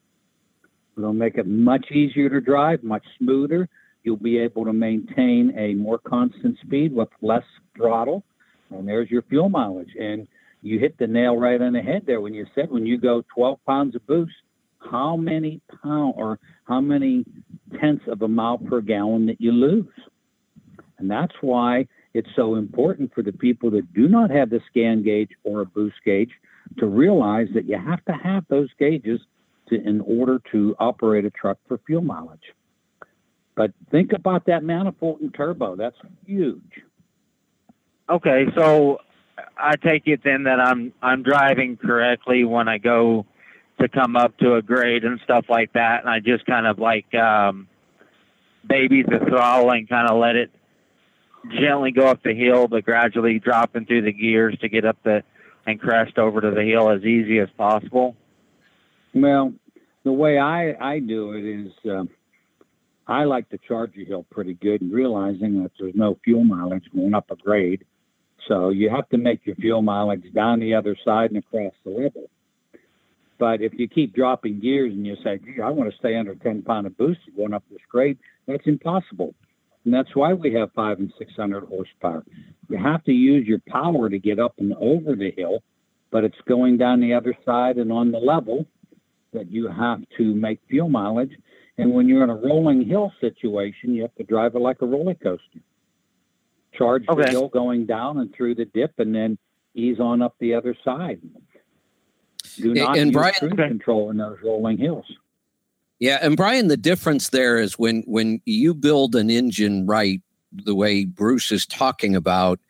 It'll 0.99 1.15
make 1.15 1.39
it 1.39 1.47
much 1.47 1.91
easier 1.91 2.29
to 2.29 2.43
drive, 2.43 2.83
much 2.83 3.05
smoother. 3.17 3.71
You'll 4.03 4.19
be 4.19 4.37
able 4.37 4.67
to 4.67 4.75
maintain 4.75 5.55
a 5.57 5.73
more 5.73 5.97
constant 5.97 6.59
speed 6.63 6.95
with 6.95 7.09
less 7.23 7.45
throttle. 7.75 8.23
And 8.69 8.87
there's 8.87 9.11
your 9.11 9.23
fuel 9.23 9.49
mileage. 9.49 9.95
And 9.99 10.29
you 10.61 10.79
hit 10.79 10.99
the 10.99 11.07
nail 11.07 11.39
right 11.39 11.63
on 11.63 11.73
the 11.73 11.81
head 11.81 12.03
there 12.05 12.21
when 12.21 12.35
you 12.35 12.45
said 12.55 12.71
when 12.71 12.85
you 12.85 12.99
go 12.99 13.25
12 13.35 13.65
pounds 13.65 13.97
of 13.97 14.07
boost, 14.07 14.35
how 14.79 15.17
many 15.17 15.61
pound 15.83 16.15
or 16.17 16.39
how 16.65 16.81
many 16.81 17.25
tenths 17.81 18.05
of 18.09 18.23
a 18.23 18.29
mile 18.29 18.59
per 18.59 18.81
gallon 18.81 19.27
that 19.27 19.41
you 19.41 19.53
lose. 19.53 19.87
And 20.99 21.11
that's 21.11 21.35
why 21.41 21.87
it's 22.15 22.29
so 22.35 22.57
important 22.57 23.15
for 23.15 23.23
the 23.23 23.33
people 23.33 23.71
that 23.73 23.93
do 23.95 24.09
not 24.09 24.31
have 24.31 24.51
the 24.51 24.61
ScanGauge 24.75 25.31
or 25.45 25.61
a 25.61 25.67
boost 25.67 25.97
gauge 26.05 26.33
to 26.79 26.87
realize 26.87 27.49
that 27.55 27.67
you 27.67 27.79
have 27.79 28.05
to 28.07 28.13
have 28.13 28.45
those 28.49 28.69
gauges 28.79 29.21
to, 29.69 29.81
in 29.81 30.01
order 30.01 30.41
to 30.53 30.75
operate 30.79 31.25
a 31.25 31.31
truck 31.31 31.59
for 31.67 31.79
fuel 31.87 32.03
mileage. 32.03 32.53
But 33.55 33.73
think 33.91 34.13
about 34.13 34.47
that 34.47 34.63
manifold 34.63 35.21
and 35.21 35.35
turbo. 35.35 35.77
That's 35.77 35.97
huge. 36.27 36.83
Okay, 38.09 38.47
so 38.57 38.99
I 39.57 39.77
take 39.77 40.07
it 40.07 40.21
then 40.25 40.45
that 40.45 40.61
I'm 40.61 40.93
I'm 41.03 41.23
driving 41.23 41.77
correctly 41.77 42.45
when 42.45 42.69
I 42.69 42.79
go 42.79 43.27
to 43.81 43.89
come 43.89 44.17
up 44.17 44.37
to 44.39 44.55
a 44.55 44.63
grade 44.63 45.05
and 45.05 45.21
stuff 45.25 45.47
like 45.49 45.73
that, 45.73 46.01
and 46.01 46.11
I 46.11 46.21
just 46.21 46.47
kind 46.47 46.67
of 46.67 46.79
like 46.79 47.13
um, 47.15 47.69
baby 48.67 49.03
the 49.03 49.19
throttle 49.19 49.71
and 49.71 49.89
kind 49.89 50.09
of 50.09 50.19
let 50.19 50.37
it 50.37 50.51
gently 51.59 51.93
go 51.93 52.07
up 52.07 52.23
the 52.23 52.35
hill, 52.35 52.69
but 52.69 52.85
gradually 52.85 53.39
dropping 53.39 53.87
through 53.87 54.03
the 54.03 54.13
gears 54.13 54.57
to 54.61 54.69
get 54.69 54.85
up 54.85 54.97
the 55.05 55.23
and 55.67 55.79
crest 55.79 56.19
over 56.19 56.41
to 56.41 56.51
the 56.51 56.63
hill 56.63 56.91
as 56.91 57.03
easy 57.05 57.39
as 57.39 57.49
possible. 57.57 58.17
Well, 59.15 59.53
the 60.05 60.13
way 60.13 60.39
I 60.39 60.75
I 60.81 60.99
do 60.99 61.33
it 61.33 61.45
is. 61.45 61.73
Uh, 61.89 62.05
I 63.09 63.25
like 63.25 63.49
to 63.49 63.59
charge 63.59 63.97
a 63.97 64.05
hill 64.05 64.27
pretty 64.31 64.53
good 64.53 64.83
and 64.83 64.93
realizing 64.93 65.63
that 65.63 65.73
there's 65.81 65.95
no 65.95 66.19
fuel 66.25 66.45
mileage 66.45 66.85
going 66.95 67.15
up 67.15 67.31
a 67.31 67.37
grade. 67.37 67.87
So 68.47 68.69
you 68.69 68.91
have 68.91 69.09
to 69.09 69.19
make 69.19 69.47
your 69.47 69.57
fuel 69.57 69.81
mileage 69.81 70.31
down 70.35 70.61
the 70.61 70.75
other 70.75 70.95
side 71.05 71.31
and 71.31 71.39
across 71.39 71.73
the 71.85 71.91
level. 71.91 72.31
But 73.39 73.63
if 73.63 73.73
you 73.75 73.89
keep 73.89 74.15
dropping 74.15 74.61
gears 74.61 74.93
and 74.93 75.07
you 75.07 75.17
say, 75.23 75.39
gee, 75.39 75.61
I 75.63 75.71
want 75.71 75.91
to 75.91 75.97
stay 75.99 76.17
under 76.17 76.35
10 76.35 76.63
pound 76.63 76.87
of 76.87 76.97
boost 76.97 77.21
going 77.37 77.55
up 77.55 77.65
this 77.71 77.81
grade, 77.91 78.19
that's 78.47 78.67
impossible. 78.67 79.35
And 79.85 79.95
that's 79.95 80.15
why 80.15 80.35
we 80.35 80.53
have 80.55 80.73
five 80.73 80.99
and 80.99 81.13
600 81.19 81.65
horsepower. 81.65 82.25
You 82.69 82.79
have 82.79 83.05
to 83.05 83.13
use 83.13 83.47
your 83.47 83.61
power 83.69 84.09
to 84.11 84.19
get 84.19 84.39
up 84.39 84.55
and 84.59 84.75
over 84.75 85.15
the 85.15 85.33
hill, 85.37 85.63
but 86.11 86.25
it's 86.25 86.37
going 86.47 86.77
down 86.79 87.01
the 87.01 87.15
other 87.15 87.35
side 87.47 87.77
and 87.77 87.93
on 87.93 88.11
the 88.11 88.19
level 88.19 88.67
that 89.33 89.51
you 89.51 89.69
have 89.69 90.01
to 90.17 90.35
make 90.35 90.61
fuel 90.69 90.89
mileage. 90.89 91.33
And 91.79 91.93
when 91.93 92.09
you're 92.09 92.25
in 92.25 92.31
a 92.31 92.35
rolling 92.35 92.85
hill 92.85 93.13
situation, 93.21 93.95
you 93.95 94.03
have 94.03 94.15
to 94.17 94.25
drive 94.25 94.57
it 94.57 94.59
like 94.59 94.83
a 94.83 94.87
roller 94.87 95.15
coaster. 95.15 95.61
Charge 96.77 97.05
Okay. 97.09 97.23
the 97.23 97.31
hill 97.31 97.49
going 97.49 97.87
down 97.87 98.19
and 98.19 98.35
through 98.35 98.57
the 98.57 98.65
dip, 98.65 98.99
and 98.99 99.15
then 99.15 99.39
ease 99.75 100.01
on 100.01 100.23
up 100.23 100.35
the 100.41 100.55
other 100.55 100.77
side. 100.85 101.21
Do 102.57 102.75
not 102.75 102.99
and 102.99 103.09
use 103.09 103.15
Brian- 103.15 103.35
cruise 103.39 103.53
control 103.55 104.11
in 104.11 104.17
those 104.17 104.39
rolling 104.43 104.79
hills. 104.79 105.07
Yeah, 106.01 106.19
and 106.23 106.37
Brian, 106.37 106.69
the 106.69 106.77
difference 106.77 107.31
there 107.31 107.59
is 107.59 107.79
when 107.79 108.03
when 108.07 108.41
you 108.45 108.73
build 108.73 109.17
an 109.17 109.31
engine 109.31 109.87
right, 109.87 110.23
the 110.53 110.75
way 110.75 111.05
Bruce 111.05 111.51
is 111.51 111.67
talking 111.67 112.15
about, 112.15 112.61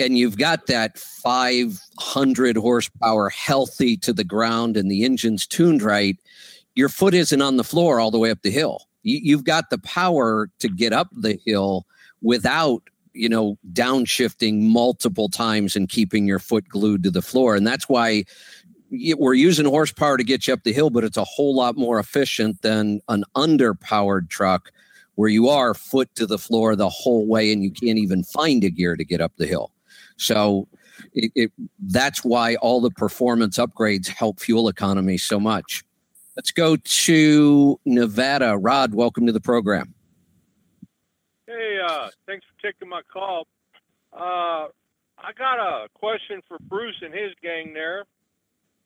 and 0.00 0.18
you've 0.18 0.36
got 0.36 0.66
that 0.66 0.98
500 0.98 2.56
horsepower 2.56 3.28
healthy 3.28 3.96
to 3.98 4.12
the 4.12 4.24
ground, 4.24 4.76
and 4.76 4.90
the 4.90 5.04
engine's 5.04 5.46
tuned 5.46 5.82
right, 5.82 6.16
your 6.74 6.88
foot 6.88 7.14
isn't 7.14 7.42
on 7.42 7.56
the 7.56 7.64
floor 7.64 8.00
all 8.00 8.10
the 8.10 8.18
way 8.18 8.30
up 8.30 8.42
the 8.42 8.50
hill. 8.50 8.88
You, 9.04 9.20
you've 9.22 9.44
got 9.44 9.70
the 9.70 9.78
power 9.78 10.50
to 10.58 10.68
get 10.68 10.92
up 10.92 11.08
the 11.12 11.38
hill 11.46 11.86
without 12.22 12.82
you 13.12 13.28
know 13.28 13.56
downshifting 13.72 14.62
multiple 14.62 15.28
times 15.28 15.76
and 15.76 15.88
keeping 15.88 16.26
your 16.26 16.40
foot 16.40 16.68
glued 16.68 17.04
to 17.04 17.10
the 17.12 17.22
floor, 17.22 17.54
and 17.54 17.64
that's 17.64 17.88
why 17.88 18.24
we're 18.90 19.34
using 19.34 19.66
horsepower 19.66 20.16
to 20.16 20.24
get 20.24 20.46
you 20.46 20.54
up 20.54 20.62
the 20.62 20.72
hill, 20.72 20.90
but 20.90 21.04
it's 21.04 21.16
a 21.16 21.24
whole 21.24 21.54
lot 21.54 21.76
more 21.76 21.98
efficient 21.98 22.62
than 22.62 23.00
an 23.08 23.24
underpowered 23.34 24.28
truck 24.28 24.70
where 25.16 25.28
you 25.28 25.48
are 25.48 25.74
foot 25.74 26.14
to 26.14 26.26
the 26.26 26.38
floor 26.38 26.76
the 26.76 26.88
whole 26.88 27.26
way 27.26 27.52
and 27.52 27.62
you 27.62 27.70
can't 27.70 27.98
even 27.98 28.22
find 28.22 28.62
a 28.64 28.70
gear 28.70 28.96
to 28.96 29.04
get 29.04 29.20
up 29.20 29.32
the 29.36 29.46
hill. 29.46 29.72
So 30.16 30.68
it, 31.14 31.32
it, 31.34 31.52
that's 31.80 32.24
why 32.24 32.56
all 32.56 32.80
the 32.80 32.90
performance 32.90 33.58
upgrades 33.58 34.08
help 34.08 34.40
fuel 34.40 34.68
economy 34.68 35.18
so 35.18 35.40
much. 35.40 35.82
Let's 36.36 36.50
go 36.50 36.76
to 36.76 37.80
Nevada. 37.86 38.58
Rod, 38.58 38.94
welcome 38.94 39.26
to 39.26 39.32
the 39.32 39.40
program. 39.40 39.94
Hey, 41.46 41.78
uh, 41.86 42.08
thanks 42.26 42.44
for 42.44 42.70
taking 42.70 42.88
my 42.88 43.00
call. 43.10 43.46
Uh, 44.12 44.68
I 45.18 45.32
got 45.36 45.58
a 45.58 45.88
question 45.94 46.42
for 46.46 46.58
Bruce 46.60 46.96
and 47.02 47.14
his 47.14 47.32
gang 47.42 47.72
there, 47.72 48.04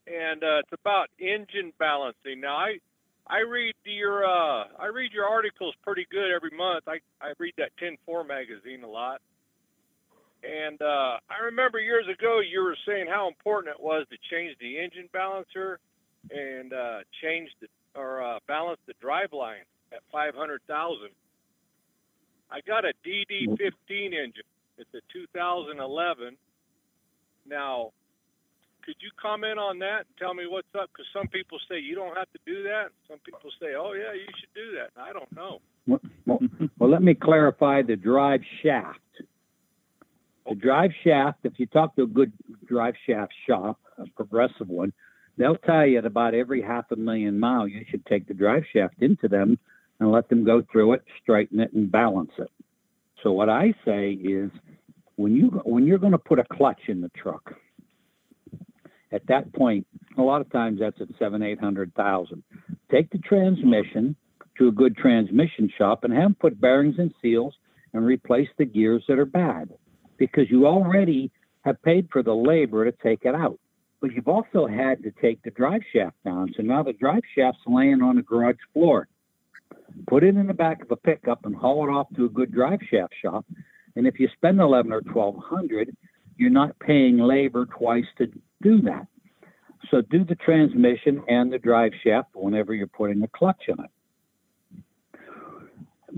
and 0.07 0.43
uh, 0.43 0.61
it's 0.61 0.73
about 0.73 1.09
engine 1.19 1.73
balancing. 1.79 2.41
Now, 2.41 2.57
I 2.57 2.79
I 3.27 3.41
read 3.41 3.75
your 3.85 4.25
uh, 4.25 4.65
I 4.79 4.87
read 4.87 5.13
your 5.13 5.27
articles 5.27 5.75
pretty 5.85 6.07
good 6.11 6.31
every 6.35 6.57
month. 6.57 6.85
I 6.87 6.99
I 7.21 7.33
read 7.39 7.55
that 7.59 7.71
10-4 7.83 8.27
magazine 8.27 8.83
a 8.83 8.89
lot, 8.89 9.21
and 10.43 10.81
uh, 10.81 11.19
I 11.29 11.45
remember 11.45 11.79
years 11.79 12.07
ago 12.09 12.41
you 12.41 12.63
were 12.63 12.77
saying 12.87 13.07
how 13.09 13.29
important 13.29 13.75
it 13.77 13.83
was 13.83 14.07
to 14.11 14.17
change 14.31 14.57
the 14.59 14.79
engine 14.79 15.09
balancer 15.13 15.79
and 16.31 16.73
uh, 16.73 16.99
change 17.23 17.51
the 17.61 17.69
or 17.95 18.23
uh, 18.23 18.39
balance 18.47 18.79
the 18.87 18.95
drive 19.01 19.33
line 19.33 19.67
at 19.93 19.99
500,000. 20.13 21.09
I 22.51 22.61
got 22.67 22.85
a 22.85 22.93
DD15 23.07 23.71
engine. 23.91 24.49
It's 24.79 24.95
a 24.95 25.01
2011. 25.13 26.37
Now, 27.47 27.93
could 28.91 29.01
you 29.01 29.11
comment 29.23 29.57
on 29.57 29.79
that 29.79 29.99
and 29.99 30.17
tell 30.19 30.35
me 30.35 30.49
what's 30.49 30.67
up? 30.75 30.91
Because 30.93 31.07
some 31.13 31.29
people 31.29 31.59
say 31.71 31.79
you 31.79 31.95
don't 31.95 32.17
have 32.17 32.29
to 32.33 32.41
do 32.45 32.65
that. 32.65 32.87
Some 33.09 33.19
people 33.25 33.49
say, 33.61 33.69
oh, 33.79 33.93
yeah, 33.93 34.13
you 34.15 34.27
should 34.41 34.53
do 34.53 34.77
that. 34.79 34.91
I 35.01 35.13
don't 35.13 35.31
know. 35.33 35.61
Well, 35.87 36.01
well, 36.27 36.41
well, 36.77 36.91
let 36.91 37.01
me 37.01 37.15
clarify 37.15 37.83
the 37.83 37.95
drive 37.95 38.41
shaft. 38.65 38.99
The 40.49 40.57
drive 40.57 40.91
shaft, 41.05 41.39
if 41.45 41.53
you 41.59 41.67
talk 41.67 41.95
to 41.97 42.03
a 42.03 42.07
good 42.09 42.33
drive 42.67 42.95
shaft 43.07 43.33
shop, 43.49 43.79
a 43.97 44.07
progressive 44.17 44.69
one, 44.69 44.93
they'll 45.39 45.55
tell 45.55 45.87
you 45.87 45.99
at 45.99 46.05
about 46.05 46.35
every 46.35 46.61
half 46.61 46.91
a 46.91 46.97
million 46.97 47.39
mile 47.39 47.69
you 47.69 47.85
should 47.89 48.05
take 48.07 48.27
the 48.27 48.35
drive 48.35 48.65
shaft 48.73 48.97
into 49.01 49.29
them 49.29 49.57
and 50.01 50.11
let 50.11 50.29
them 50.29 50.43
go 50.43 50.65
through 50.73 50.95
it, 50.95 51.05
straighten 51.23 51.61
it, 51.61 51.73
and 51.75 51.93
balance 51.93 52.33
it. 52.39 52.51
So 53.23 53.31
what 53.31 53.49
I 53.49 53.73
say 53.85 54.11
is, 54.15 54.51
when 55.15 55.37
you 55.37 55.49
when 55.65 55.87
you're 55.87 55.99
going 55.99 56.13
to 56.13 56.19
put 56.19 56.41
a 56.41 56.45
clutch 56.45 56.81
in 56.89 57.03
the 57.03 57.11
truck, 57.11 57.55
at 59.13 59.27
that 59.27 59.53
point, 59.55 59.87
a 60.17 60.23
lot 60.23 60.41
of 60.41 60.51
times 60.51 60.81
that's 60.81 61.01
at 61.01 61.09
seven, 61.19 61.43
eight 61.43 61.61
hundred 61.61 61.95
thousand. 61.95 62.43
Take 62.91 63.11
the 63.11 63.19
transmission 63.19 64.17
to 64.59 64.69
a 64.69 64.73
good 64.73 64.97
transmission 64.97 65.71
shop 65.77 66.05
and 66.05 66.13
have 66.13 66.23
them 66.23 66.37
put 66.39 66.61
bearings 66.61 66.97
and 66.99 67.13
seals 67.23 67.55
and 67.93 68.05
replace 68.05 68.49
the 68.59 68.65
gears 68.65 69.03
that 69.09 69.19
are 69.19 69.25
bad 69.25 69.71
because 70.17 70.51
you 70.51 70.67
already 70.67 71.31
have 71.63 71.83
paid 71.83 72.09
for 72.13 72.23
the 72.23 72.35
labor 72.35 72.85
to 72.85 72.97
take 73.03 73.25
it 73.25 73.35
out. 73.35 73.59
But 74.01 74.13
you've 74.13 74.29
also 74.29 74.67
had 74.67 75.03
to 75.03 75.11
take 75.21 75.43
the 75.43 75.51
drive 75.51 75.83
shaft 75.93 76.17
down. 76.25 76.53
So 76.57 76.63
now 76.63 76.83
the 76.83 76.93
drive 76.93 77.23
shaft's 77.35 77.61
laying 77.67 78.03
on 78.03 78.17
the 78.17 78.23
garage 78.23 78.57
floor. 78.73 79.09
Put 80.09 80.25
it 80.25 80.37
in 80.37 80.47
the 80.47 80.55
back 80.55 80.83
of 80.83 80.91
a 80.91 80.97
pickup 80.97 81.45
and 81.45 81.55
haul 81.55 81.87
it 81.87 81.93
off 81.93 82.07
to 82.17 82.25
a 82.25 82.29
good 82.29 82.53
drive 82.53 82.81
shaft 82.91 83.15
shop. 83.21 83.45
And 83.97 84.07
if 84.07 84.19
you 84.21 84.29
spend 84.37 84.61
eleven 84.61 84.93
or 84.93 85.01
twelve 85.01 85.37
hundred, 85.37 85.95
you're 86.37 86.51
not 86.51 86.79
paying 86.79 87.19
labor 87.19 87.67
twice 87.67 88.07
to 88.19 88.31
do 88.63 88.81
that. 88.83 89.07
So 89.91 90.03
do 90.03 90.25
the 90.25 90.35
transmission 90.37 91.23
and 91.29 91.53
the 91.53 91.59
drive 91.59 91.93
shaft 92.05 92.31
whenever 92.35 92.75
you're 92.75 92.87
putting 92.87 93.23
a 93.23 93.29
clutch 93.29 93.63
in 93.69 93.77
it. 93.83 93.91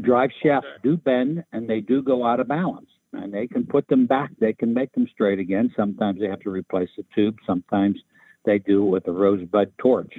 Drive 0.00 0.30
shafts 0.42 0.68
do 0.82 0.96
bend 0.96 1.44
and 1.52 1.68
they 1.68 1.80
do 1.80 2.02
go 2.02 2.24
out 2.26 2.40
of 2.40 2.48
balance. 2.48 2.88
And 3.14 3.32
they 3.32 3.46
can 3.46 3.66
put 3.66 3.86
them 3.88 4.06
back, 4.06 4.30
they 4.40 4.54
can 4.54 4.72
make 4.72 4.92
them 4.92 5.06
straight 5.12 5.38
again. 5.38 5.72
Sometimes 5.76 6.18
they 6.18 6.28
have 6.28 6.40
to 6.40 6.50
replace 6.50 6.88
the 6.96 7.04
tube, 7.14 7.36
sometimes 7.46 7.98
they 8.44 8.58
do 8.58 8.84
it 8.86 8.88
with 8.88 9.06
a 9.06 9.12
rosebud 9.12 9.72
torch. 9.78 10.14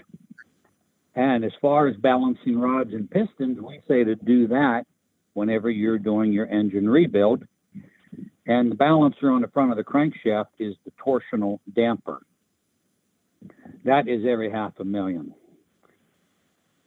And 1.16 1.44
as 1.44 1.52
far 1.62 1.88
as 1.88 1.96
balancing 1.98 2.60
rods 2.60 2.94
and 2.94 3.10
pistons, 3.10 3.60
we 3.60 3.82
say 3.88 4.04
to 4.04 4.16
do 4.16 4.48
that 4.48 4.86
whenever 5.34 5.70
you're 5.70 6.00
doing 6.00 6.32
your 6.32 6.48
engine 6.48 6.90
rebuild. 6.90 7.46
And 8.46 8.72
the 8.72 8.76
balancer 8.76 9.32
on 9.32 9.42
the 9.42 9.48
front 9.48 9.72
of 9.72 9.78
the 9.78 9.84
crankshaft 9.84 10.48
is 10.60 10.76
the 10.86 10.92
torsional 11.04 11.60
damper. 11.74 12.22
That 13.86 14.08
is 14.08 14.26
every 14.26 14.52
half 14.52 14.74
a 14.80 14.84
million. 14.84 15.34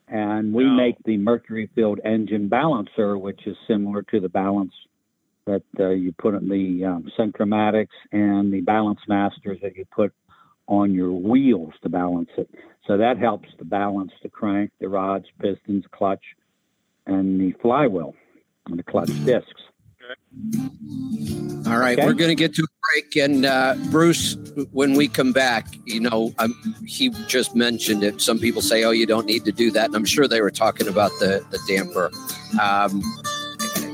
And 0.09 0.53
we 0.55 0.65
make 0.65 0.97
the 1.05 1.17
mercury 1.17 1.69
filled 1.75 2.01
engine 2.05 2.49
balancer, 2.49 3.19
which 3.19 3.47
is 3.47 3.57
similar 3.67 4.03
to 4.03 4.21
the 4.21 4.29
balance 4.29 4.73
that 5.47 5.63
uh, 5.81 5.91
you 5.91 6.13
put 6.13 6.35
in 6.35 6.49
the 6.49 6.85
um, 6.85 7.11
Centramatics 7.19 7.89
and 8.13 8.53
the 8.53 8.61
balance 8.61 9.01
masters 9.09 9.59
that 9.63 9.77
you 9.77 9.85
put 9.91 10.13
on 10.69 10.93
your 10.93 11.13
wheels 11.13 11.73
to 11.83 11.89
balance 11.89 12.31
it. 12.37 12.49
So 12.87 12.97
that 12.97 13.19
helps 13.19 13.49
to 13.59 13.65
balance 13.65 14.13
the 14.23 14.29
crank, 14.29 14.71
the 14.81 14.89
rods, 14.89 15.27
pistons, 15.41 15.85
clutch, 15.93 16.23
and 17.07 17.41
the 17.41 17.53
flywheel 17.61 18.15
and 18.67 18.79
the 18.79 18.83
clutch 18.83 19.11
discs. 19.25 19.63
All 21.67 21.79
right, 21.79 21.99
Okay. 21.99 22.07
we're 22.07 22.13
going 22.15 22.29
to 22.31 22.35
get 22.37 22.55
to 22.55 22.63
a 22.63 22.67
break, 22.95 23.17
and 23.17 23.45
uh, 23.45 23.75
Bruce, 23.91 24.37
when 24.71 24.95
we 24.95 25.09
come 25.09 25.33
back, 25.33 25.67
you 25.85 25.99
know, 25.99 26.33
um, 26.39 26.55
he 26.87 27.09
just 27.27 27.57
mentioned 27.57 28.05
it. 28.05 28.21
Some 28.21 28.39
people 28.39 28.63
say, 28.63 28.85
"Oh, 28.85 28.93
you 28.93 29.05
don't 29.07 29.27
need 29.27 29.45
to 29.47 29.53
do 29.53 29.73
that," 29.73 29.87
and 29.87 29.97
I'm 29.97 30.05
sure 30.05 30.29
they 30.29 30.41
were 30.41 30.51
talking 30.53 30.87
about 30.87 31.11
the 31.19 31.45
the 31.51 31.59
damper. 31.67 32.11
Um, 32.63 33.03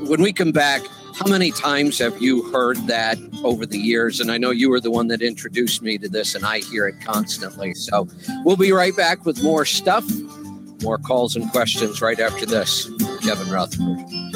when 0.07 0.21
we 0.21 0.31
come 0.33 0.51
back, 0.51 0.83
how 1.15 1.25
many 1.27 1.49
times 1.51 1.97
have 1.97 2.21
you 2.21 2.43
heard 2.51 2.77
that 2.87 3.17
over 3.43 3.65
the 3.65 3.79
years? 3.79 4.19
And 4.19 4.31
I 4.31 4.37
know 4.37 4.51
you 4.51 4.69
were 4.69 4.79
the 4.79 4.91
one 4.91 5.07
that 5.07 5.21
introduced 5.23 5.81
me 5.81 5.97
to 5.97 6.07
this, 6.09 6.35
and 6.35 6.45
I 6.45 6.59
hear 6.59 6.87
it 6.87 7.01
constantly. 7.03 7.73
So 7.73 8.07
we'll 8.43 8.57
be 8.57 8.71
right 8.71 8.95
back 8.95 9.25
with 9.25 9.41
more 9.43 9.65
stuff, 9.65 10.05
more 10.83 10.99
calls 10.99 11.35
and 11.35 11.49
questions 11.51 12.01
right 12.03 12.19
after 12.19 12.45
this. 12.45 12.87
Kevin 13.23 13.49
Rutherford. 13.51 14.32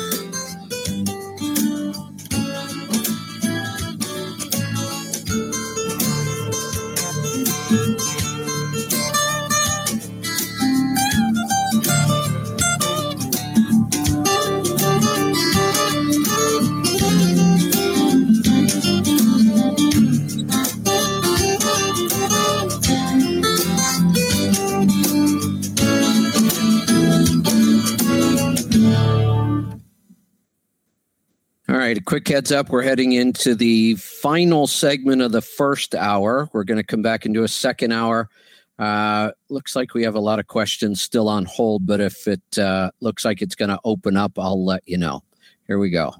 Heads 32.28 32.52
up. 32.52 32.70
We're 32.70 32.84
heading 32.84 33.14
into 33.14 33.56
the 33.56 33.96
final 33.96 34.68
segment 34.68 35.22
of 35.22 35.32
the 35.32 35.42
first 35.42 35.96
hour. 35.96 36.50
We're 36.52 36.66
going 36.66 36.78
to 36.78 36.84
come 36.84 37.02
back 37.02 37.26
into 37.26 37.44
a 37.44 37.48
second 37.48 37.94
hour. 37.94 38.30
Uh, 38.78 39.32
looks 39.50 39.76
like 39.76 39.94
we 39.94 40.04
have 40.04 40.16
a 40.16 40.20
lot 40.20 40.38
of 40.40 40.48
questions 40.48 41.02
still 41.02 41.30
on 41.30 41.46
hold, 41.46 41.88
but 41.88 42.00
if 42.00 42.28
it 42.28 42.58
uh, 42.58 42.92
looks 43.00 43.26
like 43.26 43.42
it's 43.42 43.56
going 43.56 43.70
to 43.70 43.80
open 43.84 44.18
up, 44.18 44.38
I'll 44.38 44.64
let 44.64 44.84
you 44.86 44.98
know. 44.98 45.24
Here 45.68 45.80
we 45.80 45.90
go. 45.90 46.14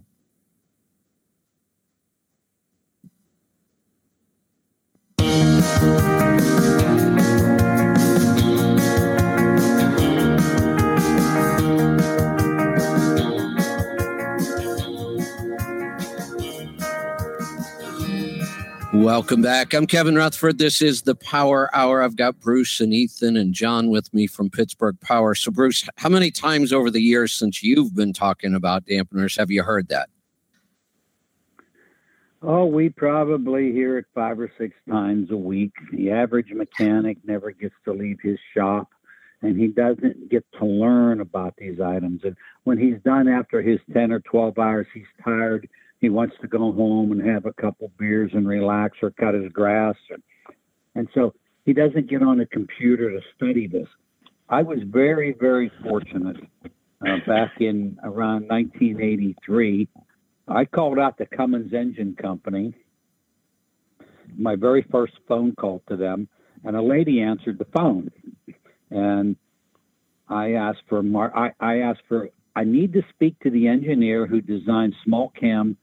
Welcome 19.08 19.42
back. 19.42 19.74
I'm 19.74 19.88
Kevin 19.88 20.16
Rutherford. 20.16 20.58
This 20.58 20.82
is 20.82 21.04
the 21.04 21.16
Power 21.16 21.74
Hour. 21.74 22.04
I've 22.04 22.18
got 22.18 22.42
Bruce 22.42 22.82
and 22.82 22.94
Ethan 22.94 23.38
and 23.38 23.54
John 23.54 23.90
with 23.90 24.14
me 24.14 24.28
from 24.28 24.50
Pittsburgh 24.50 25.00
Power. 25.00 25.34
So, 25.34 25.50
Bruce, 25.50 25.88
how 25.96 26.10
many 26.10 26.30
times 26.30 26.74
over 26.74 26.92
the 26.92 27.00
years 27.00 27.32
since 27.32 27.64
you've 27.64 27.96
been 27.96 28.12
talking 28.12 28.54
about 28.54 28.86
dampeners 28.86 29.38
have 29.38 29.50
you 29.50 29.64
heard 29.64 29.88
that? 29.88 30.10
Oh, 32.42 32.66
we 32.66 32.90
probably 32.90 33.72
hear 33.72 33.98
it 33.98 34.08
five 34.14 34.42
or 34.42 34.52
six 34.58 34.76
times 34.90 35.32
a 35.32 35.38
week. 35.38 35.72
The 35.94 36.12
average 36.12 36.52
mechanic 36.52 37.18
never 37.24 37.52
gets 37.52 37.76
to 37.86 37.94
leave 37.94 38.18
his 38.22 38.38
shop 38.54 38.90
and 39.42 39.58
he 39.58 39.68
doesn't 39.68 40.30
get 40.30 40.44
to 40.60 40.66
learn 40.66 41.22
about 41.22 41.54
these 41.58 41.80
items. 41.80 42.22
And 42.26 42.36
when 42.66 42.78
he's 42.78 43.00
done 43.06 43.30
after 43.30 43.62
his 43.62 43.80
10 43.94 44.12
or 44.12 44.20
12 44.20 44.60
hours, 44.60 44.88
he's 44.94 45.06
tired. 45.24 45.70
He 46.00 46.10
wants 46.10 46.36
to 46.42 46.48
go 46.48 46.72
home 46.72 47.12
and 47.12 47.28
have 47.28 47.46
a 47.46 47.54
couple 47.54 47.92
beers 47.98 48.32
and 48.34 48.48
relax 48.48 48.98
or 49.02 49.12
cut 49.12 49.34
his 49.34 49.52
grass. 49.52 49.96
And, 50.10 50.24
and 50.96 51.08
so 51.14 51.34
he 51.66 51.74
doesn't 51.74 52.10
get 52.10 52.22
on 52.22 52.40
a 52.40 52.46
computer 52.46 53.10
to 53.12 53.20
study 53.36 53.68
this. 53.68 53.88
I 54.50 54.62
was 54.62 54.80
very, 54.86 55.36
very 55.40 55.72
fortunate 55.84 56.38
uh, 56.66 57.18
back 57.28 57.52
in 57.60 57.98
around 58.04 58.48
1983. 58.48 59.88
I 60.48 60.66
called 60.66 61.00
out 61.00 61.18
the 61.18 61.26
Cummins 61.26 61.74
Engine 61.74 62.16
Company, 62.16 62.74
my 64.38 64.56
very 64.56 64.86
first 64.90 65.14
phone 65.28 65.54
call 65.56 65.82
to 65.90 65.98
them, 65.98 66.30
and 66.64 66.76
a 66.76 66.82
lady 66.82 67.22
answered 67.22 67.60
the 67.60 67.68
phone. 67.76 68.10
And 68.90 69.36
I 70.30 70.54
asked 70.54 70.84
for 70.88 71.04
Mar- 71.04 71.36
I, 71.36 71.52
I 71.60 71.80
asked 71.80 72.04
for 72.08 72.30
I 72.56 72.64
need 72.64 72.94
to 72.94 73.02
speak 73.14 73.38
to 73.42 73.52
the 73.52 73.68
engineer 73.68 74.26
who 74.26 74.42
designed 74.42 74.96
small 75.04 75.32
cam 75.40 75.78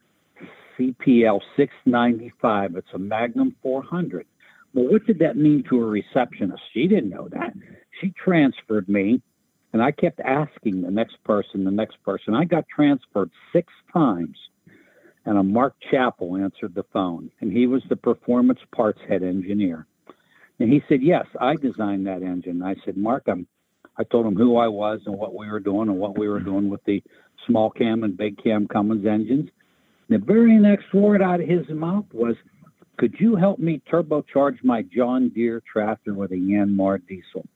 CPL 0.79 1.41
695. 1.57 2.77
It's 2.77 2.89
a 2.95 2.99
Magnum 2.99 3.55
400. 3.63 4.27
Well, 4.75 4.91
what 4.91 5.07
did 5.07 5.21
that 5.21 5.37
mean 5.37 5.65
to 5.69 5.81
a 5.81 5.87
receptionist? 5.87 6.63
She 6.73 6.89
didn't 6.89 7.11
know 7.11 7.29
that. 7.31 7.55
She 8.01 8.13
transferred 8.23 8.89
me, 8.89 9.23
and 9.73 9.81
I 9.81 9.93
kept 9.93 10.21
asking 10.21 10.83
the 10.83 10.91
next 10.91 11.23
person, 11.25 11.65
the 11.65 11.71
next 11.71 12.03
person. 12.03 12.35
I 12.35 12.45
got 12.45 12.65
transferred 12.75 13.31
six 13.53 13.73
times, 13.93 14.37
and 15.25 15.39
a 15.39 15.43
Mark 15.43 15.75
Chappell 15.91 16.37
answered 16.37 16.75
the 16.75 16.85
phone, 16.93 17.31
and 17.41 17.53
he 17.53 17.67
was 17.67 17.83
the 17.89 17.97
performance 17.97 18.59
parts 18.75 19.01
head 19.09 19.23
engineer. 19.23 19.87
And 20.59 20.73
he 20.73 20.83
said, 20.89 21.03
Yes, 21.03 21.27
I 21.41 21.57
designed 21.57 22.07
that 22.07 22.23
engine. 22.23 22.63
I 22.63 22.75
said, 22.85 22.97
Mark, 22.97 23.25
I'm, 23.29 23.47
I 23.97 24.05
told 24.05 24.27
him 24.27 24.37
who 24.37 24.57
I 24.57 24.69
was 24.69 25.01
and 25.07 25.17
what 25.17 25.35
we 25.35 25.49
were 25.49 25.61
doing 25.61 25.89
and 25.89 25.99
what 25.99 26.19
we 26.19 26.29
were 26.29 26.41
doing 26.41 26.69
with 26.69 26.85
the 26.85 27.03
small 27.47 27.71
cam 27.71 28.03
and 28.03 28.17
big 28.17 28.43
cam 28.43 28.67
Cummins 28.67 29.07
engines. 29.07 29.51
The 30.09 30.19
very 30.19 30.59
next 30.59 30.93
word 30.93 31.23
out 31.23 31.41
of 31.41 31.49
his 31.49 31.69
mouth 31.69 32.07
was, 32.13 32.37
Could 32.99 33.15
you 33.19 33.37
help 33.37 33.59
me 33.59 33.81
turbocharge 33.91 34.63
my 34.63 34.83
John 34.83 35.31
Deere 35.31 35.63
tractor 35.71 36.15
with 36.15 36.33
a 36.33 36.37
Yanmar 36.37 37.01
diesel? 37.07 37.47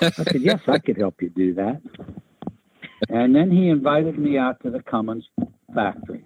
I 0.00 0.10
said, 0.10 0.40
Yes, 0.40 0.60
I 0.66 0.78
could 0.78 0.98
help 0.98 1.22
you 1.22 1.30
do 1.30 1.54
that. 1.54 1.80
And 3.08 3.34
then 3.34 3.50
he 3.50 3.68
invited 3.68 4.18
me 4.18 4.38
out 4.38 4.60
to 4.62 4.70
the 4.70 4.82
Cummins 4.82 5.24
factory. 5.74 6.24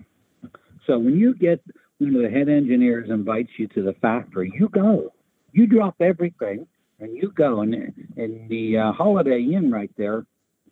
So 0.87 0.99
when 0.99 1.17
you 1.19 1.35
get 1.35 1.63
one 1.99 2.15
of 2.15 2.23
the 2.23 2.31
head 2.31 2.49
engineers 2.49 3.11
invites 3.11 3.51
you 3.59 3.67
to 3.69 3.83
the 3.83 3.95
factory, 3.95 4.53
you 4.55 4.69
go. 4.69 5.13
You 5.53 5.67
drop 5.67 5.97
everything 6.01 6.67
and 7.01 7.17
you 7.17 7.33
go. 7.35 7.63
And, 7.63 7.75
and 8.17 8.49
the 8.49 8.79
uh, 8.79 8.93
Holiday 8.93 9.43
Inn 9.43 9.71
right 9.73 9.91
there 9.97 10.27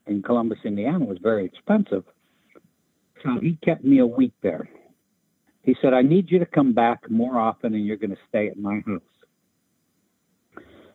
in 0.07 0.22
Columbus, 0.22 0.59
Indiana 0.64 1.05
was 1.05 1.18
very 1.22 1.45
expensive. 1.45 2.05
So 3.25 3.41
he 3.41 3.59
kept 3.64 3.85
me 3.85 3.99
a 4.01 4.07
week 4.07 4.35
there. 4.43 4.68
He 5.62 5.75
said, 5.81 5.95
I 5.95 6.03
need 6.03 6.31
you 6.31 6.39
to 6.39 6.47
come 6.47 6.75
back 6.75 7.11
more 7.11 7.39
often 7.39 7.75
and 7.75 7.87
you're 7.87 7.97
going 7.97 8.11
to 8.11 8.18
stay 8.29 8.49
at 8.49 8.59
my 8.59 8.83
house. 8.87 9.01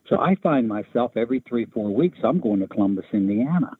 So 0.08 0.20
I 0.20 0.36
find 0.42 0.68
myself 0.68 1.14
every 1.16 1.44
three, 1.48 1.66
four 1.66 1.94
weeks, 1.94 2.20
I'm 2.24 2.40
going 2.40 2.60
to 2.60 2.68
Columbus, 2.68 3.06
Indiana. 3.12 3.72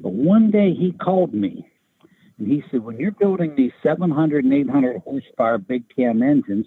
But 0.00 0.12
one 0.12 0.50
day 0.50 0.74
he 0.74 0.92
called 0.92 1.34
me 1.34 1.68
and 2.38 2.48
he 2.48 2.62
said, 2.70 2.82
when 2.82 2.98
you're 2.98 3.12
building 3.12 3.54
these 3.56 3.72
700 3.82 4.44
and 4.44 4.52
800 4.52 5.02
horsepower 5.02 5.58
big 5.58 5.84
cam 5.94 6.22
engines, 6.22 6.66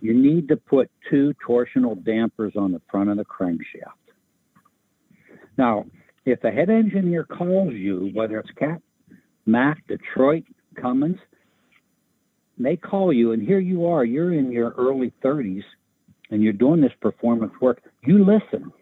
you 0.00 0.14
need 0.14 0.48
to 0.48 0.56
put 0.56 0.90
two 1.10 1.34
torsional 1.46 2.02
dampers 2.04 2.54
on 2.56 2.72
the 2.72 2.80
front 2.90 3.10
of 3.10 3.16
the 3.16 3.24
crankshaft. 3.24 3.98
Now, 5.58 5.84
if 6.24 6.42
a 6.44 6.50
head 6.50 6.70
engineer 6.70 7.24
calls 7.24 7.74
you, 7.74 8.10
whether 8.14 8.38
it's 8.38 8.50
Cat, 8.52 8.80
Mack, 9.46 9.86
Detroit, 9.86 10.44
Cummins, 10.80 11.18
they 12.58 12.76
call 12.76 13.12
you, 13.12 13.32
and 13.32 13.42
here 13.42 13.58
you 13.58 13.86
are, 13.86 14.04
you're 14.04 14.32
in 14.32 14.52
your 14.52 14.70
early 14.78 15.12
30s, 15.24 15.64
and 16.30 16.42
you're 16.42 16.52
doing 16.52 16.80
this 16.80 16.92
performance 17.00 17.52
work. 17.60 17.82
You 18.04 18.24
listen. 18.24 18.72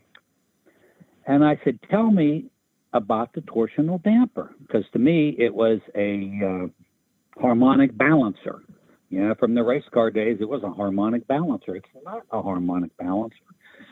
And 1.26 1.44
I 1.44 1.58
said, 1.64 1.78
Tell 1.90 2.10
me 2.10 2.46
about 2.92 3.32
the 3.32 3.40
torsional 3.42 4.02
damper, 4.02 4.54
because 4.62 4.84
to 4.92 4.98
me, 4.98 5.36
it 5.38 5.54
was 5.54 5.78
a 5.94 6.40
uh, 6.44 7.40
harmonic 7.40 7.96
balancer. 7.96 8.62
Yeah, 9.08 9.34
from 9.34 9.54
the 9.54 9.62
race 9.62 9.84
car 9.92 10.10
days, 10.10 10.38
it 10.40 10.48
was 10.48 10.62
a 10.62 10.70
harmonic 10.70 11.26
balancer. 11.26 11.76
It's 11.76 11.86
not 12.04 12.22
a 12.30 12.42
harmonic 12.42 12.96
balancer. 12.96 13.36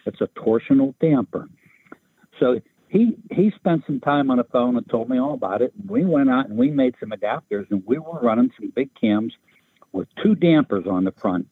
It's 0.07 0.21
a 0.21 0.29
torsional 0.39 0.95
damper. 1.01 1.49
So 2.39 2.61
he 2.89 3.17
he 3.31 3.53
spent 3.57 3.85
some 3.87 4.01
time 4.01 4.31
on 4.31 4.39
the 4.39 4.45
phone 4.45 4.77
and 4.77 4.89
told 4.89 5.09
me 5.09 5.19
all 5.19 5.35
about 5.35 5.63
it. 5.63 5.73
And 5.79 5.89
We 5.89 6.05
went 6.05 6.31
out 6.31 6.49
and 6.49 6.59
we 6.59 6.71
made 6.71 6.95
some 7.01 7.11
adapters, 7.11 7.71
and 7.71 7.83
we 7.87 7.99
were 7.99 8.21
running 8.21 8.51
some 8.59 8.73
big 8.75 8.91
cams 8.99 9.33
with 9.93 10.09
two 10.23 10.35
dampers 10.35 10.87
on 10.87 11.05
the 11.05 11.13
front. 11.13 11.47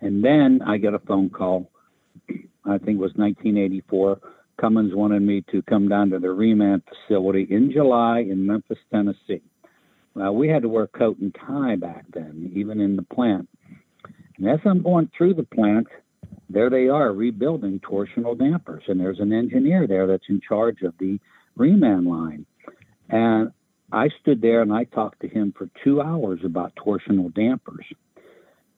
And 0.00 0.24
then 0.24 0.60
I 0.64 0.78
got 0.78 0.94
a 0.94 0.98
phone 1.00 1.30
call. 1.30 1.70
I 2.64 2.78
think 2.78 2.98
it 2.98 3.00
was 3.00 3.12
1984. 3.16 4.20
Cummins 4.60 4.94
wanted 4.94 5.22
me 5.22 5.44
to 5.50 5.62
come 5.62 5.88
down 5.88 6.10
to 6.10 6.18
the 6.18 6.28
reman 6.28 6.82
facility 6.84 7.46
in 7.50 7.70
July 7.72 8.20
in 8.20 8.46
Memphis, 8.46 8.78
Tennessee. 8.92 9.42
Well, 10.14 10.34
we 10.34 10.48
had 10.48 10.62
to 10.62 10.68
wear 10.68 10.86
coat 10.88 11.18
and 11.18 11.34
tie 11.34 11.76
back 11.76 12.04
then, 12.12 12.52
even 12.54 12.80
in 12.80 12.96
the 12.96 13.02
plant. 13.02 13.48
And 14.36 14.48
as 14.48 14.58
I'm 14.64 14.82
going 14.82 15.10
through 15.16 15.34
the 15.34 15.44
plant, 15.44 15.86
there 16.50 16.70
they 16.70 16.88
are 16.88 17.12
rebuilding 17.12 17.80
torsional 17.80 18.38
dampers, 18.38 18.84
and 18.88 18.98
there's 18.98 19.20
an 19.20 19.32
engineer 19.32 19.86
there 19.86 20.06
that's 20.06 20.28
in 20.28 20.40
charge 20.40 20.82
of 20.82 20.94
the 20.98 21.18
reman 21.58 22.06
line. 22.06 22.46
And 23.10 23.52
I 23.92 24.08
stood 24.20 24.40
there 24.40 24.62
and 24.62 24.72
I 24.72 24.84
talked 24.84 25.20
to 25.20 25.28
him 25.28 25.54
for 25.56 25.68
two 25.82 26.00
hours 26.00 26.40
about 26.44 26.74
torsional 26.76 27.32
dampers. 27.34 27.86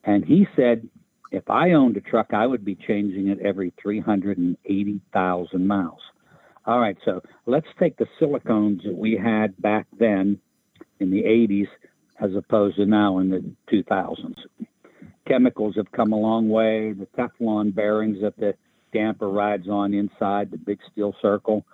And 0.05 0.25
he 0.25 0.47
said, 0.57 0.89
if 1.33 1.49
I 1.49 1.73
owned 1.73 1.97
a 1.97 2.01
truck, 2.01 2.33
I 2.33 2.47
would 2.47 2.65
be 2.65 2.75
changing 2.75 3.29
it 3.29 3.41
every 3.41 3.73
380,000 3.81 5.67
miles. 5.67 6.01
All 6.67 6.81
right, 6.81 6.97
so 7.05 7.23
let's 7.47 7.67
take 7.79 7.97
the 7.97 8.07
silicones 8.21 8.83
that 8.85 8.97
we 8.97 9.17
had 9.17 9.61
back 9.61 9.87
then 9.99 10.39
in 10.99 11.11
the 11.11 11.23
80s 11.23 11.69
as 12.21 12.35
opposed 12.35 12.77
to 12.77 12.87
now 12.87 13.19
in 13.19 13.31
the 13.31 13.45
2000s. 13.73 14.37
Chemicals 15.31 15.77
have 15.77 15.93
come 15.93 16.13
a 16.13 16.19
long 16.19 16.49
way. 16.49 16.93
The 16.93 17.07
Teflon 17.17 17.73
bearings 17.73 18.19
that 18.23 18.37
the 18.37 18.55
damper 18.93 19.29
rides 19.29 19.69
on 19.69 19.95
inside 19.95 20.51
the 20.51 20.59
big 20.59 20.81
steel 20.91 21.15
circle. 21.23 21.65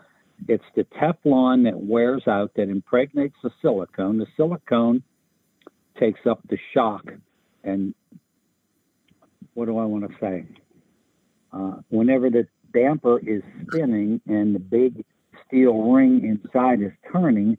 It's 0.47 0.65
the 0.75 0.85
Teflon 1.01 1.65
that 1.65 1.81
wears 1.81 2.25
out 2.29 2.53
that 2.57 2.69
impregnates 2.69 3.37
the 3.43 3.51
silicone. 3.63 4.19
The 4.19 4.27
silicone 4.37 5.03
takes 5.99 6.21
up 6.29 6.41
the 6.51 6.59
shock 6.75 7.05
and 7.65 7.95
what 9.55 9.65
do 9.65 9.79
I 9.79 9.87
want 9.87 10.07
to 10.07 10.15
say? 10.21 10.45
Uh, 11.51 11.77
whenever 11.89 12.29
the 12.29 12.47
damper 12.75 13.19
is 13.21 13.43
spinning 13.63 14.21
and 14.27 14.55
the 14.55 14.59
big 14.59 15.03
steel 15.47 15.93
ring 15.93 16.23
inside 16.25 16.83
is 16.83 16.93
turning, 17.11 17.57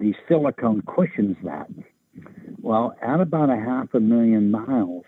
the 0.00 0.12
silicone 0.28 0.82
cushions 0.88 1.36
that. 1.44 1.68
Well, 2.60 2.94
at 3.02 3.20
about 3.20 3.50
a 3.50 3.56
half 3.56 3.94
a 3.94 4.00
million 4.00 4.50
miles, 4.50 5.04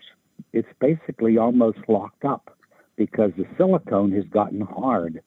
it's 0.53 0.67
basically 0.79 1.37
almost 1.37 1.79
locked 1.87 2.25
up 2.25 2.55
because 2.95 3.31
the 3.37 3.45
silicone 3.57 4.11
has 4.11 4.25
gotten 4.25 4.61
hard. 4.61 5.21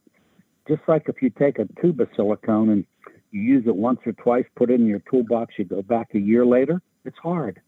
Just 0.69 0.83
like 0.89 1.09
if 1.09 1.23
you 1.23 1.31
take 1.31 1.59
a 1.59 1.67
tube 1.81 2.01
of 2.01 2.09
silicone 2.17 2.71
and 2.71 2.87
you 3.31 3.41
use 3.41 3.65
it 3.67 3.77
once 3.77 4.01
or 4.07 4.13
twice, 4.13 4.45
put 4.57 4.71
it 4.71 4.75
in 4.81 4.87
your 4.87 5.03
toolbox, 5.11 5.55
you 5.59 5.65
go 5.65 5.83
back 5.83 6.09
a 6.15 6.19
year 6.19 6.45
later, 6.47 6.81
it's 7.05 7.19
hard. 7.19 7.61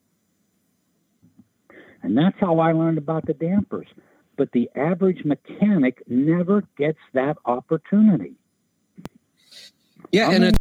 And 2.03 2.17
that's 2.17 2.37
how 2.39 2.59
I 2.61 2.73
learned 2.73 2.99
about 2.99 3.27
the 3.27 3.35
dampers. 3.35 3.89
But 4.37 4.53
the 4.53 4.71
average 4.77 5.25
mechanic 5.25 6.03
never 6.07 6.63
gets 6.77 6.99
that 7.13 7.37
opportunity. 7.45 8.35
Yeah, 10.13 10.29
I 10.29 10.35
and 10.35 10.45
mean- 10.45 10.53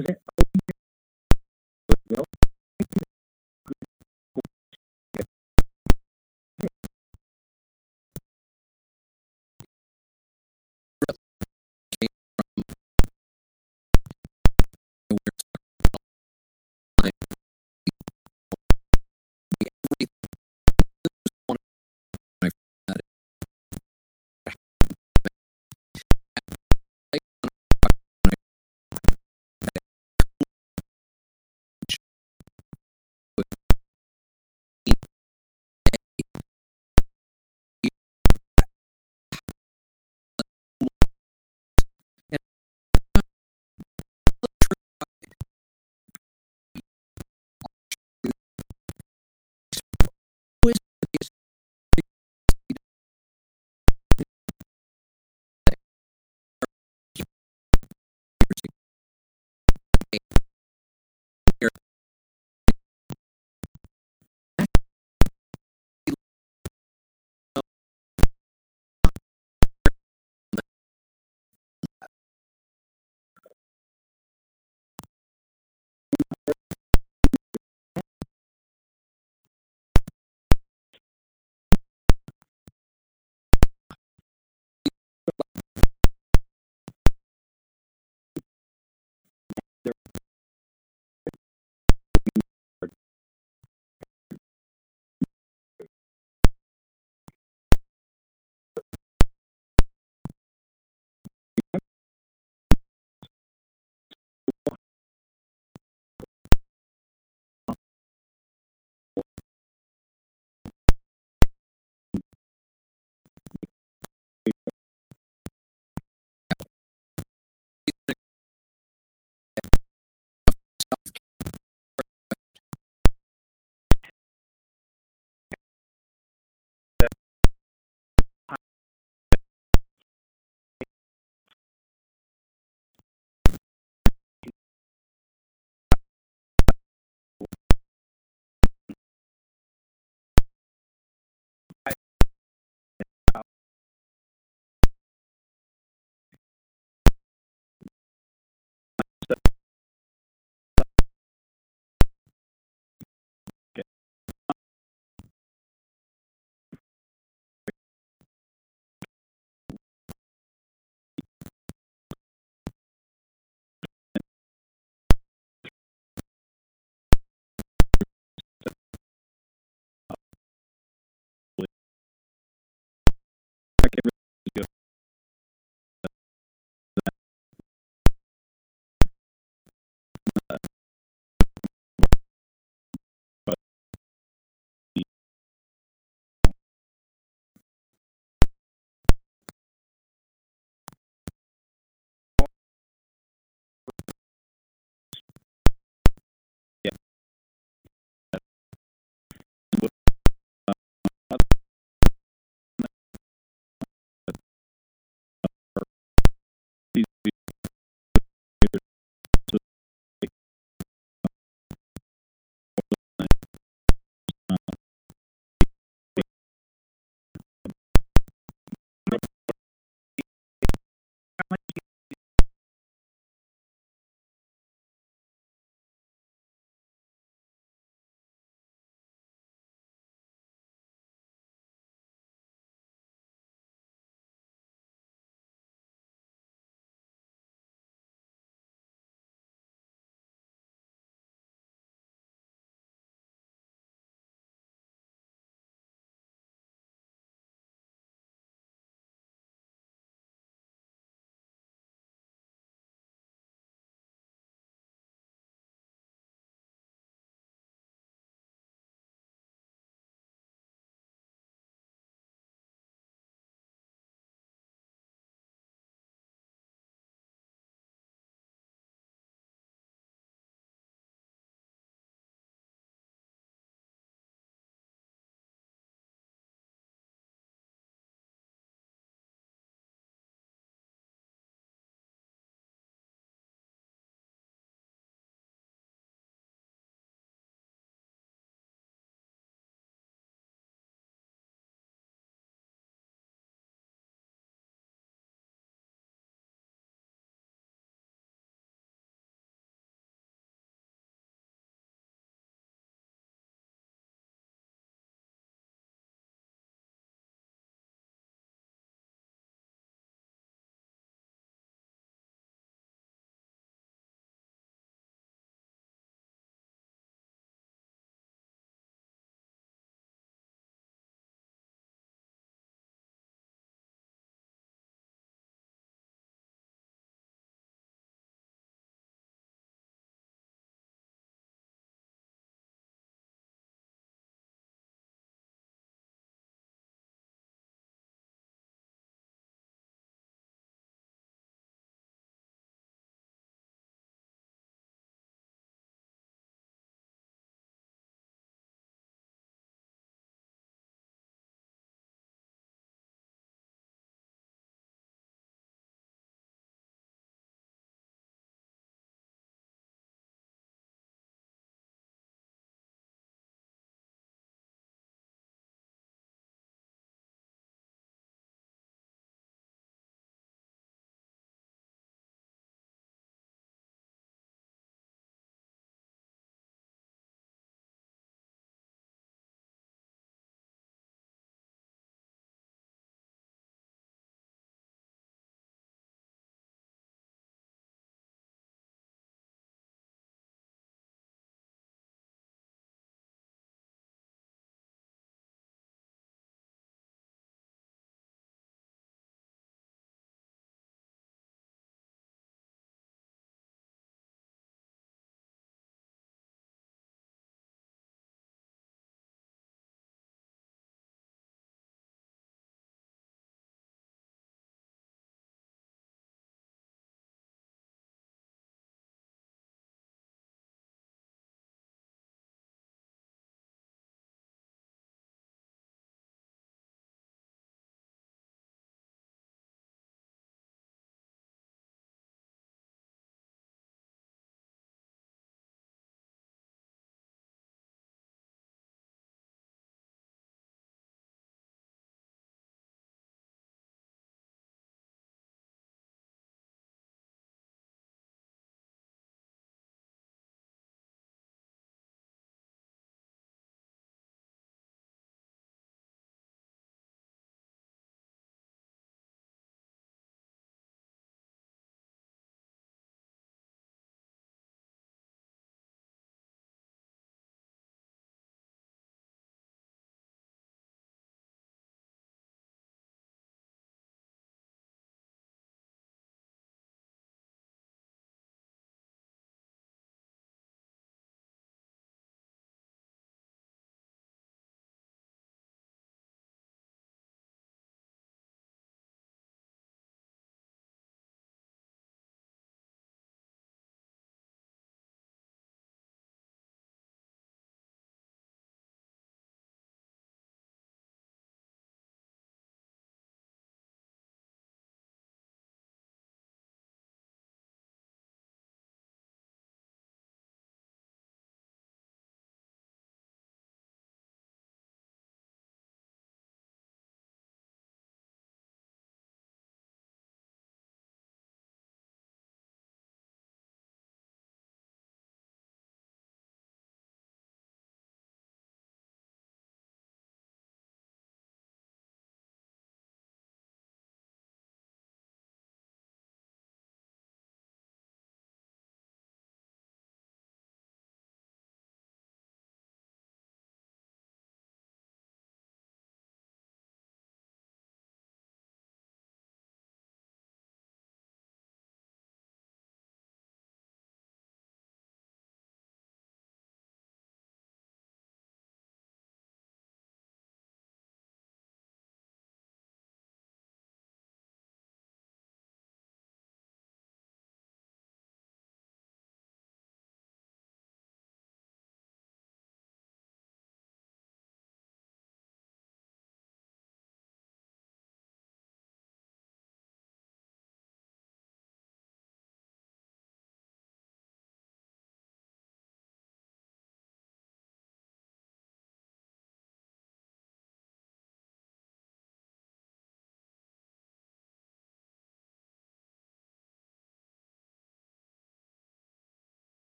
represent 0.00 0.20